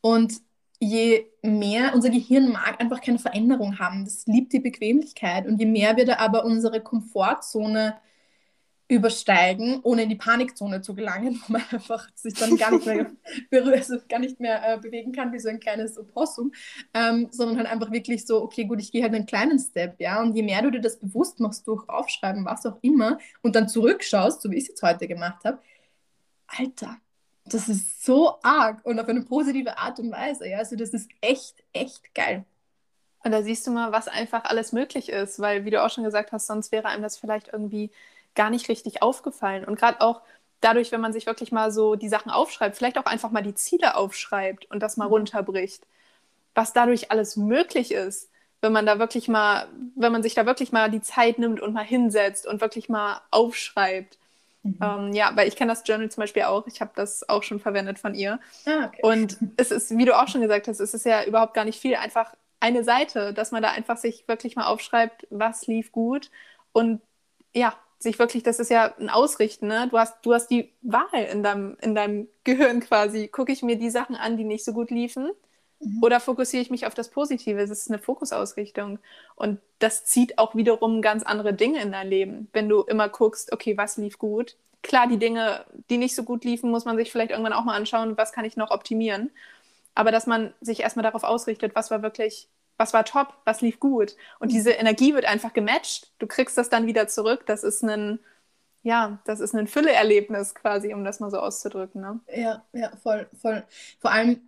Und 0.01 0.33
je 0.79 1.27
mehr, 1.43 1.93
unser 1.93 2.09
Gehirn 2.09 2.51
mag 2.51 2.81
einfach 2.81 2.99
keine 2.99 3.19
Veränderung 3.19 3.77
haben, 3.77 4.05
das 4.05 4.25
liebt 4.25 4.53
die 4.53 4.59
Bequemlichkeit. 4.59 5.45
Und 5.45 5.59
je 5.59 5.67
mehr 5.67 5.97
wir 5.97 6.05
da 6.05 6.17
aber 6.17 6.43
unsere 6.45 6.81
Komfortzone 6.81 7.95
übersteigen, 8.91 9.79
ohne 9.83 10.03
in 10.03 10.09
die 10.09 10.17
Panikzone 10.17 10.81
zu 10.81 10.93
gelangen, 10.93 11.41
wo 11.47 11.53
man 11.53 11.63
einfach 11.71 12.09
sich 12.13 12.33
dann 12.33 12.57
gar 12.57 12.71
nicht 12.71 12.85
mehr 12.85 13.09
also 13.73 13.97
gar 14.09 14.19
nicht 14.19 14.39
mehr 14.41 14.61
äh, 14.67 14.77
bewegen 14.77 15.13
kann 15.13 15.31
wie 15.31 15.39
so 15.39 15.47
ein 15.47 15.61
kleines 15.61 15.97
Opossum, 15.97 16.51
ähm, 16.93 17.29
sondern 17.31 17.57
halt 17.57 17.67
einfach 17.67 17.91
wirklich 17.91 18.27
so, 18.27 18.43
okay, 18.43 18.65
gut, 18.65 18.81
ich 18.81 18.91
gehe 18.91 19.01
halt 19.01 19.15
einen 19.15 19.25
kleinen 19.25 19.59
Step, 19.59 19.95
ja, 19.99 20.21
und 20.21 20.35
je 20.35 20.43
mehr 20.43 20.61
du 20.61 20.71
dir 20.71 20.81
das 20.81 20.99
bewusst 20.99 21.39
machst 21.39 21.65
durch 21.67 21.87
Aufschreiben, 21.87 22.43
was 22.43 22.65
auch 22.65 22.77
immer, 22.81 23.17
und 23.41 23.55
dann 23.55 23.69
zurückschaust, 23.69 24.41
so 24.41 24.51
wie 24.51 24.57
ich 24.57 24.63
es 24.63 24.69
jetzt 24.69 24.83
heute 24.83 25.07
gemacht 25.07 25.45
habe, 25.45 25.59
Alter, 26.47 26.97
das 27.45 27.69
ist 27.69 28.03
so 28.03 28.39
arg 28.43 28.85
und 28.85 28.99
auf 28.99 29.07
eine 29.07 29.21
positive 29.21 29.77
Art 29.77 29.99
und 29.99 30.11
Weise, 30.11 30.49
ja, 30.49 30.57
also 30.57 30.75
das 30.75 30.89
ist 30.89 31.09
echt, 31.21 31.63
echt 31.71 32.13
geil. 32.13 32.43
Und 33.23 33.31
da 33.31 33.41
siehst 33.41 33.65
du 33.67 33.71
mal, 33.71 33.93
was 33.93 34.07
einfach 34.09 34.43
alles 34.45 34.73
möglich 34.73 35.09
ist, 35.09 35.39
weil, 35.39 35.63
wie 35.63 35.69
du 35.69 35.81
auch 35.81 35.91
schon 35.91 36.03
gesagt 36.03 36.33
hast, 36.33 36.47
sonst 36.47 36.71
wäre 36.73 36.89
einem 36.89 37.03
das 37.03 37.17
vielleicht 37.17 37.53
irgendwie 37.53 37.91
gar 38.35 38.49
nicht 38.49 38.69
richtig 38.69 39.01
aufgefallen. 39.01 39.65
Und 39.65 39.77
gerade 39.79 40.01
auch 40.01 40.21
dadurch, 40.61 40.91
wenn 40.91 41.01
man 41.01 41.13
sich 41.13 41.25
wirklich 41.25 41.51
mal 41.51 41.71
so 41.71 41.95
die 41.95 42.09
Sachen 42.09 42.31
aufschreibt, 42.31 42.77
vielleicht 42.77 42.97
auch 42.97 43.05
einfach 43.05 43.31
mal 43.31 43.43
die 43.43 43.55
Ziele 43.55 43.95
aufschreibt 43.95 44.69
und 44.71 44.81
das 44.81 44.97
mal 44.97 45.07
mhm. 45.07 45.13
runterbricht, 45.13 45.85
was 46.53 46.73
dadurch 46.73 47.11
alles 47.11 47.35
möglich 47.35 47.91
ist, 47.91 48.29
wenn 48.61 48.71
man 48.71 48.85
da 48.85 48.99
wirklich 48.99 49.27
mal, 49.27 49.67
wenn 49.95 50.11
man 50.11 50.21
sich 50.21 50.35
da 50.35 50.45
wirklich 50.45 50.71
mal 50.71 50.91
die 50.91 51.01
Zeit 51.01 51.39
nimmt 51.39 51.61
und 51.61 51.73
mal 51.73 51.83
hinsetzt 51.83 52.45
und 52.45 52.61
wirklich 52.61 52.89
mal 52.89 53.21
aufschreibt. 53.31 54.19
Mhm. 54.63 54.77
Ähm, 54.81 55.13
ja, 55.13 55.31
weil 55.35 55.47
ich 55.47 55.55
kenne 55.55 55.71
das 55.71 55.83
Journal 55.85 56.11
zum 56.11 56.21
Beispiel 56.21 56.43
auch. 56.43 56.67
Ich 56.67 56.79
habe 56.79 56.91
das 56.95 57.27
auch 57.27 57.41
schon 57.41 57.59
verwendet 57.59 57.97
von 57.97 58.13
ihr. 58.13 58.39
Ah, 58.67 58.85
okay. 58.85 58.99
Und 59.01 59.37
es 59.57 59.71
ist, 59.71 59.97
wie 59.97 60.05
du 60.05 60.15
auch 60.15 60.27
schon 60.27 60.41
gesagt 60.41 60.67
hast, 60.67 60.79
es 60.79 60.93
ist 60.93 61.05
ja 61.05 61.23
überhaupt 61.23 61.55
gar 61.55 61.65
nicht 61.65 61.79
viel. 61.79 61.95
Einfach 61.95 62.35
eine 62.59 62.83
Seite, 62.83 63.33
dass 63.33 63.51
man 63.51 63.63
da 63.63 63.71
einfach 63.71 63.97
sich 63.97 64.27
wirklich 64.27 64.55
mal 64.55 64.67
aufschreibt, 64.67 65.25
was 65.31 65.65
lief 65.65 65.91
gut 65.91 66.29
und 66.73 67.01
ja, 67.53 67.75
sich 68.01 68.19
wirklich, 68.19 68.43
das 68.43 68.59
ist 68.59 68.69
ja 68.69 68.93
ein 68.99 69.09
Ausrichten, 69.09 69.67
ne? 69.67 69.87
Du 69.89 69.97
hast, 69.97 70.25
du 70.25 70.33
hast 70.33 70.47
die 70.47 70.71
Wahl 70.81 71.27
in 71.31 71.43
deinem, 71.43 71.77
in 71.81 71.95
deinem 71.95 72.27
Gehirn 72.43 72.79
quasi. 72.79 73.27
Gucke 73.27 73.51
ich 73.51 73.61
mir 73.61 73.77
die 73.77 73.89
Sachen 73.89 74.15
an, 74.15 74.37
die 74.37 74.43
nicht 74.43 74.65
so 74.65 74.73
gut 74.73 74.89
liefen? 74.89 75.31
Mhm. 75.79 75.99
Oder 76.01 76.19
fokussiere 76.19 76.61
ich 76.61 76.69
mich 76.69 76.85
auf 76.85 76.93
das 76.93 77.09
Positive? 77.09 77.59
Es 77.59 77.69
ist 77.69 77.89
eine 77.89 77.99
Fokusausrichtung. 77.99 78.99
Und 79.35 79.59
das 79.79 80.05
zieht 80.05 80.37
auch 80.37 80.55
wiederum 80.55 81.01
ganz 81.01 81.23
andere 81.23 81.53
Dinge 81.53 81.81
in 81.81 81.91
dein 81.91 82.07
Leben. 82.07 82.47
Wenn 82.53 82.69
du 82.69 82.81
immer 82.81 83.09
guckst, 83.09 83.51
okay, 83.51 83.77
was 83.77 83.97
lief 83.97 84.17
gut? 84.17 84.55
Klar, 84.83 85.07
die 85.07 85.17
Dinge, 85.17 85.65
die 85.89 85.97
nicht 85.97 86.15
so 86.15 86.23
gut 86.23 86.43
liefen, 86.43 86.71
muss 86.71 86.85
man 86.85 86.97
sich 86.97 87.11
vielleicht 87.11 87.31
irgendwann 87.31 87.53
auch 87.53 87.63
mal 87.63 87.75
anschauen, 87.75 88.17
was 88.17 88.31
kann 88.31 88.45
ich 88.45 88.57
noch 88.57 88.71
optimieren. 88.71 89.29
Aber 89.93 90.11
dass 90.11 90.25
man 90.25 90.53
sich 90.61 90.79
erstmal 90.81 91.03
darauf 91.03 91.23
ausrichtet, 91.23 91.75
was 91.75 91.91
war 91.91 92.01
wirklich 92.01 92.47
was 92.81 92.93
war 92.93 93.05
top, 93.05 93.33
was 93.45 93.61
lief 93.61 93.79
gut. 93.79 94.15
Und 94.39 94.49
mhm. 94.49 94.55
diese 94.55 94.71
Energie 94.71 95.13
wird 95.13 95.25
einfach 95.25 95.53
gematcht. 95.53 96.11
Du 96.19 96.27
kriegst 96.27 96.57
das 96.57 96.69
dann 96.69 96.87
wieder 96.87 97.07
zurück. 97.07 97.45
Das 97.45 97.63
ist 97.63 97.83
ein, 97.83 98.19
ja, 98.81 99.19
das 99.25 99.39
ist 99.39 99.55
ein 99.55 99.67
Fülleerlebnis 99.67 100.55
quasi, 100.55 100.93
um 100.93 101.05
das 101.05 101.19
mal 101.19 101.29
so 101.29 101.39
auszudrücken. 101.39 102.01
Ne? 102.01 102.19
Ja, 102.35 102.65
ja, 102.73 102.91
voll, 103.03 103.29
voll. 103.39 103.63
Vor 103.99 104.11
allem, 104.11 104.41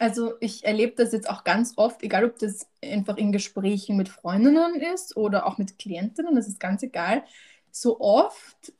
also 0.00 0.34
ich 0.40 0.64
erlebe 0.64 0.96
das 0.96 1.12
jetzt 1.12 1.30
auch 1.30 1.44
ganz 1.44 1.74
oft, 1.76 2.02
egal 2.02 2.24
ob 2.24 2.38
das 2.38 2.66
einfach 2.82 3.16
in 3.16 3.30
Gesprächen 3.30 3.96
mit 3.96 4.08
Freundinnen 4.08 4.74
ist 4.94 5.16
oder 5.16 5.46
auch 5.46 5.56
mit 5.58 5.78
Klientinnen, 5.78 6.34
das 6.34 6.48
ist 6.48 6.58
ganz 6.58 6.82
egal. 6.82 7.22
So 7.70 8.00
oft 8.00 8.72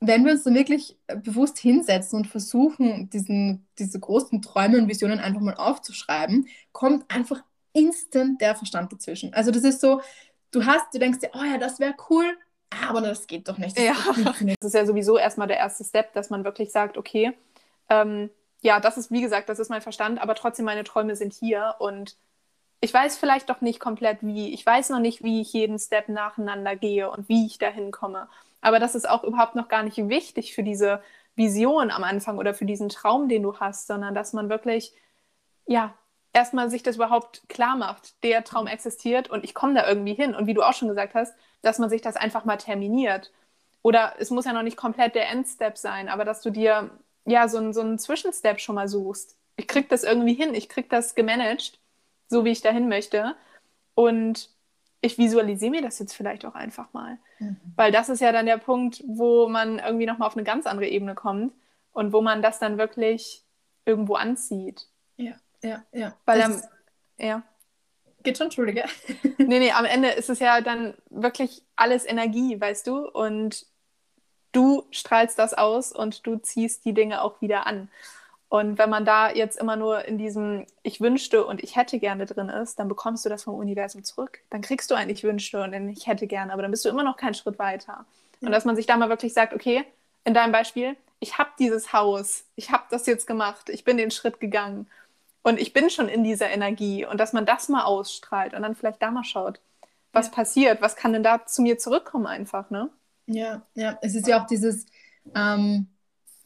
wenn 0.00 0.24
wir 0.24 0.32
uns 0.32 0.44
dann 0.44 0.54
wirklich 0.54 0.98
bewusst 1.22 1.58
hinsetzen 1.58 2.18
und 2.18 2.26
versuchen, 2.26 3.08
diesen, 3.10 3.66
diese 3.78 3.98
großen 3.98 4.42
Träume 4.42 4.78
und 4.78 4.88
Visionen 4.88 5.20
einfach 5.20 5.40
mal 5.40 5.54
aufzuschreiben, 5.54 6.48
kommt 6.72 7.10
einfach 7.10 7.42
instant 7.76 8.40
der 8.40 8.56
Verstand 8.56 8.92
dazwischen. 8.92 9.32
Also 9.34 9.50
das 9.50 9.62
ist 9.62 9.80
so, 9.80 10.00
du 10.50 10.64
hast, 10.64 10.92
du 10.94 10.98
denkst 10.98 11.20
dir, 11.20 11.30
oh 11.34 11.44
ja, 11.44 11.58
das 11.58 11.78
wäre 11.78 11.94
cool, 12.10 12.36
aber 12.88 13.00
das 13.00 13.26
geht 13.26 13.48
doch 13.48 13.58
nicht. 13.58 13.76
Das, 13.76 13.84
ja. 13.84 13.94
das 14.60 14.68
ist 14.68 14.74
ja 14.74 14.86
sowieso 14.86 15.18
erstmal 15.18 15.48
der 15.48 15.58
erste 15.58 15.84
Step, 15.84 16.12
dass 16.14 16.30
man 16.30 16.44
wirklich 16.44 16.72
sagt, 16.72 16.96
okay, 16.96 17.32
ähm, 17.88 18.30
ja, 18.62 18.80
das 18.80 18.96
ist, 18.96 19.10
wie 19.10 19.20
gesagt, 19.20 19.48
das 19.48 19.58
ist 19.58 19.68
mein 19.68 19.82
Verstand, 19.82 20.20
aber 20.20 20.34
trotzdem 20.34 20.64
meine 20.64 20.84
Träume 20.84 21.14
sind 21.14 21.32
hier 21.32 21.76
und 21.78 22.16
ich 22.80 22.92
weiß 22.92 23.16
vielleicht 23.16 23.48
doch 23.48 23.60
nicht 23.60 23.80
komplett 23.80 24.18
wie. 24.20 24.52
Ich 24.52 24.64
weiß 24.64 24.90
noch 24.90 24.98
nicht, 24.98 25.22
wie 25.22 25.40
ich 25.40 25.52
jeden 25.52 25.78
Step 25.78 26.08
nacheinander 26.08 26.76
gehe 26.76 27.10
und 27.10 27.28
wie 27.28 27.46
ich 27.46 27.58
dahin 27.58 27.90
komme. 27.90 28.28
Aber 28.60 28.78
das 28.78 28.94
ist 28.94 29.08
auch 29.08 29.24
überhaupt 29.24 29.54
noch 29.54 29.68
gar 29.68 29.82
nicht 29.82 29.96
wichtig 29.96 30.54
für 30.54 30.62
diese 30.62 31.02
Vision 31.36 31.90
am 31.90 32.04
Anfang 32.04 32.38
oder 32.38 32.54
für 32.54 32.64
diesen 32.64 32.88
Traum, 32.88 33.28
den 33.28 33.42
du 33.42 33.58
hast, 33.58 33.86
sondern 33.86 34.14
dass 34.14 34.32
man 34.32 34.48
wirklich, 34.48 34.92
ja, 35.66 35.94
erstmal 36.36 36.68
sich 36.68 36.82
das 36.82 36.96
überhaupt 36.96 37.48
klar 37.48 37.76
macht, 37.76 38.22
der 38.22 38.44
Traum 38.44 38.66
existiert 38.66 39.30
und 39.30 39.42
ich 39.42 39.54
komme 39.54 39.72
da 39.72 39.88
irgendwie 39.88 40.12
hin. 40.12 40.34
Und 40.34 40.46
wie 40.46 40.52
du 40.52 40.62
auch 40.62 40.74
schon 40.74 40.88
gesagt 40.88 41.14
hast, 41.14 41.34
dass 41.62 41.78
man 41.78 41.88
sich 41.88 42.02
das 42.02 42.14
einfach 42.14 42.44
mal 42.44 42.58
terminiert. 42.58 43.32
Oder 43.80 44.12
es 44.18 44.30
muss 44.30 44.44
ja 44.44 44.52
noch 44.52 44.62
nicht 44.62 44.76
komplett 44.76 45.14
der 45.14 45.30
Endstep 45.30 45.78
sein, 45.78 46.10
aber 46.10 46.26
dass 46.26 46.42
du 46.42 46.50
dir 46.50 46.90
ja 47.24 47.48
so, 47.48 47.72
so 47.72 47.80
einen 47.80 47.98
Zwischenstep 47.98 48.60
schon 48.60 48.74
mal 48.74 48.86
suchst. 48.86 49.34
Ich 49.56 49.66
krieg 49.66 49.88
das 49.88 50.04
irgendwie 50.04 50.34
hin, 50.34 50.54
ich 50.54 50.68
krieg 50.68 50.90
das 50.90 51.14
gemanagt, 51.14 51.78
so 52.28 52.44
wie 52.44 52.50
ich 52.50 52.60
dahin 52.60 52.88
möchte. 52.88 53.34
Und 53.94 54.50
ich 55.00 55.16
visualisiere 55.16 55.70
mir 55.70 55.80
das 55.82 55.98
jetzt 55.98 56.12
vielleicht 56.12 56.44
auch 56.44 56.54
einfach 56.54 56.92
mal. 56.92 57.16
Mhm. 57.38 57.56
Weil 57.76 57.92
das 57.92 58.10
ist 58.10 58.20
ja 58.20 58.30
dann 58.30 58.44
der 58.44 58.58
Punkt, 58.58 59.02
wo 59.06 59.48
man 59.48 59.78
irgendwie 59.78 60.04
nochmal 60.04 60.28
auf 60.28 60.36
eine 60.36 60.44
ganz 60.44 60.66
andere 60.66 60.88
Ebene 60.88 61.14
kommt 61.14 61.54
und 61.92 62.12
wo 62.12 62.20
man 62.20 62.42
das 62.42 62.58
dann 62.58 62.76
wirklich 62.76 63.42
irgendwo 63.86 64.16
anzieht. 64.16 64.86
Ja 65.16 65.32
ja, 65.66 65.84
ja. 65.92 66.14
Weil 66.24 66.42
am, 66.42 66.62
ja. 67.18 67.42
Geht 68.22 68.38
schon, 68.38 68.46
Entschuldige. 68.46 68.84
nee, 69.38 69.58
nee, 69.58 69.72
am 69.72 69.84
Ende 69.84 70.08
ist 70.10 70.30
es 70.30 70.38
ja 70.38 70.60
dann 70.60 70.94
wirklich 71.10 71.62
alles 71.76 72.04
Energie, 72.04 72.60
weißt 72.60 72.86
du? 72.86 73.08
Und 73.08 73.66
du 74.52 74.84
strahlst 74.90 75.38
das 75.38 75.54
aus 75.54 75.92
und 75.92 76.26
du 76.26 76.36
ziehst 76.36 76.84
die 76.84 76.94
Dinge 76.94 77.22
auch 77.22 77.40
wieder 77.40 77.66
an. 77.66 77.88
Und 78.48 78.78
wenn 78.78 78.90
man 78.90 79.04
da 79.04 79.30
jetzt 79.30 79.58
immer 79.58 79.76
nur 79.76 80.04
in 80.04 80.18
diesem 80.18 80.66
Ich 80.82 81.00
wünschte 81.00 81.44
und 81.44 81.62
ich 81.62 81.74
hätte 81.74 81.98
gerne 81.98 82.26
drin 82.26 82.48
ist, 82.48 82.78
dann 82.78 82.88
bekommst 82.88 83.24
du 83.24 83.28
das 83.28 83.42
vom 83.42 83.54
Universum 83.54 84.04
zurück. 84.04 84.40
Dann 84.50 84.62
kriegst 84.62 84.90
du 84.90 84.94
ein 84.94 85.10
Ich 85.10 85.24
wünschte 85.24 85.62
und 85.62 85.74
ein 85.74 85.88
Ich 85.88 86.06
hätte 86.06 86.26
gerne, 86.26 86.52
aber 86.52 86.62
dann 86.62 86.70
bist 86.70 86.84
du 86.84 86.88
immer 86.88 87.02
noch 87.02 87.16
keinen 87.16 87.34
Schritt 87.34 87.58
weiter. 87.58 88.06
Ja. 88.40 88.46
Und 88.46 88.52
dass 88.52 88.64
man 88.64 88.76
sich 88.76 88.86
da 88.86 88.96
mal 88.96 89.08
wirklich 89.08 89.34
sagt, 89.34 89.52
okay, 89.52 89.84
in 90.24 90.32
deinem 90.32 90.52
Beispiel, 90.52 90.96
ich 91.18 91.38
habe 91.38 91.50
dieses 91.58 91.92
Haus, 91.92 92.44
ich 92.54 92.70
habe 92.70 92.84
das 92.90 93.06
jetzt 93.06 93.26
gemacht, 93.26 93.68
ich 93.68 93.84
bin 93.84 93.96
den 93.96 94.10
Schritt 94.10 94.38
gegangen 94.38 94.86
und 95.46 95.60
ich 95.60 95.72
bin 95.72 95.90
schon 95.90 96.08
in 96.08 96.24
dieser 96.24 96.50
Energie 96.50 97.06
und 97.06 97.20
dass 97.20 97.32
man 97.32 97.46
das 97.46 97.68
mal 97.68 97.84
ausstrahlt 97.84 98.52
und 98.52 98.62
dann 98.62 98.74
vielleicht 98.74 99.00
da 99.00 99.12
mal 99.12 99.22
schaut, 99.22 99.60
was 100.12 100.26
ja. 100.26 100.32
passiert, 100.32 100.82
was 100.82 100.96
kann 100.96 101.12
denn 101.12 101.22
da 101.22 101.46
zu 101.46 101.62
mir 101.62 101.78
zurückkommen 101.78 102.26
einfach, 102.26 102.68
ne? 102.70 102.90
Ja, 103.26 103.62
ja, 103.76 103.96
es 104.02 104.16
ist 104.16 104.26
ja 104.26 104.42
auch 104.42 104.48
dieses 104.48 104.86
ähm, 105.36 105.86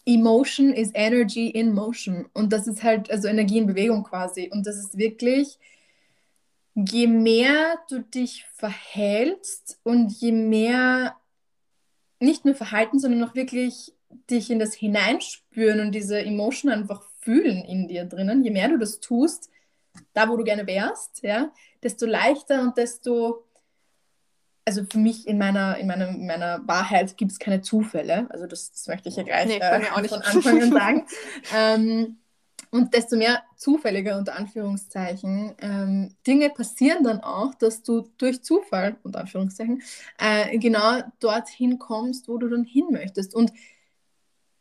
Emotion 0.04 0.74
is 0.74 0.90
Energy 0.92 1.48
in 1.48 1.72
Motion 1.72 2.28
und 2.34 2.52
das 2.52 2.66
ist 2.66 2.82
halt, 2.82 3.10
also 3.10 3.26
Energie 3.26 3.56
in 3.56 3.66
Bewegung 3.66 4.02
quasi 4.02 4.50
und 4.52 4.66
das 4.66 4.76
ist 4.76 4.98
wirklich, 4.98 5.58
je 6.74 7.06
mehr 7.06 7.78
du 7.88 8.00
dich 8.02 8.44
verhältst 8.54 9.80
und 9.82 10.12
je 10.12 10.32
mehr 10.32 11.16
nicht 12.18 12.44
nur 12.44 12.54
Verhalten, 12.54 12.98
sondern 12.98 13.24
auch 13.24 13.34
wirklich 13.34 13.94
dich 14.28 14.50
in 14.50 14.58
das 14.58 14.74
Hineinspüren 14.74 15.80
und 15.80 15.94
diese 15.94 16.20
Emotion 16.20 16.70
einfach 16.70 17.10
fühlen 17.20 17.64
in 17.64 17.88
dir 17.88 18.04
drinnen. 18.04 18.44
Je 18.44 18.50
mehr 18.50 18.68
du 18.68 18.78
das 18.78 19.00
tust, 19.00 19.50
da 20.12 20.28
wo 20.28 20.37
du 20.37 20.44
gerne 20.44 20.66
wärst, 20.66 21.22
ja, 21.22 21.52
desto 21.83 22.06
leichter 22.06 22.62
und 22.62 22.76
desto, 22.76 23.44
also 24.64 24.85
für 24.90 24.98
mich 24.98 25.26
in 25.26 25.38
meiner, 25.38 25.76
in 25.78 25.87
meiner, 25.87 26.09
in 26.09 26.26
meiner 26.26 26.66
Wahrheit 26.66 27.16
gibt 27.16 27.33
es 27.33 27.38
keine 27.38 27.62
Zufälle. 27.62 28.26
Also 28.30 28.46
das, 28.46 28.72
das 28.72 28.87
möchte 28.87 29.09
ich 29.09 29.16
ja 29.16 29.22
gleich 29.22 29.46
nee, 29.46 29.59
äh, 29.59 30.09
von 30.09 30.22
Anfang 30.22 30.62
an 30.62 30.72
sagen. 30.72 31.06
ähm, 31.54 32.16
und 32.72 32.94
desto 32.94 33.16
mehr 33.16 33.42
zufälliger, 33.56 34.16
unter 34.16 34.37
Anführungszeichen, 34.37 35.54
ähm, 35.61 36.14
Dinge 36.24 36.50
passieren 36.50 37.02
dann 37.02 37.20
auch, 37.20 37.54
dass 37.56 37.83
du 37.83 38.09
durch 38.16 38.44
Zufall, 38.44 38.96
unter 39.02 39.20
Anführungszeichen, 39.20 39.83
äh, 40.18 40.56
genau 40.59 41.00
dorthin 41.18 41.80
kommst, 41.80 42.28
wo 42.28 42.38
du 42.38 42.48
dann 42.48 42.62
hin 42.62 42.87
möchtest. 42.90 43.35
Und 43.35 43.52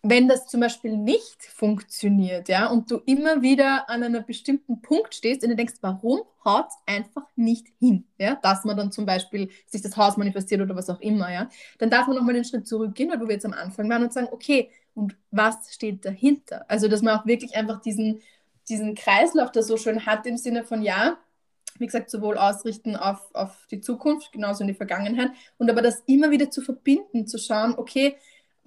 wenn 0.01 0.29
das 0.29 0.47
zum 0.47 0.61
Beispiel 0.61 0.95
nicht 0.95 1.43
funktioniert, 1.43 2.47
ja, 2.47 2.67
und 2.67 2.89
du 2.89 3.01
immer 3.05 3.41
wieder 3.41 3.89
an 3.89 4.01
einem 4.01 4.25
bestimmten 4.25 4.81
Punkt 4.81 5.13
stehst 5.13 5.43
und 5.43 5.49
du 5.49 5.55
denkst, 5.57 5.75
warum 5.81 6.21
haut 6.45 6.67
es 6.69 6.75
einfach 6.85 7.23
nicht 7.35 7.67
hin, 7.79 8.05
ja, 8.17 8.35
dass 8.35 8.63
man 8.63 8.77
dann 8.77 8.91
zum 8.93 9.05
Beispiel 9.05 9.49
sich 9.65 9.81
das 9.81 9.97
Haus 9.97 10.15
manifestiert 10.15 10.61
oder 10.61 10.75
was 10.75 10.89
auch 10.89 11.01
immer, 11.01 11.31
ja, 11.31 11.49
dann 11.79 11.89
darf 11.89 12.07
man 12.07 12.15
nochmal 12.15 12.33
den 12.33 12.45
Schritt 12.45 12.67
zurückgehen, 12.67 13.09
weil 13.09 13.19
wir 13.19 13.33
jetzt 13.33 13.45
am 13.45 13.53
Anfang 13.53 13.89
waren 13.89 14.03
und 14.03 14.13
sagen, 14.13 14.29
okay, 14.31 14.69
und 14.93 15.17
was 15.31 15.73
steht 15.73 16.05
dahinter? 16.05 16.65
Also, 16.69 16.87
dass 16.87 17.01
man 17.01 17.19
auch 17.19 17.25
wirklich 17.25 17.55
einfach 17.55 17.81
diesen, 17.81 18.21
diesen 18.69 18.95
Kreislauf 18.95 19.51
da 19.51 19.61
so 19.61 19.77
schön 19.77 20.05
hat 20.05 20.25
im 20.25 20.37
Sinne 20.37 20.63
von, 20.63 20.81
ja, 20.81 21.17
wie 21.77 21.85
gesagt, 21.85 22.09
sowohl 22.09 22.37
ausrichten 22.37 22.95
auf, 22.95 23.33
auf 23.33 23.67
die 23.71 23.81
Zukunft, 23.81 24.31
genauso 24.31 24.61
in 24.61 24.67
die 24.67 24.73
Vergangenheit, 24.73 25.31
und 25.57 25.69
aber 25.69 25.81
das 25.81 26.03
immer 26.05 26.31
wieder 26.31 26.49
zu 26.51 26.61
verbinden, 26.61 27.27
zu 27.27 27.37
schauen, 27.37 27.73
okay, 27.77 28.15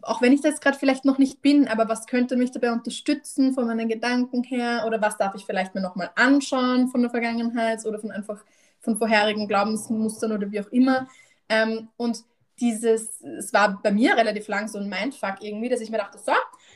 auch 0.03 0.23
wenn 0.23 0.33
ich 0.33 0.41
das 0.41 0.61
gerade 0.61 0.79
vielleicht 0.79 1.05
noch 1.05 1.19
nicht 1.19 1.43
bin, 1.43 1.69
aber 1.69 1.89
was 1.89 2.07
könnte 2.07 2.37
mich 2.37 2.51
dabei 2.51 2.73
unterstützen 2.73 3.55
von 3.55 3.67
meinen 3.67 3.89
Gedanken 3.89 4.43
her 4.43 4.85
oder 4.87 5.01
was 5.01 5.17
darf 5.17 5.35
ich 5.35 5.45
vielleicht 5.45 5.75
mir 5.75 5.81
nochmal 5.81 6.11
anschauen 6.15 6.89
von 6.89 7.03
der 7.03 7.11
Vergangenheit 7.11 7.85
oder 7.87 7.99
von 7.99 8.11
einfach 8.11 8.45
von 8.81 8.97
vorherigen 8.97 9.49
Glaubensmustern 9.49 10.33
oder 10.33 10.51
wie 10.51 10.61
auch 10.61 10.69
immer. 10.69 11.09
Ähm, 11.49 11.89
und 11.97 12.25
dieses, 12.61 13.21
es 13.21 13.53
war 13.53 13.81
bei 13.83 13.93
mir 13.93 14.17
relativ 14.17 14.49
lang 14.49 14.69
so 14.69 14.79
ein 14.79 14.89
Mindfuck 14.89 15.37
irgendwie, 15.41 15.69
dass 15.69 15.81
ich 15.81 15.91
mir 15.91 15.99
dachte, 15.99 16.19
so, 16.19 16.33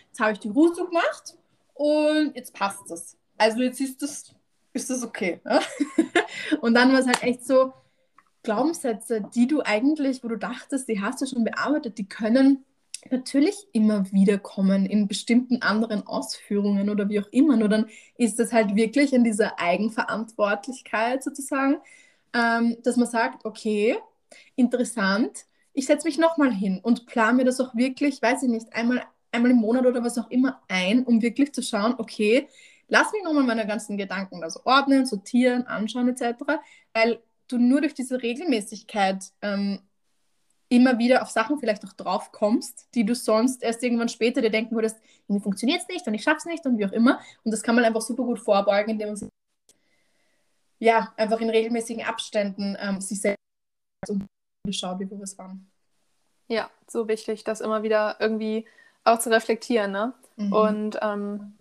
jetzt 0.08 0.20
habe 0.20 0.32
ich 0.32 0.38
die 0.38 0.48
Ruhe 0.48 0.72
gemacht 0.72 1.36
und 1.74 2.34
jetzt 2.34 2.54
passt 2.54 2.90
es. 2.90 3.16
Also 3.36 3.60
jetzt 3.62 3.80
ist 3.80 4.02
das, 4.02 4.34
ist 4.72 4.90
das 4.90 5.02
okay. 5.02 5.40
Ne? 5.44 5.60
und 6.60 6.74
dann 6.74 6.92
war 6.92 7.00
es 7.00 7.06
halt 7.06 7.22
echt 7.22 7.46
so, 7.46 7.72
Glaubenssätze, 8.46 9.22
die 9.34 9.48
du 9.48 9.60
eigentlich, 9.62 10.22
wo 10.22 10.28
du 10.28 10.36
dachtest, 10.36 10.88
die 10.88 11.02
hast 11.02 11.20
du 11.20 11.26
schon 11.26 11.42
bearbeitet, 11.42 11.98
die 11.98 12.08
können 12.08 12.64
natürlich 13.12 13.66
immer 13.72 14.10
wieder 14.12 14.38
kommen 14.38 14.86
in 14.86 15.08
bestimmten 15.08 15.62
anderen 15.62 16.06
Ausführungen 16.06 16.90
oder 16.90 17.08
wie 17.08 17.20
auch 17.20 17.28
immer. 17.30 17.56
Nur 17.56 17.68
dann 17.68 17.86
ist 18.16 18.40
es 18.40 18.52
halt 18.52 18.74
wirklich 18.76 19.12
in 19.12 19.24
dieser 19.24 19.58
Eigenverantwortlichkeit 19.58 21.22
sozusagen, 21.22 21.76
ähm, 22.34 22.76
dass 22.82 22.96
man 22.96 23.08
sagt, 23.08 23.44
okay, 23.44 23.96
interessant, 24.56 25.46
ich 25.72 25.86
setze 25.86 26.06
mich 26.06 26.18
nochmal 26.18 26.52
hin 26.52 26.80
und 26.82 27.06
plane 27.06 27.36
mir 27.38 27.44
das 27.44 27.60
auch 27.60 27.74
wirklich, 27.74 28.22
weiß 28.22 28.42
ich 28.44 28.48
nicht, 28.48 28.72
einmal, 28.72 29.02
einmal 29.32 29.50
im 29.50 29.58
Monat 29.58 29.86
oder 29.86 30.02
was 30.02 30.18
auch 30.18 30.30
immer 30.30 30.62
ein, 30.68 31.04
um 31.04 31.20
wirklich 31.22 31.52
zu 31.52 31.62
schauen, 31.62 31.94
okay, 31.98 32.48
lass 32.88 33.12
mich 33.12 33.22
nochmal 33.22 33.44
meine 33.44 33.66
ganzen 33.66 33.96
Gedanken 33.96 34.42
also 34.42 34.60
ordnen, 34.64 35.06
sortieren, 35.06 35.66
anschauen 35.66 36.08
etc., 36.08 36.42
weil 36.94 37.20
du 37.48 37.58
nur 37.58 37.80
durch 37.80 37.94
diese 37.94 38.22
Regelmäßigkeit 38.22 39.32
ähm, 39.42 39.80
immer 40.68 40.98
wieder 40.98 41.22
auf 41.22 41.30
Sachen 41.30 41.58
vielleicht 41.58 41.84
auch 41.84 41.92
drauf 41.92 42.32
kommst, 42.32 42.88
die 42.94 43.04
du 43.04 43.14
sonst 43.14 43.62
erst 43.62 43.82
irgendwann 43.82 44.08
später 44.08 44.40
dir 44.40 44.50
denken 44.50 44.74
würdest, 44.74 44.98
irgendwie 45.28 45.42
funktioniert 45.42 45.82
es 45.82 45.88
nicht 45.88 46.06
und 46.06 46.14
ich 46.14 46.22
schaffe 46.22 46.38
es 46.38 46.44
nicht 46.46 46.66
und 46.66 46.78
wie 46.78 46.86
auch 46.86 46.92
immer. 46.92 47.20
Und 47.44 47.52
das 47.52 47.62
kann 47.62 47.74
man 47.74 47.84
einfach 47.84 48.00
super 48.00 48.24
gut 48.24 48.40
vorbeugen, 48.40 48.90
indem 48.90 49.08
man 49.08 49.16
sich 49.16 49.28
ja, 50.78 51.12
einfach 51.16 51.40
in 51.40 51.48
regelmäßigen 51.48 52.04
Abständen 52.04 52.76
ähm, 52.78 53.00
sich 53.00 53.20
selbst 53.20 53.38
und 54.08 54.26
schaut, 54.70 54.98
wie 55.00 55.10
wir 55.10 55.20
was 55.20 55.38
waren. 55.38 55.70
Ja, 56.48 56.70
so 56.86 57.08
wichtig, 57.08 57.44
das 57.44 57.60
immer 57.60 57.82
wieder 57.82 58.16
irgendwie 58.20 58.66
auch 59.04 59.18
zu 59.18 59.30
reflektieren. 59.30 59.92
Ne? 59.92 60.12
Mhm. 60.36 60.52
Und 60.52 60.98
ähm, 61.00 61.54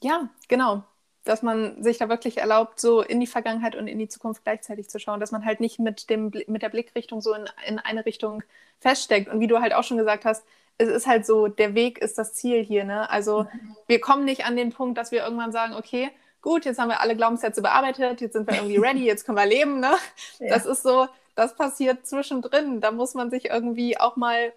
ja, 0.00 0.30
genau 0.48 0.84
dass 1.26 1.42
man 1.42 1.82
sich 1.82 1.98
da 1.98 2.08
wirklich 2.08 2.38
erlaubt, 2.38 2.80
so 2.80 3.02
in 3.02 3.20
die 3.20 3.26
Vergangenheit 3.26 3.74
und 3.74 3.88
in 3.88 3.98
die 3.98 4.08
Zukunft 4.08 4.44
gleichzeitig 4.44 4.88
zu 4.88 4.98
schauen, 4.98 5.20
dass 5.20 5.32
man 5.32 5.44
halt 5.44 5.60
nicht 5.60 5.78
mit, 5.78 6.08
dem, 6.08 6.30
mit 6.46 6.62
der 6.62 6.68
Blickrichtung 6.68 7.20
so 7.20 7.34
in, 7.34 7.44
in 7.66 7.78
eine 7.78 8.06
Richtung 8.06 8.42
feststeckt. 8.80 9.28
Und 9.28 9.40
wie 9.40 9.48
du 9.48 9.60
halt 9.60 9.74
auch 9.74 9.84
schon 9.84 9.96
gesagt 9.96 10.24
hast, 10.24 10.44
es 10.78 10.88
ist 10.88 11.06
halt 11.06 11.26
so, 11.26 11.48
der 11.48 11.74
Weg 11.74 11.98
ist 11.98 12.18
das 12.18 12.34
Ziel 12.34 12.62
hier. 12.62 12.84
Ne? 12.84 13.10
Also 13.10 13.44
mhm. 13.44 13.76
wir 13.86 14.00
kommen 14.00 14.24
nicht 14.24 14.46
an 14.46 14.56
den 14.56 14.70
Punkt, 14.70 14.98
dass 14.98 15.10
wir 15.10 15.24
irgendwann 15.24 15.52
sagen, 15.52 15.74
okay, 15.74 16.10
gut, 16.42 16.64
jetzt 16.64 16.78
haben 16.78 16.88
wir 16.88 17.00
alle 17.00 17.16
Glaubenssätze 17.16 17.60
bearbeitet, 17.60 18.20
jetzt 18.20 18.34
sind 18.34 18.48
wir 18.48 18.54
irgendwie 18.54 18.76
ready, 18.76 19.04
jetzt 19.04 19.24
können 19.24 19.38
wir 19.38 19.46
leben. 19.46 19.80
Ne? 19.80 19.94
Ja. 20.38 20.50
Das 20.50 20.66
ist 20.66 20.82
so, 20.82 21.08
das 21.34 21.56
passiert 21.56 22.06
zwischendrin. 22.06 22.80
Da 22.80 22.92
muss 22.92 23.14
man 23.14 23.30
sich 23.30 23.46
irgendwie 23.46 23.98
auch 23.98 24.16
mal 24.16 24.52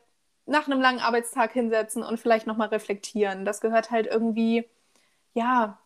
nach 0.45 0.67
einem 0.67 0.82
langen 0.82 0.99
Arbeitstag 0.99 1.53
hinsetzen 1.53 2.03
und 2.03 2.20
vielleicht 2.20 2.47
nochmal 2.47 2.67
reflektieren. 2.67 3.45
Das 3.45 3.61
gehört 3.61 3.91
halt 3.91 4.07
irgendwie, 4.07 4.65
ja, 5.34 5.80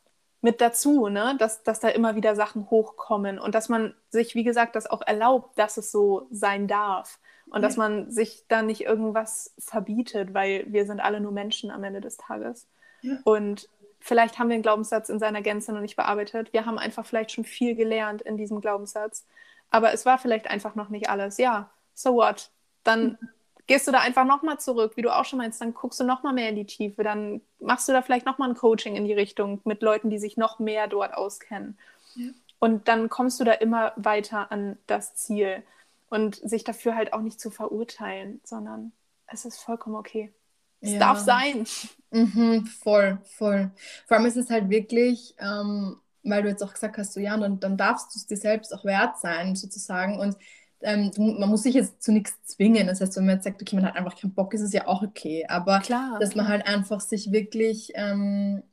mit 0.44 0.60
dazu, 0.60 1.08
ne? 1.08 1.36
dass, 1.40 1.64
dass 1.64 1.80
da 1.80 1.88
immer 1.88 2.16
wieder 2.16 2.36
Sachen 2.36 2.70
hochkommen 2.70 3.40
und 3.40 3.56
dass 3.56 3.70
man 3.70 3.94
sich, 4.10 4.36
wie 4.36 4.44
gesagt, 4.44 4.76
das 4.76 4.88
auch 4.88 5.02
erlaubt, 5.02 5.58
dass 5.58 5.78
es 5.78 5.90
so 5.90 6.28
sein 6.32 6.68
darf 6.68 7.18
und 7.50 7.62
dass 7.62 7.78
man 7.78 8.12
sich 8.12 8.44
da 8.50 8.62
nicht 8.62 8.82
irgendwas 8.82 9.54
verbietet, 9.58 10.34
weil 10.34 10.66
wir 10.68 10.86
sind 10.86 11.00
alle 11.00 11.22
nur 11.22 11.32
Menschen 11.32 11.72
am 11.72 11.84
Ende 11.86 12.02
des 12.02 12.18
Tages. 12.18 12.68
Ja. 13.02 13.20
Und 13.24 13.70
vielleicht 14.00 14.38
haben 14.38 14.50
wir 14.50 14.56
einen 14.56 14.64
Glaubenssatz 14.64 15.08
in 15.08 15.18
seiner 15.18 15.42
Gänze 15.42 15.72
noch 15.72 15.80
nicht 15.80 15.96
bearbeitet. 15.96 16.52
Wir 16.52 16.66
haben 16.66 16.78
einfach 16.78 17.06
vielleicht 17.06 17.32
schon 17.32 17.46
viel 17.46 17.76
gelernt 17.76 18.22
in 18.22 18.36
diesem 18.36 18.60
Glaubenssatz, 18.60 19.26
aber 19.70 19.94
es 19.94 20.06
war 20.06 20.18
vielleicht 20.18 20.48
einfach 20.48 20.76
noch 20.76 20.90
nicht 20.90 21.10
alles. 21.10 21.38
Ja, 21.38 21.70
so 21.94 22.16
what? 22.16 22.52
Dann 22.84 23.18
gehst 23.68 23.88
du 23.88 23.92
da 23.92 24.00
einfach 24.00 24.26
nochmal 24.26 24.60
zurück, 24.60 24.94
wie 24.96 25.02
du 25.02 25.16
auch 25.16 25.26
schon 25.26 25.40
meinst, 25.40 25.62
dann 25.62 25.74
guckst 25.74 26.00
du 26.00 26.04
nochmal 26.04 26.34
mehr 26.34 26.50
in 26.50 26.56
die 26.56 26.66
Tiefe, 26.66 27.04
dann 27.04 27.42
machst 27.60 27.88
du 27.88 27.94
da 27.94 28.02
vielleicht 28.02 28.26
nochmal 28.26 28.50
ein 28.50 28.56
Coaching 28.56 28.96
in 28.96 29.06
die 29.06 29.14
Richtung 29.14 29.62
mit 29.64 29.82
Leuten, 29.82 30.10
die 30.10 30.20
sich 30.20 30.38
noch 30.38 30.60
mehr 30.60 30.88
dort 30.88 31.14
auskennen. 31.14 31.78
Ja. 32.16 32.30
Und 32.60 32.88
dann 32.88 33.10
kommst 33.10 33.40
du 33.40 33.44
da 33.44 33.54
immer 33.54 33.94
weiter 33.96 34.52
an 34.52 34.78
das 34.88 35.16
Ziel 35.16 35.64
und 36.10 36.36
sich 36.36 36.64
dafür 36.64 36.96
halt 36.96 37.14
auch 37.14 37.22
nicht 37.22 37.40
zu 37.40 37.50
verurteilen, 37.50 38.40
sondern 38.44 38.92
es 39.28 39.46
ist 39.46 39.60
vollkommen 39.60 39.96
okay. 39.96 40.34
Es 40.80 40.92
ja. 40.92 41.00
darf 41.00 41.20
sein. 41.20 41.66
Mhm, 42.12 42.66
voll, 42.66 43.18
voll. 43.24 43.72
Vor 44.06 44.18
allem 44.18 44.26
ist 44.26 44.38
es 44.38 44.50
halt 44.50 44.70
wirklich, 44.70 45.34
ähm, 45.40 46.00
weil 46.24 46.44
du 46.44 46.50
jetzt 46.50 46.62
auch 46.62 46.74
gesagt 46.74 46.98
hast, 46.98 47.14
so 47.14 47.20
ja, 47.20 47.36
und 47.36 47.64
dann 47.64 47.78
darfst 47.78 48.14
du 48.14 48.20
es 48.20 48.28
dir 48.28 48.38
selbst 48.38 48.74
auch 48.74 48.86
wert 48.86 49.20
sein, 49.20 49.56
sozusagen. 49.56 50.20
Und 50.20 50.38
ähm, 50.84 51.12
man 51.18 51.50
muss 51.50 51.64
sich 51.64 51.76
jetzt 51.76 52.02
zu 52.04 52.12
nichts 52.12 52.34
zwingen. 52.46 52.88
Das 52.88 53.02
heißt, 53.02 53.16
wenn 53.18 53.26
man 53.26 53.36
jetzt 53.36 53.46
sagt, 53.46 53.62
okay, 53.62 53.76
man 53.76 53.86
hat 53.86 53.96
einfach 53.96 54.20
keinen 54.20 54.34
Bock, 54.34 54.54
ist 54.54 54.62
es 54.62 54.74
ja 54.74 54.88
auch 54.88 55.02
okay. 55.02 55.46
Aber 55.48 55.80
Klar. 55.80 56.20
dass 56.20 56.36
man 56.36 56.48
halt 56.48 56.68
einfach 56.68 57.00
sich 57.00 57.32
wirklich 57.32 57.92
ähm, 57.96 58.64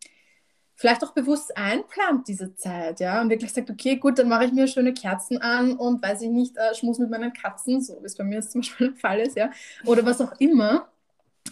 vielleicht 0.81 1.05
auch 1.05 1.13
bewusst 1.13 1.55
einplant, 1.59 2.27
diese 2.27 2.55
Zeit, 2.55 3.01
ja, 3.01 3.21
und 3.21 3.29
wirklich 3.29 3.53
sagt, 3.53 3.69
okay, 3.69 3.97
gut, 3.97 4.19
dann 4.19 4.31
mache 4.31 4.47
ich 4.47 4.53
mir 4.53 4.67
schöne 4.67 4.95
Kerzen 4.95 5.37
an 5.37 5.75
und 5.75 6.03
weiß 6.03 6.23
ich 6.23 6.31
nicht, 6.31 6.57
äh, 6.57 6.75
schmus 6.75 6.99
mit 6.99 7.11
meinen 7.11 7.35
Katzen, 7.35 7.83
so 7.83 8.01
wie 8.01 8.07
es 8.07 8.17
bei 8.17 8.25
mir 8.25 8.37
jetzt 8.37 8.53
zum 8.53 8.63
Beispiel 8.63 8.89
der 8.93 8.97
Fall 8.97 9.21
ist, 9.21 9.37
ja, 9.37 9.51
oder 9.85 10.07
was 10.07 10.23
auch 10.23 10.33
immer. 10.39 10.89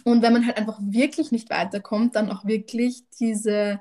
Und 0.03 0.23
wenn 0.23 0.33
man 0.33 0.47
halt 0.47 0.57
einfach 0.57 0.79
wirklich 0.81 1.31
nicht 1.31 1.51
weiterkommt, 1.51 2.15
dann 2.15 2.31
auch 2.31 2.45
wirklich 2.45 3.03
diese 3.19 3.79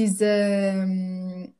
diese 0.00 0.24
ähm, 0.24 1.52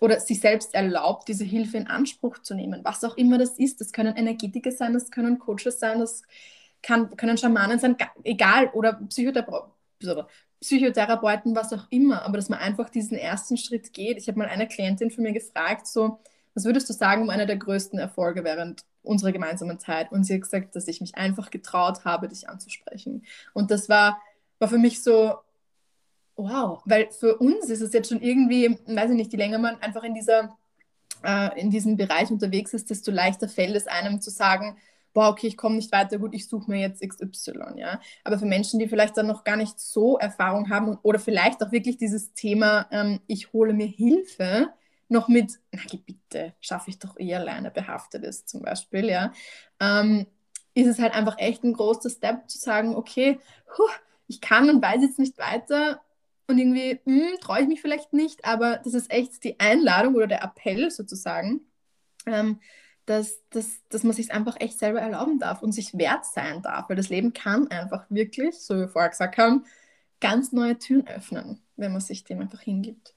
oder 0.00 0.18
sich 0.18 0.40
selbst 0.40 0.74
erlaubt, 0.74 1.28
diese 1.28 1.44
Hilfe 1.44 1.76
in 1.76 1.86
Anspruch 1.86 2.38
zu 2.38 2.54
nehmen, 2.54 2.80
was 2.82 3.04
auch 3.04 3.16
immer 3.16 3.38
das 3.38 3.58
ist. 3.58 3.80
Das 3.80 3.92
können 3.92 4.16
Energetiker 4.16 4.72
sein, 4.72 4.92
das 4.92 5.12
können 5.12 5.38
Coaches 5.38 5.78
sein, 5.78 6.00
das 6.00 6.22
kann, 6.82 7.16
können 7.16 7.38
Schamanen 7.38 7.78
sein, 7.78 7.96
egal, 8.24 8.70
oder 8.72 8.94
Psychothera 9.08 9.72
Psychotherapeuten, 10.60 11.54
was 11.54 11.72
auch 11.72 11.86
immer, 11.90 12.22
aber 12.22 12.38
dass 12.38 12.48
man 12.48 12.58
einfach 12.58 12.88
diesen 12.88 13.16
ersten 13.16 13.56
Schritt 13.56 13.92
geht. 13.92 14.18
Ich 14.18 14.26
habe 14.26 14.38
mal 14.38 14.48
eine 14.48 14.66
Klientin 14.66 15.10
von 15.10 15.22
mir 15.22 15.32
gefragt, 15.32 15.86
so, 15.86 16.18
was 16.54 16.64
würdest 16.64 16.88
du 16.88 16.92
sagen, 16.92 17.22
um 17.22 17.30
einer 17.30 17.46
der 17.46 17.56
größten 17.56 17.98
Erfolge 17.98 18.42
während 18.42 18.84
unserer 19.02 19.32
gemeinsamen 19.32 19.78
Zeit? 19.78 20.10
Und 20.10 20.24
sie 20.24 20.34
hat 20.34 20.42
gesagt, 20.42 20.74
dass 20.74 20.88
ich 20.88 21.00
mich 21.00 21.14
einfach 21.14 21.50
getraut 21.50 22.04
habe, 22.04 22.28
dich 22.28 22.48
anzusprechen. 22.48 23.24
Und 23.52 23.70
das 23.70 23.88
war, 23.88 24.20
war 24.58 24.68
für 24.68 24.78
mich 24.78 25.02
so, 25.02 25.34
Wow, 26.36 26.82
weil 26.84 27.10
für 27.10 27.38
uns 27.38 27.70
ist 27.70 27.80
es 27.80 27.92
jetzt 27.94 28.10
schon 28.10 28.20
irgendwie, 28.20 28.78
weiß 28.86 29.10
ich 29.10 29.16
nicht, 29.16 29.32
je 29.32 29.38
länger 29.38 29.58
man 29.58 29.80
einfach 29.80 30.04
in 30.04 30.14
dieser 30.14 30.56
äh, 31.24 31.60
in 31.60 31.70
diesem 31.70 31.96
Bereich 31.96 32.30
unterwegs 32.30 32.74
ist, 32.74 32.90
desto 32.90 33.10
leichter 33.10 33.48
fällt 33.48 33.76
es 33.76 33.86
einem 33.86 34.20
zu 34.20 34.30
sagen, 34.30 34.78
boah, 35.14 35.30
okay, 35.30 35.46
ich 35.48 35.56
komme 35.56 35.76
nicht 35.76 35.92
weiter, 35.92 36.18
gut, 36.18 36.34
ich 36.34 36.48
suche 36.48 36.70
mir 36.70 36.80
jetzt 36.80 37.02
XY, 37.02 37.76
ja. 37.76 38.00
Aber 38.24 38.38
für 38.38 38.46
Menschen, 38.46 38.78
die 38.78 38.88
vielleicht 38.88 39.16
dann 39.16 39.26
noch 39.26 39.44
gar 39.44 39.56
nicht 39.56 39.80
so 39.80 40.18
Erfahrung 40.18 40.70
haben 40.70 40.98
oder 41.02 41.18
vielleicht 41.18 41.62
auch 41.64 41.72
wirklich 41.72 41.96
dieses 41.98 42.34
Thema, 42.34 42.86
ähm, 42.90 43.20
ich 43.26 43.52
hole 43.52 43.72
mir 43.74 43.86
Hilfe, 43.86 44.68
noch 45.08 45.28
mit, 45.28 45.52
na 45.72 45.80
bitte, 46.06 46.54
schaffe 46.60 46.90
ich 46.90 46.98
doch 46.98 47.18
eh 47.18 47.34
alleine 47.34 47.70
behaftet 47.70 48.24
ist 48.24 48.48
zum 48.48 48.62
Beispiel, 48.62 49.06
ja, 49.08 49.32
ähm, 49.80 50.26
ist 50.74 50.88
es 50.88 50.98
halt 50.98 51.14
einfach 51.14 51.38
echt 51.38 51.64
ein 51.64 51.72
großer 51.72 52.10
Step 52.10 52.50
zu 52.50 52.58
sagen, 52.58 52.94
okay, 52.96 53.38
huh, 53.78 53.90
ich 54.28 54.40
kann 54.40 54.68
und 54.68 54.82
weiß 54.82 55.00
jetzt 55.02 55.18
nicht 55.18 55.38
weiter, 55.38 56.00
und 56.48 56.58
irgendwie 56.58 57.00
hm, 57.04 57.38
traue 57.40 57.60
ich 57.60 57.68
mich 57.68 57.80
vielleicht 57.80 58.12
nicht, 58.12 58.44
aber 58.44 58.78
das 58.78 58.94
ist 58.94 59.10
echt 59.10 59.42
die 59.44 59.58
Einladung 59.58 60.14
oder 60.14 60.26
der 60.26 60.42
Appell 60.42 60.90
sozusagen, 60.90 61.60
ähm, 62.26 62.60
dass, 63.06 63.40
dass, 63.50 63.80
dass 63.88 64.02
man 64.02 64.12
sich 64.12 64.32
einfach 64.32 64.56
echt 64.60 64.78
selber 64.78 65.00
erlauben 65.00 65.38
darf 65.38 65.62
und 65.62 65.72
sich 65.72 65.96
wert 65.96 66.24
sein 66.24 66.62
darf, 66.62 66.88
weil 66.88 66.96
das 66.96 67.08
Leben 67.08 67.32
kann 67.32 67.68
einfach 67.68 68.04
wirklich, 68.08 68.58
so 68.58 68.74
wie 68.74 68.80
wir 68.80 68.88
vorher 68.88 69.10
gesagt 69.10 69.38
haben, 69.38 69.64
ganz 70.20 70.52
neue 70.52 70.78
Türen 70.78 71.06
öffnen, 71.06 71.62
wenn 71.76 71.92
man 71.92 72.00
sich 72.00 72.24
dem 72.24 72.40
einfach 72.40 72.60
hingibt. 72.60 73.14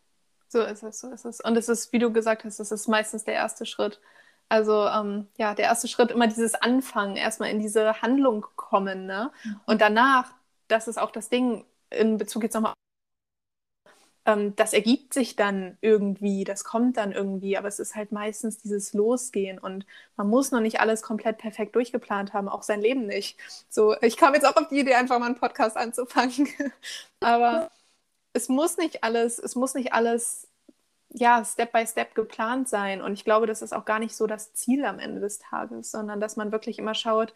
So 0.48 0.62
ist 0.62 0.84
es, 0.84 1.00
so 1.00 1.12
ist 1.12 1.26
es. 1.26 1.42
Und 1.42 1.56
es 1.58 1.70
ist, 1.70 1.94
wie 1.94 2.00
du 2.00 2.12
gesagt 2.12 2.44
hast, 2.44 2.60
es 2.60 2.72
ist 2.72 2.88
meistens 2.88 3.24
der 3.24 3.36
erste 3.36 3.66
Schritt. 3.66 4.00
Also 4.48 4.88
ähm, 4.88 5.28
ja, 5.38 5.54
der 5.54 5.66
erste 5.66 5.88
Schritt 5.88 6.10
immer 6.10 6.28
dieses 6.28 6.56
Anfangen, 6.56 7.16
erstmal 7.16 7.52
in 7.52 7.60
diese 7.60 8.02
Handlung 8.02 8.46
kommen. 8.56 9.06
Ne? 9.06 9.32
Mhm. 9.44 9.60
Und 9.68 9.82
danach, 9.82 10.34
das 10.68 10.88
ist 10.88 10.98
auch 10.98 11.12
das 11.12 11.30
Ding 11.30 11.66
in 11.92 12.18
Bezug 12.18 12.44
jetzt 12.44 12.56
nochmal 12.56 12.74
ähm, 14.26 14.56
das 14.56 14.74
ergibt 14.74 15.14
sich 15.14 15.36
dann 15.36 15.78
irgendwie, 15.82 16.44
das 16.44 16.64
kommt 16.64 16.98
dann 16.98 17.12
irgendwie, 17.12 17.58
aber 17.58 17.68
es 17.68 17.80
ist 17.80 17.96
halt 17.96 18.12
meistens 18.12 18.58
dieses 18.58 18.94
Losgehen 18.94 19.60
und 19.60 19.86
man 20.16 20.28
muss 20.28 20.52
noch 20.52 20.62
nicht 20.62 20.80
alles 20.80 21.02
komplett 21.02 21.38
perfekt 21.38 21.76
durchgeplant 21.76 22.34
haben, 22.34 22.50
auch 22.50 22.64
sein 22.64 22.82
Leben 22.82 23.06
nicht. 23.06 23.38
So, 23.70 23.96
ich 24.02 24.18
kam 24.18 24.34
jetzt 24.34 24.46
auch 24.46 24.56
auf 24.56 24.68
die 24.70 24.80
Idee, 24.80 24.96
einfach 24.96 25.20
mal 25.20 25.28
einen 25.28 25.36
Podcast 25.36 25.78
anzufangen, 25.78 26.48
aber 27.20 27.72
es 28.34 28.50
muss 28.50 28.78
nicht 28.78 29.04
alles, 29.04 29.40
es 29.40 29.56
muss 29.56 29.74
nicht 29.74 29.94
alles 29.94 30.48
ja, 31.12 31.44
Step 31.44 31.72
by 31.72 31.86
Step 31.88 32.16
geplant 32.16 32.70
sein. 32.70 33.02
Und 33.02 33.14
ich 33.14 33.26
glaube, 33.26 33.48
das 33.48 33.62
ist 33.62 33.74
auch 33.74 33.86
gar 33.86 34.00
nicht 34.00 34.16
so 34.16 34.28
das 34.28 34.54
Ziel 34.54 34.86
am 34.86 35.00
Ende 35.00 35.20
des 35.22 35.40
Tages, 35.40 35.92
sondern 35.92 36.20
dass 36.20 36.36
man 36.36 36.52
wirklich 36.52 36.80
immer 36.80 36.94
schaut, 36.94 37.34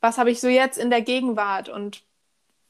was 0.00 0.18
habe 0.18 0.30
ich 0.30 0.40
so 0.40 0.48
jetzt 0.48 0.78
in 0.78 0.90
der 0.90 1.02
Gegenwart 1.02 1.68
und 1.68 2.02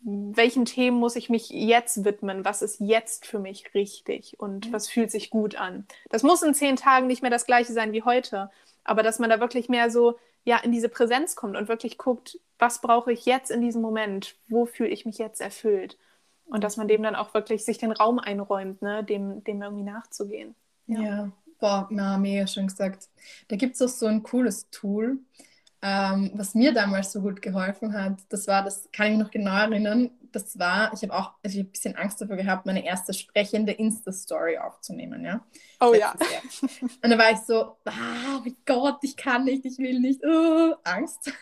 welchen 0.01 0.65
Themen 0.65 0.99
muss 0.99 1.17
ich 1.17 1.29
mich 1.29 1.51
jetzt 1.51 2.05
widmen? 2.05 2.45
Was 2.45 2.63
ist 2.63 2.81
jetzt 2.81 3.27
für 3.27 3.39
mich 3.39 3.75
richtig 3.75 4.39
und 4.39 4.73
was 4.73 4.89
fühlt 4.89 5.11
sich 5.11 5.31
gut 5.31 5.57
an? 5.57 5.87
Das 6.09 6.23
muss 6.23 6.43
in 6.43 6.55
zehn 6.55 6.77
Tagen 6.77 7.07
nicht 7.07 7.23
mehr 7.23 7.31
das 7.31 7.47
gleiche 7.47 7.73
sein 7.73 7.93
wie 7.93 8.03
heute, 8.03 8.51
aber 8.85 9.03
dass 9.03 9.19
man 9.19 9.31
da 9.31 9.41
wirklich 9.41 9.69
mehr 9.69 9.91
so 9.91 10.19
ja 10.45 10.59
in 10.59 10.73
diese 10.73 10.89
Präsenz 10.89 11.37
kommt 11.37 11.57
und 11.57 11.69
wirklich 11.69 11.99
guckt, 11.99 12.39
was 12.59 12.81
brauche 12.81 13.13
ich 13.13 13.27
jetzt 13.27 13.51
in 13.51 13.61
diesem 13.61 13.83
Moment, 13.83 14.37
wo 14.49 14.67
fühle 14.67 14.89
ich 14.89 15.05
mich 15.05 15.19
jetzt 15.19 15.41
erfüllt 15.41 15.99
und 16.47 16.65
dass 16.65 16.77
man 16.77 16.89
dem 16.89 17.03
dann 17.03 17.15
auch 17.15 17.35
wirklich 17.35 17.65
sich 17.65 17.79
den 17.79 17.93
Raum 17.93 18.19
einräumt, 18.19 18.83
ne, 18.83 19.05
dem, 19.05 19.45
dem 19.45 19.63
irgendwie 19.63 19.85
nachzugehen. 19.85 20.55
Ja, 20.87 21.01
ja. 21.01 21.33
boah, 21.61 21.87
na, 21.91 22.19
mega 22.19 22.47
schön 22.47 22.69
gesagt. 22.69 23.09
Da 23.49 23.57
gibt 23.57 23.75
es 23.75 23.83
auch 23.83 23.89
so 23.89 24.07
ein 24.07 24.23
cooles 24.23 24.71
Tool, 24.71 25.19
ähm, 25.83 26.33
was 26.35 26.55
mir 26.55 26.73
damals 26.73 27.13
so 27.13 27.21
gut 27.21 27.41
geholfen 27.41 27.93
hat. 27.93 28.19
Das 28.29 28.49
war, 28.49 28.65
das 28.65 28.89
kann 28.93 29.07
ich 29.07 29.13
mich 29.13 29.27
noch 29.27 29.31
genau 29.31 29.57
erinnern, 29.57 30.11
das 30.33 30.59
war, 30.59 30.93
ich 30.93 31.03
habe 31.03 31.15
auch 31.15 31.33
also 31.43 31.59
ich 31.59 31.61
hab 31.61 31.69
ein 31.69 31.73
bisschen 31.73 31.97
Angst 31.97 32.21
dafür 32.21 32.37
gehabt, 32.37 32.67
meine 32.67 32.85
erste 32.85 33.15
sprechende 33.15 33.73
Insta-Story 33.73 34.59
aufzunehmen, 34.59 35.25
ja. 35.25 35.45
Oh 35.81 35.95
ja. 35.95 36.15
Und 37.03 37.11
da 37.11 37.19
war 37.19 37.31
ich 37.31 37.39
so, 37.39 37.77
ah, 37.85 38.37
oh 38.37 38.41
mein 38.45 38.57
Gott, 38.67 38.99
ich 39.03 39.17
kann 39.17 39.45
nicht, 39.45 39.65
ich 39.65 39.79
will 39.79 40.01
nicht, 40.01 40.23
oh, 40.25 40.75
Angst. 40.85 41.33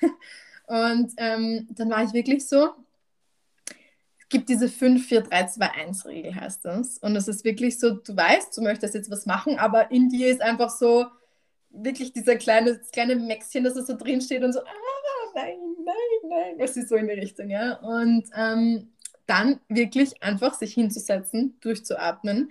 Und 0.67 1.13
ähm, 1.17 1.69
dann 1.71 1.91
war 1.91 2.03
ich 2.03 2.13
wirklich 2.13 2.47
so, 2.47 2.71
es 4.19 4.29
gibt 4.29 4.49
diese 4.49 4.67
5-4-3-2-1-Regel, 4.67 6.35
heißt 6.35 6.65
das. 6.65 6.99
Und 6.99 7.15
das 7.15 7.29
ist 7.29 7.45
wirklich 7.45 7.79
so, 7.79 7.91
du 7.91 8.17
weißt, 8.17 8.57
du 8.57 8.63
möchtest 8.63 8.95
jetzt 8.95 9.11
was 9.11 9.27
machen, 9.27 9.59
aber 9.59 9.91
in 9.93 10.09
dir 10.09 10.29
ist 10.29 10.41
einfach 10.41 10.71
so, 10.71 11.07
wirklich 11.77 12.13
dieser 12.13 12.37
kleine, 12.37 12.81
kleine 12.93 13.17
Mäxchen, 13.17 13.65
das 13.65 13.75
so 13.75 13.97
drin 13.97 14.21
steht 14.21 14.43
und 14.43 14.53
so, 14.53 14.61
ah, 14.61 15.33
nein, 15.35 15.59
nein, 15.85 16.31
nein. 16.31 16.55
Es 16.59 16.77
ist 16.77 16.89
so 16.89 16.97
in 16.97 17.09
die 17.09 17.15
Richtung, 17.15 17.51
ja. 17.51 17.75
Und 17.75 18.25
ähm, 18.37 18.91
dann 19.27 19.61
wirklich 19.69 20.23
einfach 20.23 20.55
sich 20.55 20.75
hinzusetzen, 20.75 21.57
durchzuatmen, 21.61 22.51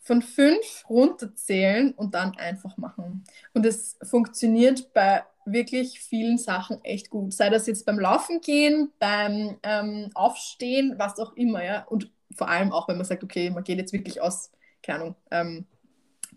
von 0.00 0.20
fünf 0.20 0.84
runterzählen 0.88 1.92
und 1.92 2.14
dann 2.14 2.36
einfach 2.36 2.76
machen. 2.76 3.24
Und 3.54 3.64
es 3.64 3.98
funktioniert 4.02 4.92
bei 4.92 5.22
wirklich 5.44 6.00
vielen 6.00 6.38
Sachen 6.38 6.82
echt 6.84 7.10
gut. 7.10 7.32
Sei 7.32 7.50
das 7.50 7.66
jetzt 7.66 7.86
beim 7.86 7.98
Laufen 7.98 8.40
gehen, 8.40 8.90
beim 8.98 9.58
ähm, 9.62 10.10
Aufstehen, 10.14 10.94
was 10.98 11.18
auch 11.18 11.34
immer, 11.34 11.64
ja. 11.64 11.84
Und 11.84 12.10
vor 12.36 12.48
allem 12.48 12.72
auch, 12.72 12.88
wenn 12.88 12.96
man 12.96 13.06
sagt, 13.06 13.22
okay, 13.22 13.50
man 13.50 13.64
geht 13.64 13.78
jetzt 13.78 13.92
wirklich 13.92 14.20
aus, 14.20 14.50
keine 14.82 15.00
Ahnung, 15.00 15.16
ähm, 15.30 15.66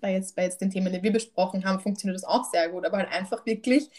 bei, 0.01 0.13
jetzt, 0.13 0.35
bei 0.35 0.43
jetzt 0.43 0.61
den 0.61 0.69
Themen, 0.69 0.91
die 0.91 1.03
wir 1.03 1.13
besprochen 1.13 1.65
haben, 1.65 1.79
funktioniert 1.79 2.15
das 2.15 2.27
auch 2.27 2.45
sehr 2.45 2.69
gut. 2.69 2.85
Aber 2.85 2.97
halt 2.97 3.11
einfach 3.11 3.45
wirklich 3.45 3.89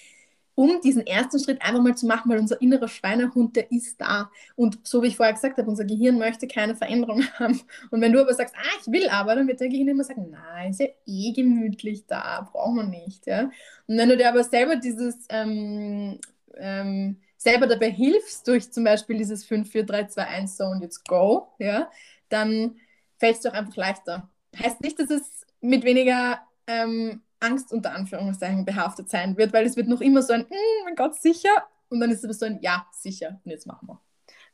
um 0.57 0.81
diesen 0.81 1.07
ersten 1.07 1.39
Schritt 1.39 1.63
einfach 1.63 1.83
mal 1.83 1.95
zu 1.95 2.07
machen, 2.07 2.31
weil 2.31 2.39
unser 2.39 2.61
innerer 2.61 2.89
Schweinehund, 2.89 3.55
der 3.55 3.71
ist 3.71 4.01
da. 4.01 4.31
Und 4.57 4.79
so 4.89 5.03
wie 5.03 5.09
ich 5.09 5.17
vorher 5.17 5.35
gesagt 5.35 5.59
habe, 5.59 5.69
unser 5.69 5.85
Gehirn 5.85 6.19
möchte 6.19 6.49
keine 6.49 6.75
Veränderung 6.75 7.23
haben. 7.39 7.61
Und 7.91 8.01
wenn 8.01 8.13
du 8.13 8.21
aber 8.21 8.35
sagst, 8.35 8.55
ah, 8.57 8.81
ich 8.81 8.91
will 8.91 9.09
aber, 9.11 9.37
dann 9.37 9.47
wird 9.47 9.61
dein 9.61 9.71
Gehirn 9.71 9.89
immer 9.89 10.03
sagen, 10.03 10.31
nein, 10.31 10.71
ist 10.71 10.81
ja 10.81 10.87
eh 11.07 11.33
gemütlich 11.33 12.07
da, 12.07 12.49
brauchen 12.51 12.77
wir 12.77 12.85
nicht. 12.85 13.27
Ja? 13.27 13.51
Und 13.87 13.99
wenn 13.99 14.09
du 14.09 14.17
dir 14.17 14.31
aber 14.31 14.43
selber 14.43 14.77
dieses, 14.77 15.27
ähm, 15.29 16.19
ähm, 16.57 17.19
selber 17.37 17.67
dabei 17.67 17.91
hilfst, 17.91 18.49
durch 18.49 18.73
zum 18.73 18.85
Beispiel 18.85 19.19
dieses 19.19 19.45
5, 19.45 19.71
4, 19.71 19.85
3, 19.85 20.05
2, 20.05 20.27
1, 20.27 20.57
so 20.57 20.65
und 20.65 20.81
jetzt 20.81 21.07
go, 21.07 21.49
ja, 21.59 21.91
dann 22.31 22.77
fällt 23.19 23.37
es 23.37 23.43
dir 23.43 23.51
auch 23.51 23.55
einfach 23.55 23.77
leichter. 23.77 24.31
Heißt 24.59 24.81
nicht, 24.81 24.99
dass 24.99 25.11
es 25.11 25.46
mit 25.61 25.85
weniger 25.85 26.41
ähm, 26.67 27.23
Angst 27.41 27.73
unter 27.73 27.93
Anführungszeichen 27.93 28.65
behaftet 28.65 29.11
sein 29.11 29.37
wird, 29.37 29.53
weil 29.53 29.67
es 29.67 29.77
wird 29.77 29.89
noch 29.89 30.01
immer 30.01 30.23
so 30.23 30.33
ein, 30.33 30.43
mm, 30.43 30.85
mein 30.85 30.97
Gott, 30.97 31.15
sicher. 31.15 31.51
Und 31.89 32.01
dann 32.01 32.11
ist 32.11 32.25
es 32.25 32.39
so 32.39 32.47
ein, 32.47 32.61
ja, 32.61 32.87
sicher. 32.93 33.41
Und 33.45 33.51
jetzt 33.51 33.67
machen 33.67 33.89
wir. 33.89 34.01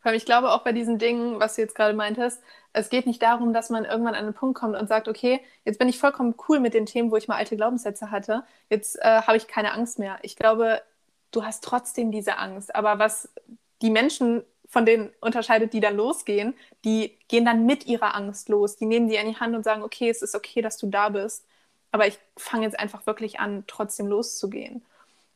Vor 0.01 0.09
allem, 0.11 0.17
ich 0.17 0.25
glaube 0.25 0.51
auch 0.51 0.65
bei 0.65 0.73
diesen 0.73 0.99
Dingen, 0.99 1.39
was 1.39 1.55
du 1.55 1.63
jetzt 1.63 1.77
gerade 1.77 1.95
meintest, 1.95 2.43
es 2.73 2.91
geht 2.91 3.07
nicht 3.07 3.23
darum, 3.23 3.53
dass 3.53 3.71
man 3.71 3.85
irgendwann 3.85 4.15
an 4.15 4.25
einen 4.25 4.35
Punkt 4.35 4.59
kommt 4.59 4.77
und 4.77 4.89
sagt, 4.89 5.07
okay, 5.07 5.41
jetzt 5.65 5.79
bin 5.79 5.89
ich 5.89 5.99
vollkommen 5.99 6.35
cool 6.49 6.59
mit 6.59 6.75
den 6.75 6.87
Themen, 6.87 7.11
wo 7.11 7.17
ich 7.17 7.29
mal 7.29 7.37
alte 7.37 7.57
Glaubenssätze 7.57 8.11
hatte. 8.11 8.45
Jetzt 8.69 8.99
äh, 9.01 9.23
habe 9.23 9.37
ich 9.37 9.47
keine 9.47 9.73
Angst 9.73 10.01
mehr. 10.01 10.19
Ich 10.23 10.35
glaube, 10.35 10.83
du 11.31 11.45
hast 11.45 11.63
trotzdem 11.63 12.11
diese 12.11 12.39
Angst. 12.39 12.75
Aber 12.75 12.99
was 12.99 13.33
die 13.81 13.91
Menschen 13.91 14.43
von 14.73 14.85
denen 14.85 15.13
unterscheidet, 15.21 15.73
die 15.73 15.81
dann 15.81 15.97
losgehen, 15.97 16.55
die 16.85 17.17
gehen 17.29 17.45
dann 17.45 17.67
mit 17.67 17.87
ihrer 17.87 18.17
Angst 18.17 18.49
los. 18.49 18.77
Die 18.77 18.87
nehmen 18.87 19.09
die 19.09 19.17
in 19.17 19.29
die 19.29 19.37
Hand 19.39 19.55
und 19.55 19.63
sagen, 19.63 19.83
okay, 19.83 20.09
es 20.09 20.23
ist 20.23 20.35
okay, 20.35 20.63
dass 20.63 20.79
du 20.79 20.89
da 20.89 21.11
bist 21.11 21.45
aber 21.93 22.07
ich 22.07 22.19
fange 22.37 22.65
jetzt 22.65 22.79
einfach 22.81 23.07
wirklich 23.07 23.39
an, 23.39 23.65
trotzdem 23.69 24.07
loszugehen. 24.07 24.85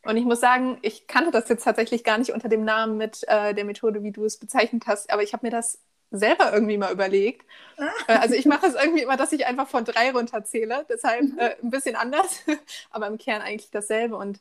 Und 0.02 0.16
ich 0.16 0.24
muss 0.24 0.40
sagen, 0.40 0.78
ich 0.82 1.06
kannte 1.06 1.30
das 1.30 1.48
jetzt 1.48 1.64
tatsächlich 1.64 2.02
gar 2.02 2.18
nicht 2.18 2.32
unter 2.32 2.48
dem 2.48 2.64
Namen 2.64 2.96
mit 2.96 3.24
äh, 3.28 3.54
der 3.54 3.64
Methode, 3.64 4.02
wie 4.02 4.12
du 4.12 4.24
es 4.24 4.38
bezeichnet 4.38 4.84
hast, 4.86 5.10
aber 5.10 5.22
ich 5.22 5.32
habe 5.32 5.46
mir 5.46 5.50
das 5.50 5.80
selber 6.10 6.52
irgendwie 6.52 6.78
mal 6.78 6.92
überlegt. 6.92 7.44
Ah. 7.76 7.90
Äh, 8.06 8.18
also 8.18 8.34
ich 8.34 8.46
mache 8.46 8.66
es 8.66 8.74
irgendwie 8.74 9.02
immer, 9.02 9.16
dass 9.16 9.32
ich 9.32 9.46
einfach 9.46 9.68
von 9.68 9.84
drei 9.84 10.12
runterzähle, 10.12 10.86
deshalb 10.88 11.22
mhm. 11.22 11.38
äh, 11.38 11.56
ein 11.62 11.70
bisschen 11.70 11.96
anders, 11.96 12.42
aber 12.90 13.06
im 13.08 13.18
Kern 13.18 13.42
eigentlich 13.42 13.70
dasselbe. 13.70 14.16
Und 14.16 14.40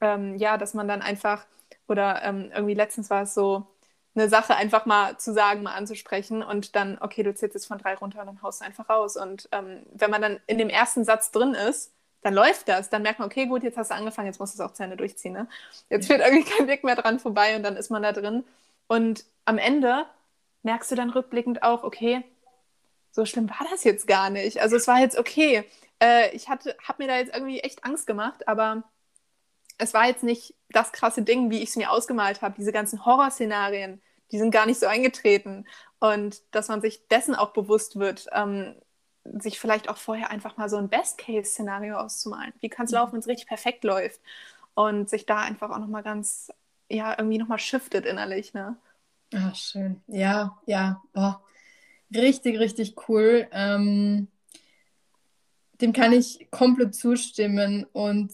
ähm, 0.00 0.36
ja, 0.36 0.56
dass 0.56 0.74
man 0.74 0.88
dann 0.88 1.02
einfach, 1.02 1.44
oder 1.88 2.22
ähm, 2.22 2.50
irgendwie 2.54 2.74
letztens 2.74 3.10
war 3.10 3.22
es 3.22 3.34
so, 3.34 3.66
eine 4.20 4.28
Sache 4.28 4.54
einfach 4.54 4.86
mal 4.86 5.16
zu 5.18 5.32
sagen, 5.32 5.62
mal 5.62 5.74
anzusprechen 5.74 6.42
und 6.42 6.76
dann, 6.76 6.98
okay, 7.00 7.22
du 7.22 7.34
zählst 7.34 7.54
jetzt 7.54 7.66
von 7.66 7.78
drei 7.78 7.94
runter 7.94 8.20
und 8.20 8.26
dann 8.26 8.42
haust 8.42 8.60
du 8.60 8.66
einfach 8.66 8.88
raus. 8.88 9.16
Und 9.16 9.48
ähm, 9.52 9.82
wenn 9.92 10.10
man 10.10 10.22
dann 10.22 10.40
in 10.46 10.58
dem 10.58 10.68
ersten 10.68 11.04
Satz 11.04 11.30
drin 11.30 11.54
ist, 11.54 11.92
dann 12.22 12.34
läuft 12.34 12.68
das. 12.68 12.90
Dann 12.90 13.02
merkt 13.02 13.18
man, 13.18 13.26
okay, 13.26 13.46
gut, 13.46 13.62
jetzt 13.62 13.78
hast 13.78 13.90
du 13.90 13.94
angefangen, 13.94 14.26
jetzt 14.26 14.38
musst 14.38 14.58
du 14.58 14.62
es 14.62 14.68
auch 14.68 14.74
zu 14.74 14.82
Ende 14.82 14.96
durchziehen. 14.96 15.32
Ne? 15.32 15.48
Jetzt 15.88 16.06
führt 16.06 16.20
irgendwie 16.20 16.48
kein 16.50 16.68
Weg 16.68 16.84
mehr 16.84 16.96
dran 16.96 17.18
vorbei 17.18 17.56
und 17.56 17.62
dann 17.62 17.76
ist 17.76 17.90
man 17.90 18.02
da 18.02 18.12
drin. 18.12 18.44
Und 18.86 19.24
am 19.44 19.58
Ende 19.58 20.06
merkst 20.62 20.90
du 20.90 20.96
dann 20.96 21.10
rückblickend 21.10 21.62
auch, 21.62 21.82
okay, 21.84 22.22
so 23.10 23.24
schlimm 23.24 23.48
war 23.48 23.66
das 23.70 23.84
jetzt 23.84 24.06
gar 24.06 24.30
nicht. 24.30 24.60
Also 24.60 24.76
es 24.76 24.86
war 24.86 25.00
jetzt 25.00 25.18
okay. 25.18 25.64
Äh, 26.02 26.34
ich 26.34 26.48
habe 26.48 26.74
mir 26.98 27.08
da 27.08 27.16
jetzt 27.18 27.34
irgendwie 27.34 27.60
echt 27.60 27.84
Angst 27.84 28.06
gemacht, 28.06 28.46
aber 28.46 28.84
es 29.78 29.94
war 29.94 30.06
jetzt 30.06 30.22
nicht 30.22 30.54
das 30.68 30.92
krasse 30.92 31.22
Ding, 31.22 31.50
wie 31.50 31.62
ich 31.62 31.70
es 31.70 31.76
mir 31.76 31.90
ausgemalt 31.90 32.42
habe. 32.42 32.54
Diese 32.58 32.72
ganzen 32.72 33.04
Horrorszenarien, 33.04 34.00
die 34.32 34.38
sind 34.38 34.50
gar 34.50 34.66
nicht 34.66 34.80
so 34.80 34.86
eingetreten. 34.86 35.66
Und 35.98 36.42
dass 36.52 36.68
man 36.68 36.80
sich 36.80 37.06
dessen 37.08 37.34
auch 37.34 37.52
bewusst 37.52 37.98
wird, 37.98 38.26
ähm, 38.32 38.74
sich 39.24 39.60
vielleicht 39.60 39.88
auch 39.88 39.98
vorher 39.98 40.30
einfach 40.30 40.56
mal 40.56 40.68
so 40.68 40.76
ein 40.76 40.88
Best-Case-Szenario 40.88 41.96
auszumalen. 41.96 42.52
Wie 42.60 42.68
kann 42.68 42.86
es 42.86 42.92
mhm. 42.92 42.96
laufen, 42.98 43.12
wenn 43.12 43.20
es 43.20 43.28
richtig 43.28 43.48
perfekt 43.48 43.84
läuft? 43.84 44.20
Und 44.74 45.10
sich 45.10 45.26
da 45.26 45.38
einfach 45.40 45.70
auch 45.70 45.78
nochmal 45.78 46.02
ganz, 46.02 46.50
ja, 46.88 47.14
irgendwie 47.18 47.38
nochmal 47.38 47.58
shiftet 47.58 48.06
innerlich, 48.06 48.54
ne? 48.54 48.76
Ah, 49.34 49.54
schön. 49.54 50.02
Ja, 50.06 50.58
ja. 50.66 51.02
Oh. 51.14 51.34
Richtig, 52.14 52.58
richtig 52.58 52.96
cool. 53.08 53.46
Ähm, 53.52 54.28
dem 55.80 55.92
kann 55.92 56.12
ich 56.12 56.50
komplett 56.50 56.94
zustimmen. 56.94 57.84
Und 57.92 58.32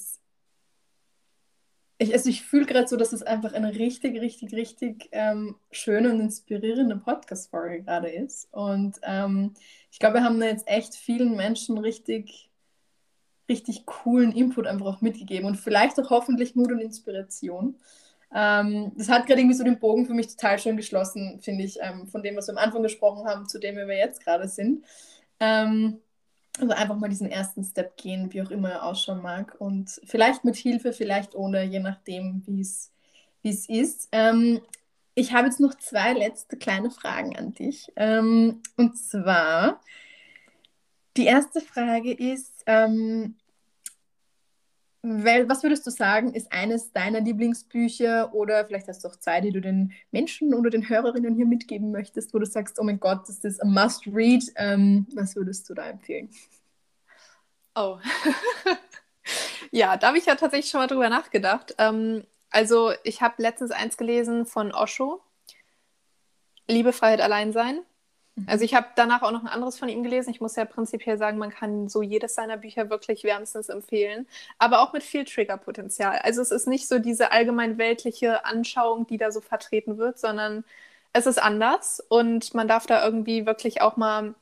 ich, 1.98 2.12
also 2.12 2.28
ich 2.28 2.42
fühle 2.42 2.66
gerade 2.66 2.88
so, 2.88 2.96
dass 2.96 3.12
es 3.12 3.22
einfach 3.22 3.54
eine 3.54 3.74
richtig, 3.74 4.20
richtig, 4.20 4.52
richtig 4.52 5.08
ähm, 5.12 5.56
schöne 5.70 6.10
und 6.10 6.20
inspirierende 6.20 6.96
Podcast-Folge 6.96 7.82
gerade 7.82 8.10
ist. 8.10 8.48
Und 8.52 8.96
ähm, 9.02 9.54
ich 9.90 9.98
glaube, 9.98 10.16
wir 10.16 10.24
haben 10.24 10.38
da 10.38 10.46
jetzt 10.46 10.68
echt 10.68 10.94
vielen 10.94 11.36
Menschen 11.36 11.78
richtig, 11.78 12.50
richtig 13.48 13.86
coolen 13.86 14.32
Input 14.32 14.66
einfach 14.66 14.86
auch 14.86 15.00
mitgegeben 15.00 15.46
und 15.46 15.56
vielleicht 15.56 15.98
auch 15.98 16.10
hoffentlich 16.10 16.54
Mut 16.54 16.72
und 16.72 16.80
Inspiration. 16.80 17.76
Ähm, 18.34 18.92
das 18.96 19.08
hat 19.08 19.26
gerade 19.26 19.40
irgendwie 19.40 19.56
so 19.56 19.64
den 19.64 19.78
Bogen 19.78 20.04
für 20.04 20.14
mich 20.14 20.28
total 20.28 20.58
schön 20.58 20.76
geschlossen, 20.76 21.40
finde 21.40 21.64
ich, 21.64 21.78
ähm, 21.80 22.08
von 22.08 22.22
dem, 22.22 22.36
was 22.36 22.48
wir 22.48 22.52
am 22.52 22.64
Anfang 22.64 22.82
gesprochen 22.82 23.26
haben, 23.26 23.48
zu 23.48 23.58
dem, 23.58 23.76
wir 23.76 23.96
jetzt 23.96 24.22
gerade 24.22 24.48
sind. 24.48 24.84
Ähm, 25.40 26.00
also 26.58 26.72
einfach 26.72 26.96
mal 26.96 27.08
diesen 27.08 27.30
ersten 27.30 27.64
Step 27.64 27.96
gehen, 27.96 28.32
wie 28.32 28.42
auch 28.42 28.50
immer 28.50 28.70
er 28.70 28.84
ausschauen 28.84 29.22
mag. 29.22 29.56
Und 29.58 30.00
vielleicht 30.04 30.44
mit 30.44 30.56
Hilfe, 30.56 30.92
vielleicht 30.92 31.34
ohne, 31.34 31.64
je 31.64 31.80
nachdem, 31.80 32.42
wie 32.46 32.60
es 32.60 32.90
ist. 33.68 34.08
Ähm, 34.12 34.60
ich 35.14 35.32
habe 35.32 35.46
jetzt 35.46 35.60
noch 35.60 35.74
zwei 35.74 36.12
letzte 36.12 36.56
kleine 36.56 36.90
Fragen 36.90 37.36
an 37.36 37.54
dich. 37.54 37.92
Ähm, 37.96 38.62
und 38.76 38.98
zwar, 38.98 39.80
die 41.16 41.26
erste 41.26 41.60
Frage 41.60 42.12
ist, 42.12 42.62
ähm, 42.66 43.36
was 45.02 45.62
würdest 45.62 45.86
du 45.86 45.90
sagen, 45.90 46.32
ist 46.32 46.52
eines 46.52 46.92
deiner 46.92 47.20
Lieblingsbücher 47.20 48.34
oder 48.34 48.64
vielleicht 48.66 48.88
hast 48.88 49.04
du 49.04 49.08
auch 49.08 49.16
zwei, 49.16 49.40
die 49.40 49.52
du 49.52 49.60
den 49.60 49.92
Menschen 50.10 50.54
oder 50.54 50.70
den 50.70 50.88
Hörerinnen 50.88 51.34
hier 51.34 51.46
mitgeben 51.46 51.92
möchtest, 51.92 52.34
wo 52.34 52.38
du 52.38 52.46
sagst, 52.46 52.78
oh 52.80 52.84
mein 52.84 52.98
Gott, 52.98 53.28
das 53.28 53.38
ist 53.44 53.62
a 53.62 53.66
must-read. 53.66 54.44
Ähm, 54.56 55.06
was 55.14 55.36
würdest 55.36 55.68
du 55.68 55.74
da 55.74 55.88
empfehlen? 55.88 56.28
Oh. 57.74 57.98
ja, 59.70 59.96
da 59.96 60.08
habe 60.08 60.18
ich 60.18 60.26
ja 60.26 60.34
tatsächlich 60.34 60.70
schon 60.70 60.80
mal 60.80 60.86
drüber 60.86 61.08
nachgedacht. 61.08 61.74
Ähm, 61.78 62.24
also 62.50 62.92
ich 63.04 63.20
habe 63.20 63.42
letztens 63.42 63.70
eins 63.70 63.96
gelesen 63.96 64.46
von 64.46 64.72
Osho, 64.72 65.20
Liebe, 66.68 66.92
Freiheit, 66.92 67.20
Alleinsein. 67.20 67.80
Also 68.44 68.64
ich 68.64 68.74
habe 68.74 68.88
danach 68.96 69.22
auch 69.22 69.30
noch 69.30 69.42
ein 69.42 69.48
anderes 69.48 69.78
von 69.78 69.88
ihm 69.88 70.02
gelesen. 70.02 70.30
Ich 70.30 70.40
muss 70.42 70.56
ja 70.56 70.66
prinzipiell 70.66 71.16
sagen, 71.16 71.38
man 71.38 71.50
kann 71.50 71.88
so 71.88 72.02
jedes 72.02 72.34
seiner 72.34 72.58
Bücher 72.58 72.90
wirklich 72.90 73.24
wärmstens 73.24 73.70
empfehlen, 73.70 74.26
aber 74.58 74.82
auch 74.82 74.92
mit 74.92 75.02
viel 75.02 75.24
Triggerpotenzial. 75.24 76.18
Also 76.22 76.42
es 76.42 76.50
ist 76.50 76.66
nicht 76.68 76.86
so 76.86 76.98
diese 76.98 77.32
allgemein 77.32 77.78
weltliche 77.78 78.44
Anschauung, 78.44 79.06
die 79.06 79.16
da 79.16 79.30
so 79.30 79.40
vertreten 79.40 79.96
wird, 79.96 80.18
sondern 80.18 80.64
es 81.14 81.26
ist 81.26 81.38
anders 81.42 82.00
und 82.08 82.52
man 82.54 82.68
darf 82.68 82.86
da 82.86 83.02
irgendwie 83.02 83.46
wirklich 83.46 83.80
auch 83.80 83.96
mal 83.96 84.34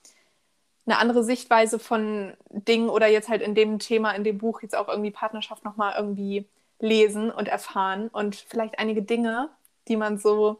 eine 0.86 0.98
andere 0.98 1.24
Sichtweise 1.24 1.78
von 1.78 2.34
Dingen 2.50 2.88
oder 2.88 3.06
jetzt 3.06 3.28
halt 3.28 3.42
in 3.42 3.54
dem 3.54 3.78
Thema, 3.78 4.12
in 4.12 4.24
dem 4.24 4.38
Buch 4.38 4.62
jetzt 4.62 4.76
auch 4.76 4.88
irgendwie 4.88 5.10
Partnerschaft 5.12 5.64
nochmal 5.64 5.94
irgendwie 5.96 6.46
lesen 6.80 7.30
und 7.30 7.48
erfahren 7.48 8.08
und 8.08 8.36
vielleicht 8.36 8.78
einige 8.78 9.02
Dinge, 9.02 9.48
die 9.88 9.96
man 9.96 10.18
so 10.18 10.58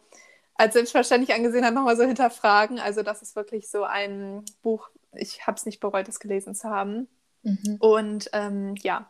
als 0.54 0.74
selbstverständlich 0.74 1.34
angesehen 1.34 1.64
hat, 1.64 1.74
nochmal 1.74 1.96
so 1.96 2.04
hinterfragen. 2.04 2.78
Also 2.78 3.02
das 3.02 3.22
ist 3.22 3.36
wirklich 3.36 3.68
so 3.68 3.84
ein 3.84 4.44
Buch, 4.62 4.90
ich 5.12 5.46
habe 5.46 5.56
es 5.56 5.66
nicht 5.66 5.80
bereut, 5.80 6.08
es 6.08 6.20
gelesen 6.20 6.54
zu 6.54 6.70
haben. 6.70 7.08
Mhm. 7.42 7.76
Und 7.80 8.30
ähm, 8.32 8.74
ja, 8.82 9.08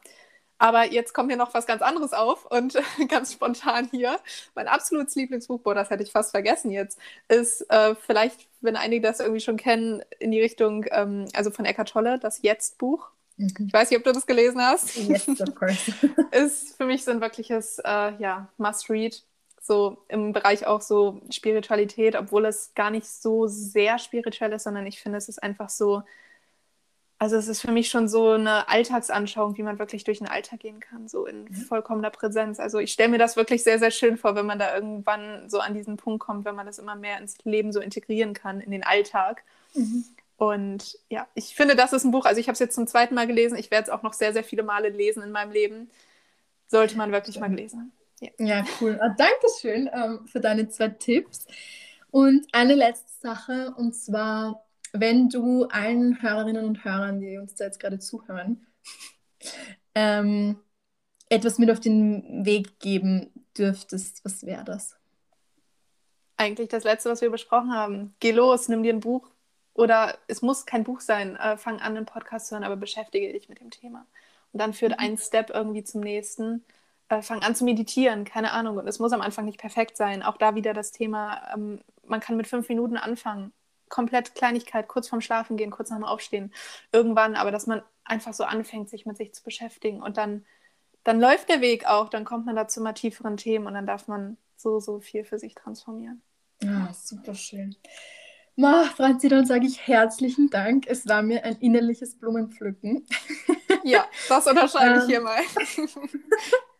aber 0.59 0.91
jetzt 0.91 1.13
kommt 1.13 1.29
mir 1.29 1.37
noch 1.37 1.53
was 1.53 1.67
ganz 1.67 1.83
anderes 1.83 2.13
auf 2.13 2.47
und 2.47 2.77
ganz 3.09 3.33
spontan 3.33 3.89
hier. 3.91 4.19
Mein 4.55 4.69
absolutes 4.69 5.15
Lieblingsbuch, 5.15 5.61
boah, 5.61 5.75
das 5.75 5.91
hätte 5.91 6.03
ich 6.03 6.13
fast 6.13 6.31
vergessen 6.31 6.71
jetzt, 6.71 6.99
ist 7.29 7.71
äh, 7.71 7.95
vielleicht, 7.95 8.49
wenn 8.61 8.77
einige 8.77 9.07
das 9.07 9.21
irgendwie 9.21 9.41
schon 9.41 9.57
kennen, 9.57 10.03
in 10.21 10.31
die 10.31 10.41
Richtung, 10.41 10.87
ähm, 10.91 11.27
also 11.35 11.51
von 11.51 11.65
Eckhart 11.65 11.91
Tolle, 11.91 12.19
das 12.19 12.43
Jetzt-Buch. 12.43 13.11
Mhm. 13.37 13.53
Ich 13.67 13.73
weiß 13.73 13.91
nicht, 13.91 13.99
ob 13.99 14.05
du 14.05 14.13
das 14.13 14.27
gelesen 14.27 14.61
hast. 14.63 14.97
Yes, 14.97 15.29
of 15.29 15.55
course. 15.55 15.93
ist 16.31 16.77
für 16.77 16.87
mich 16.87 17.05
so 17.05 17.11
ein 17.11 17.21
wirkliches, 17.21 17.81
äh, 17.81 18.15
ja, 18.19 18.49
Must-Read 18.57 19.23
so 19.67 19.97
im 20.09 20.35
Bereich 20.35 20.67
auch 20.67 20.83
so 20.83 21.23
Spiritualität, 21.31 22.17
obwohl 22.17 22.45
es 22.45 22.75
gar 22.75 22.91
nicht 22.91 23.07
so 23.07 23.47
sehr 23.47 23.99
spirituell 23.99 24.53
ist, 24.53 24.65
sondern 24.65 24.87
ich 24.87 25.01
finde, 25.01 25.17
es 25.17 25.31
ist 25.31 25.43
einfach 25.43 25.71
so, 25.71 26.03
also 27.19 27.37
es 27.37 27.49
ist 27.49 27.63
für 27.63 27.73
mich 27.73 27.89
schon 27.89 28.07
so 28.07 28.33
eine 28.33 28.69
Alltagsanschauung, 28.69 29.57
wie 29.57 29.63
man 29.63 29.79
wirklich 29.79 30.05
durch 30.05 30.19
den 30.19 30.29
Alltag 30.29 30.61
gehen 30.61 30.81
kann, 30.81 31.09
so 31.09 31.25
in 31.25 31.45
mhm. 31.45 31.55
vollkommener 31.55 32.11
Präsenz. 32.11 32.61
Also 32.61 32.79
ich 32.79 32.93
stelle 32.93 33.09
mir 33.09 33.19
das 33.19 33.37
wirklich 33.37 33.63
sehr, 33.63 33.79
sehr 33.79 33.91
schön 33.91 34.19
vor, 34.19 34.35
wenn 34.35 34.45
man 34.45 34.59
da 34.59 34.75
irgendwann 34.75 35.49
so 35.49 35.61
an 35.61 35.73
diesen 35.73 35.97
Punkt 35.97 36.21
kommt, 36.21 36.45
wenn 36.45 36.57
man 36.57 36.67
das 36.67 36.79
immer 36.79 36.95
mehr 36.95 37.19
ins 37.19 37.39
Leben 37.45 37.73
so 37.73 37.81
integrieren 37.81 38.35
kann, 38.35 38.61
in 38.61 38.71
den 38.71 38.85
Alltag. 38.85 39.45
Mhm. 39.73 40.05
Und 40.37 40.99
ja, 41.09 41.27
ich 41.35 41.55
finde, 41.55 41.75
das 41.75 41.95
ist 41.95 42.05
ein 42.05 42.11
Buch, 42.11 42.27
also 42.27 42.39
ich 42.39 42.49
habe 42.49 42.55
es 42.55 42.59
jetzt 42.59 42.75
zum 42.75 42.87
zweiten 42.87 43.15
Mal 43.15 43.27
gelesen, 43.27 43.57
ich 43.57 43.71
werde 43.71 43.85
es 43.85 43.91
auch 43.91 44.03
noch 44.03 44.13
sehr, 44.13 44.35
sehr 44.35 44.45
viele 44.45 44.63
Male 44.63 44.91
lesen 44.91 45.23
in 45.23 45.31
meinem 45.31 45.53
Leben. 45.53 45.89
Sollte 46.67 46.99
man 46.99 47.13
wirklich 47.13 47.41
mal 47.41 47.49
haben. 47.49 47.93
Ja, 48.21 48.31
ja 48.39 48.65
cool. 48.81 48.99
Ah, 49.01 49.11
Dankeschön 49.11 49.91
ähm, 49.93 50.27
für 50.27 50.41
deine 50.41 50.69
zwei 50.69 50.89
Tipps. 50.89 51.47
Und 52.11 52.47
eine 52.53 52.75
letzte 52.75 53.11
Sache, 53.21 53.75
und 53.77 53.95
zwar, 53.95 54.65
wenn 54.93 55.29
du 55.29 55.65
allen 55.65 56.23
Hörerinnen 56.23 56.65
und 56.65 56.85
Hörern, 56.85 57.21
die 57.21 57.39
uns 57.39 57.55
da 57.55 57.65
jetzt 57.65 57.81
gerade 57.81 57.99
zuhören, 57.99 58.67
ähm, 59.95 60.61
etwas 61.29 61.59
mit 61.59 61.71
auf 61.71 61.81
den 61.81 62.45
Weg 62.45 62.79
geben 62.79 63.33
dürftest, 63.59 64.25
was 64.25 64.47
wäre 64.47 64.65
das? 64.65 64.97
Eigentlich 66.37 66.69
das 66.69 66.85
Letzte, 66.85 67.11
was 67.11 67.21
wir 67.21 67.31
besprochen 67.31 67.73
haben. 67.73 68.15
Geh 68.21 68.33
los, 68.33 68.69
nimm 68.69 68.83
dir 68.83 68.93
ein 68.93 69.01
Buch. 69.01 69.31
Oder 69.75 70.19
es 70.29 70.41
muss 70.41 70.67
kein 70.67 70.85
Buch 70.85 71.01
sein, 71.01 71.37
äh, 71.37 71.57
fang 71.57 71.81
an, 71.81 71.97
einen 71.97 72.07
Podcast 72.07 72.47
zu 72.47 72.55
hören, 72.55 72.65
aber 72.65 72.77
beschäftige 72.77 73.33
dich 73.33 73.49
mit 73.49 73.61
dem 73.61 73.71
Thema. 73.71 74.07
Und 74.53 74.61
dann 74.61 74.73
führt 74.73 74.93
mhm. 74.93 74.99
ein 75.01 75.19
Step 75.19 75.51
irgendwie 75.51 75.83
zum 75.83 76.01
nächsten 76.01 76.65
äh, 77.09 77.23
fang 77.23 77.43
an 77.43 77.55
zu 77.55 77.65
meditieren, 77.65 78.25
keine 78.25 78.53
Ahnung. 78.53 78.77
Und 78.79 78.87
es 78.87 78.99
muss 78.99 79.13
am 79.13 79.21
Anfang 79.21 79.45
nicht 79.45 79.61
perfekt 79.61 79.97
sein. 79.97 80.23
Auch 80.23 80.37
da 80.37 80.55
wieder 80.55 80.75
das 80.75 80.93
Thema, 80.93 81.53
ähm, 81.55 81.81
man 82.07 82.21
kann 82.21 82.37
mit 82.37 82.47
fünf 82.47 82.69
Minuten 82.69 82.97
anfangen. 82.97 83.53
Komplett 83.89 84.35
Kleinigkeit, 84.35 84.89
kurz 84.89 85.09
vorm 85.09 85.21
Schlafen 85.21 85.57
gehen, 85.57 85.71
kurz 85.71 85.91
nach 85.91 85.99
dem 85.99 86.05
Aufstehen. 86.05 86.53
Irgendwann, 86.93 87.37
aber 87.37 87.51
dass 87.51 87.67
man 87.67 87.83
einfach 88.05 88.35
so 88.35 88.45
anfängt, 88.45 88.89
sich 88.89 89.07
mit 89.07 89.17
sich 89.17 89.35
zu 89.35 89.43
beschäftigen. 89.43 90.03
Und 90.03 90.17
dann, 90.17 90.45
dann 91.05 91.21
läuft 91.21 91.49
der 91.49 91.61
Weg 91.61 91.87
auch, 91.87 92.09
dann 92.09 92.25
kommt 92.25 92.47
man 92.47 92.57
da 92.57 92.67
zu 92.69 92.81
mal 92.81 92.95
tieferen 92.95 93.37
Themen 93.37 93.67
und 93.67 93.75
dann 93.75 93.87
darf 93.87 94.09
man 94.09 94.37
so, 94.57 94.81
so 94.81 95.01
viel 95.01 95.25
für 95.25 95.39
sich 95.39 95.55
transformieren. 95.55 96.23
Ja, 96.63 96.89
ah, 96.89 96.95
super 96.95 97.35
schön. 97.35 97.77
Ma, 98.57 98.85
Franzi, 98.85 99.29
dann 99.29 99.47
sage 99.47 99.67
ich 99.67 99.87
herzlichen 99.87 100.49
Dank. 100.49 100.87
Es 100.87 101.07
war 101.09 101.23
mir 101.23 101.45
ein 101.45 101.57
innerliches 101.57 102.19
Blumenpflücken. 102.19 103.07
Ja, 103.83 104.07
das 104.29 104.47
unterscheide 104.47 105.01
ich 105.01 105.05
hier 105.07 105.21
mal. 105.21 105.41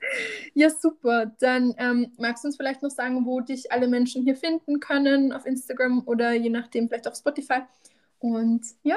Ja, 0.55 0.71
super. 0.71 1.33
Dann 1.41 1.75
ähm, 1.79 2.13
magst 2.17 2.45
du 2.45 2.49
uns 2.49 2.57
vielleicht 2.57 2.83
noch 2.83 2.91
sagen, 2.91 3.27
wo 3.27 3.41
dich 3.41 3.73
alle 3.73 3.89
Menschen 3.89 4.23
hier 4.23 4.37
finden 4.37 4.81
können, 4.81 5.33
auf 5.33 5.47
Instagram 5.47 6.03
oder 6.07 6.33
je 6.33 6.51
nachdem 6.51 6.89
vielleicht 6.89 7.09
auf 7.09 7.17
Spotify. 7.17 7.63
Und 8.19 8.65
ja. 8.83 8.97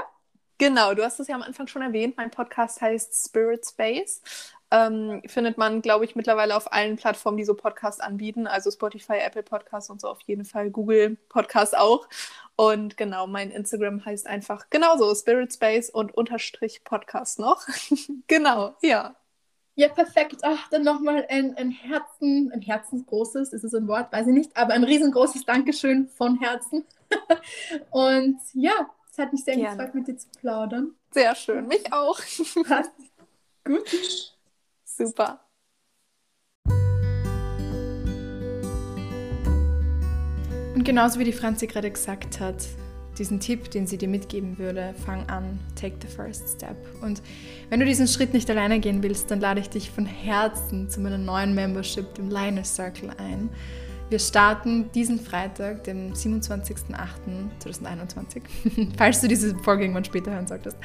Genau, 0.60 0.94
du 0.94 1.04
hast 1.04 1.20
es 1.20 1.28
ja 1.28 1.36
am 1.36 1.44
Anfang 1.44 1.68
schon 1.68 1.82
erwähnt. 1.82 2.16
Mein 2.18 2.32
Podcast 2.32 2.82
heißt 2.82 3.28
Spirit 3.28 3.66
Space. 3.66 4.22
Ähm, 4.70 5.22
findet 5.26 5.58
man, 5.58 5.82
glaube 5.82 6.04
ich, 6.04 6.16
mittlerweile 6.16 6.56
auf 6.56 6.74
allen 6.74 6.98
Plattformen, 6.98 7.38
die 7.38 7.46
so 7.46 7.54
Podcasts 7.54 8.02
anbieten. 8.02 8.48
Also 8.48 8.72
Spotify, 8.72 9.18
Apple 9.20 9.44
Podcasts 9.44 9.90
und 9.90 10.02
so 10.02 10.10
auf 10.10 10.22
jeden 10.22 10.46
Fall. 10.46 10.72
Google 10.72 11.16
Podcasts 11.30 11.74
auch. 11.74 12.08
Und 12.56 12.98
genau, 12.98 13.28
mein 13.28 13.52
Instagram 13.52 14.04
heißt 14.04 14.28
einfach 14.28 14.70
genauso 14.70 15.14
Spirit 15.14 15.54
Space 15.54 15.90
und 15.90 16.14
Unterstrich 16.16 16.84
Podcast 16.84 17.40
noch. 17.40 17.66
genau, 18.28 18.76
ja. 18.82 19.16
Ja, 19.80 19.90
perfekt. 19.90 20.38
Ach, 20.42 20.68
dann 20.70 20.82
nochmal 20.82 21.28
ein, 21.30 21.56
ein 21.56 21.70
Herzen, 21.70 22.52
ein 22.52 22.62
herzensgroßes, 22.62 23.54
ist 23.54 23.64
es 23.64 23.76
ein 23.76 23.88
Wort, 23.88 24.12
weiß 24.12 24.26
ich 24.26 24.34
nicht, 24.34 24.58
aber 24.58 24.74
ein 24.74 24.84
riesengroßes 24.84 25.46
Dankeschön 25.46 26.08
von 26.08 26.40
Herzen. 26.40 26.84
Und 27.92 28.40
ja, 28.54 28.90
es 29.12 29.20
hat 29.20 29.32
mich 29.32 29.44
sehr 29.44 29.56
Gerne. 29.56 29.78
gefreut, 29.78 29.94
mit 29.94 30.08
dir 30.08 30.18
zu 30.18 30.30
plaudern. 30.40 30.96
Sehr 31.12 31.36
schön, 31.36 31.68
mich 31.68 31.94
auch. 31.94 32.20
Gut. 33.64 34.36
Super. 34.84 35.42
Und 40.74 40.84
genauso 40.84 41.20
wie 41.20 41.24
die 41.24 41.34
Franzi 41.34 41.68
gerade 41.68 41.92
gesagt 41.92 42.40
hat, 42.40 42.66
diesen 43.20 43.40
Tipp, 43.40 43.70
den 43.72 43.88
sie 43.88 43.98
dir 43.98 44.08
mitgeben 44.08 44.58
würde, 44.58 44.94
fang 45.06 45.26
an, 45.28 45.60
take 45.76 45.96
the 46.02 46.08
first 46.08 46.48
step. 46.50 46.76
Und 47.02 47.22
wenn 47.70 47.80
du 47.80 47.86
diesen 47.86 48.08
Schritt 48.08 48.34
nicht 48.34 48.50
alleine 48.50 48.80
gehen 48.80 49.04
willst, 49.04 49.32
dann 49.32 49.40
lade 49.40 49.60
ich 49.60 49.70
dich 49.70 49.92
von 49.92 50.06
Herzen 50.06 50.90
zu 50.90 51.02
meiner 51.02 51.18
neuen 51.18 51.56
Membership, 51.56 52.14
dem 52.16 52.30
Lioness 52.30 52.76
Circle, 52.76 53.10
ein. 53.18 53.50
Wir 54.10 54.20
starten 54.20 54.90
diesen 54.94 55.20
Freitag, 55.20 55.84
den 55.84 56.14
27.08.2021, 56.14 58.42
falls 58.98 59.20
du 59.20 59.28
diese 59.28 59.54
Folge 59.58 59.84
irgendwann 59.84 60.06
später 60.06 60.32
hören 60.32 60.48
solltest, 60.48 60.78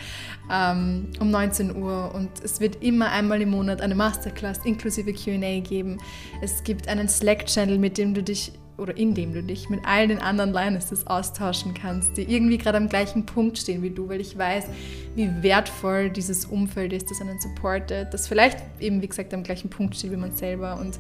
ähm, 0.51 1.13
um 1.21 1.31
19 1.31 1.77
Uhr. 1.77 2.13
Und 2.15 2.31
es 2.43 2.59
wird 2.59 2.83
immer 2.83 3.13
einmal 3.13 3.41
im 3.41 3.51
Monat 3.51 3.81
eine 3.81 3.95
Masterclass 3.95 4.59
inklusive 4.65 5.13
QA 5.13 5.61
geben. 5.61 5.99
Es 6.41 6.65
gibt 6.65 6.89
einen 6.89 7.09
Slack-Channel, 7.09 7.79
mit 7.79 7.97
dem 7.97 8.13
du 8.13 8.25
dich 8.25 8.55
oder 8.83 8.97
indem 8.97 9.33
du 9.33 9.43
dich 9.43 9.71
mit 9.71 9.81
all 9.87 10.09
den 10.09 10.19
anderen 10.19 10.53
Lionesses 10.53 11.07
austauschen 11.07 11.73
kannst, 11.73 12.17
die 12.17 12.23
irgendwie 12.23 12.59
gerade 12.59 12.77
am 12.77 12.89
gleichen 12.89 13.25
Punkt 13.25 13.57
stehen 13.57 13.83
wie 13.83 13.91
du, 13.91 14.09
weil 14.09 14.21
ich 14.21 14.37
weiß, 14.37 14.67
wie 15.15 15.31
wertvoll 15.43 16.11
dieses 16.11 16.45
Umfeld 16.45 16.93
ist, 16.93 17.11
das 17.11 17.21
einen 17.21 17.41
supportet, 17.41 18.13
das 18.13 18.27
vielleicht 18.27 18.59
eben, 18.81 19.01
wie 19.01 19.09
gesagt, 19.09 19.33
am 19.33 19.45
gleichen 19.45 19.71
Punkt 19.71 19.97
steht 19.97 20.11
wie 20.11 20.17
man 20.17 20.37
selber 20.37 20.79
und 20.81 20.99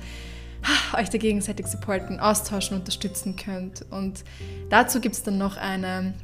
ah, 0.62 1.00
euch 1.00 1.10
da 1.10 1.18
gegenseitig 1.18 1.66
supporten, 1.66 2.20
austauschen, 2.20 2.78
unterstützen 2.78 3.36
könnt. 3.36 3.84
Und 3.90 4.24
dazu 4.70 5.00
gibt 5.00 5.16
es 5.16 5.22
dann 5.22 5.38
noch 5.38 5.56
eine, 5.56 6.14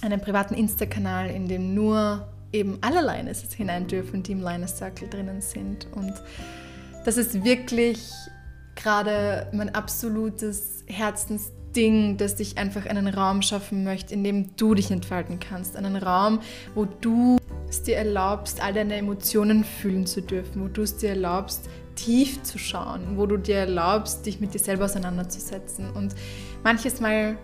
einen 0.00 0.20
privaten 0.20 0.54
Insta-Kanal, 0.54 1.30
in 1.30 1.46
dem 1.46 1.74
nur 1.74 2.26
eben 2.52 2.78
alle 2.80 3.00
Lionesses 3.00 3.52
hinein 3.54 3.86
dürfen, 3.86 4.22
die 4.22 4.32
im 4.32 4.40
Lioness 4.40 4.78
Circle 4.78 5.08
drinnen 5.08 5.40
sind. 5.40 5.86
Und 5.92 6.14
das 7.04 7.16
ist 7.16 7.44
wirklich 7.44 8.10
gerade 8.74 9.46
mein 9.52 9.74
absolutes 9.74 10.84
Herzensding, 10.86 12.16
dass 12.16 12.38
ich 12.40 12.58
einfach 12.58 12.86
einen 12.86 13.08
Raum 13.08 13.42
schaffen 13.42 13.84
möchte, 13.84 14.14
in 14.14 14.24
dem 14.24 14.56
du 14.56 14.74
dich 14.74 14.90
entfalten 14.90 15.40
kannst. 15.40 15.76
Einen 15.76 15.96
Raum, 15.96 16.40
wo 16.74 16.84
du 16.84 17.38
es 17.68 17.82
dir 17.82 17.96
erlaubst, 17.96 18.62
all 18.62 18.72
deine 18.72 18.96
Emotionen 18.96 19.64
fühlen 19.64 20.06
zu 20.06 20.20
dürfen, 20.20 20.62
wo 20.62 20.68
du 20.68 20.82
es 20.82 20.96
dir 20.96 21.10
erlaubst, 21.10 21.68
tief 21.94 22.42
zu 22.42 22.58
schauen, 22.58 23.16
wo 23.16 23.26
du 23.26 23.36
dir 23.36 23.56
erlaubst, 23.56 24.26
dich 24.26 24.40
mit 24.40 24.54
dir 24.54 24.58
selber 24.58 24.84
auseinanderzusetzen. 24.86 25.90
Und 25.90 26.14
manches 26.62 27.00
Mal 27.00 27.36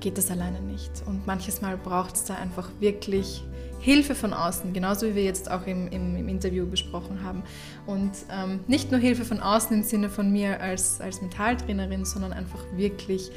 geht 0.00 0.18
das 0.18 0.30
alleine 0.30 0.60
nicht. 0.60 0.90
Und 1.06 1.26
manches 1.26 1.62
Mal 1.62 1.76
braucht 1.76 2.16
es 2.16 2.24
da 2.24 2.34
einfach 2.34 2.68
wirklich 2.80 3.44
Hilfe 3.82 4.14
von 4.14 4.32
außen, 4.32 4.72
genauso 4.72 5.08
wie 5.08 5.16
wir 5.16 5.24
jetzt 5.24 5.50
auch 5.50 5.66
im, 5.66 5.88
im, 5.88 6.14
im 6.14 6.28
Interview 6.28 6.66
besprochen 6.66 7.24
haben. 7.24 7.42
Und 7.84 8.12
ähm, 8.30 8.60
nicht 8.68 8.92
nur 8.92 9.00
Hilfe 9.00 9.24
von 9.24 9.40
außen 9.40 9.76
im 9.76 9.82
Sinne 9.82 10.08
von 10.08 10.30
mir 10.30 10.60
als, 10.60 11.00
als 11.00 11.20
Mentaltrainerin, 11.20 12.04
sondern 12.04 12.32
einfach 12.32 12.60
wirklich 12.76 13.32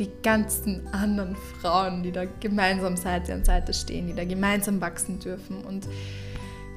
die 0.00 0.10
ganzen 0.24 0.88
anderen 0.88 1.36
Frauen, 1.36 2.02
die 2.02 2.10
da 2.10 2.24
gemeinsam 2.40 2.96
Seite 2.96 3.32
an 3.32 3.44
Seite 3.44 3.72
stehen, 3.72 4.08
die 4.08 4.14
da 4.14 4.24
gemeinsam 4.24 4.80
wachsen 4.80 5.20
dürfen. 5.20 5.64
Und 5.64 5.86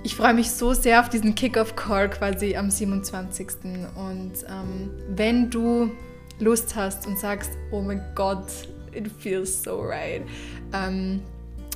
ich 0.04 0.16
freue 0.16 0.36
mich 0.36 0.52
so 0.52 0.74
sehr 0.74 1.00
auf 1.00 1.10
diesen 1.10 1.34
Kick-Off-Call 1.34 2.12
quasi 2.12 2.56
am 2.56 2.70
27. 2.70 3.48
Und 3.96 4.34
ähm, 4.48 4.92
wenn 5.16 5.50
du 5.50 5.90
Lust 6.38 6.76
hast 6.76 7.08
und 7.08 7.18
sagst, 7.18 7.50
oh 7.72 7.82
mein 7.82 8.04
Gott, 8.14 8.52
it 8.94 9.10
feels 9.18 9.64
so 9.64 9.82
right, 9.82 10.22
ähm, 10.74 11.22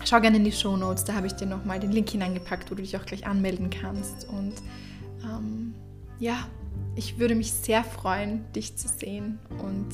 Schau 0.06 0.20
gerne 0.20 0.38
in 0.38 0.44
die 0.44 0.52
Show 0.52 0.76
Notes, 0.76 1.06
da 1.06 1.14
habe 1.14 1.28
ich 1.28 1.34
dir 1.34 1.46
nochmal 1.46 1.80
den 1.80 1.92
Link 1.92 2.10
hineingepackt, 2.10 2.70
wo 2.70 2.76
du 2.76 2.82
dich 2.82 2.98
auch 2.98 3.06
gleich 3.06 3.26
anmelden 3.26 3.70
kannst. 3.70 4.28
Und 4.28 4.54
ähm, 5.24 5.74
ja, 6.20 6.48
ich 6.96 7.20
würde 7.20 7.36
mich 7.36 7.54
sehr 7.54 7.84
freuen, 7.84 8.44
dich 8.54 8.76
zu 8.76 8.88
sehen 8.88 9.40
und 9.60 9.88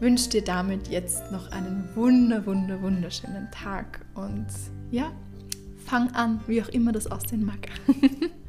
wünsche 0.00 0.30
dir 0.30 0.44
damit 0.44 0.88
jetzt 0.88 1.32
noch 1.32 1.50
einen 1.50 1.88
wunder, 1.94 2.46
wunder, 2.46 2.80
wunderschönen 2.80 3.50
Tag. 3.50 4.06
Und 4.14 4.46
ja, 4.90 5.10
fang 5.84 6.14
an, 6.14 6.40
wie 6.46 6.62
auch 6.62 6.68
immer 6.68 6.92
das 6.92 7.06
aussehen 7.10 7.44
mag. 7.44 7.68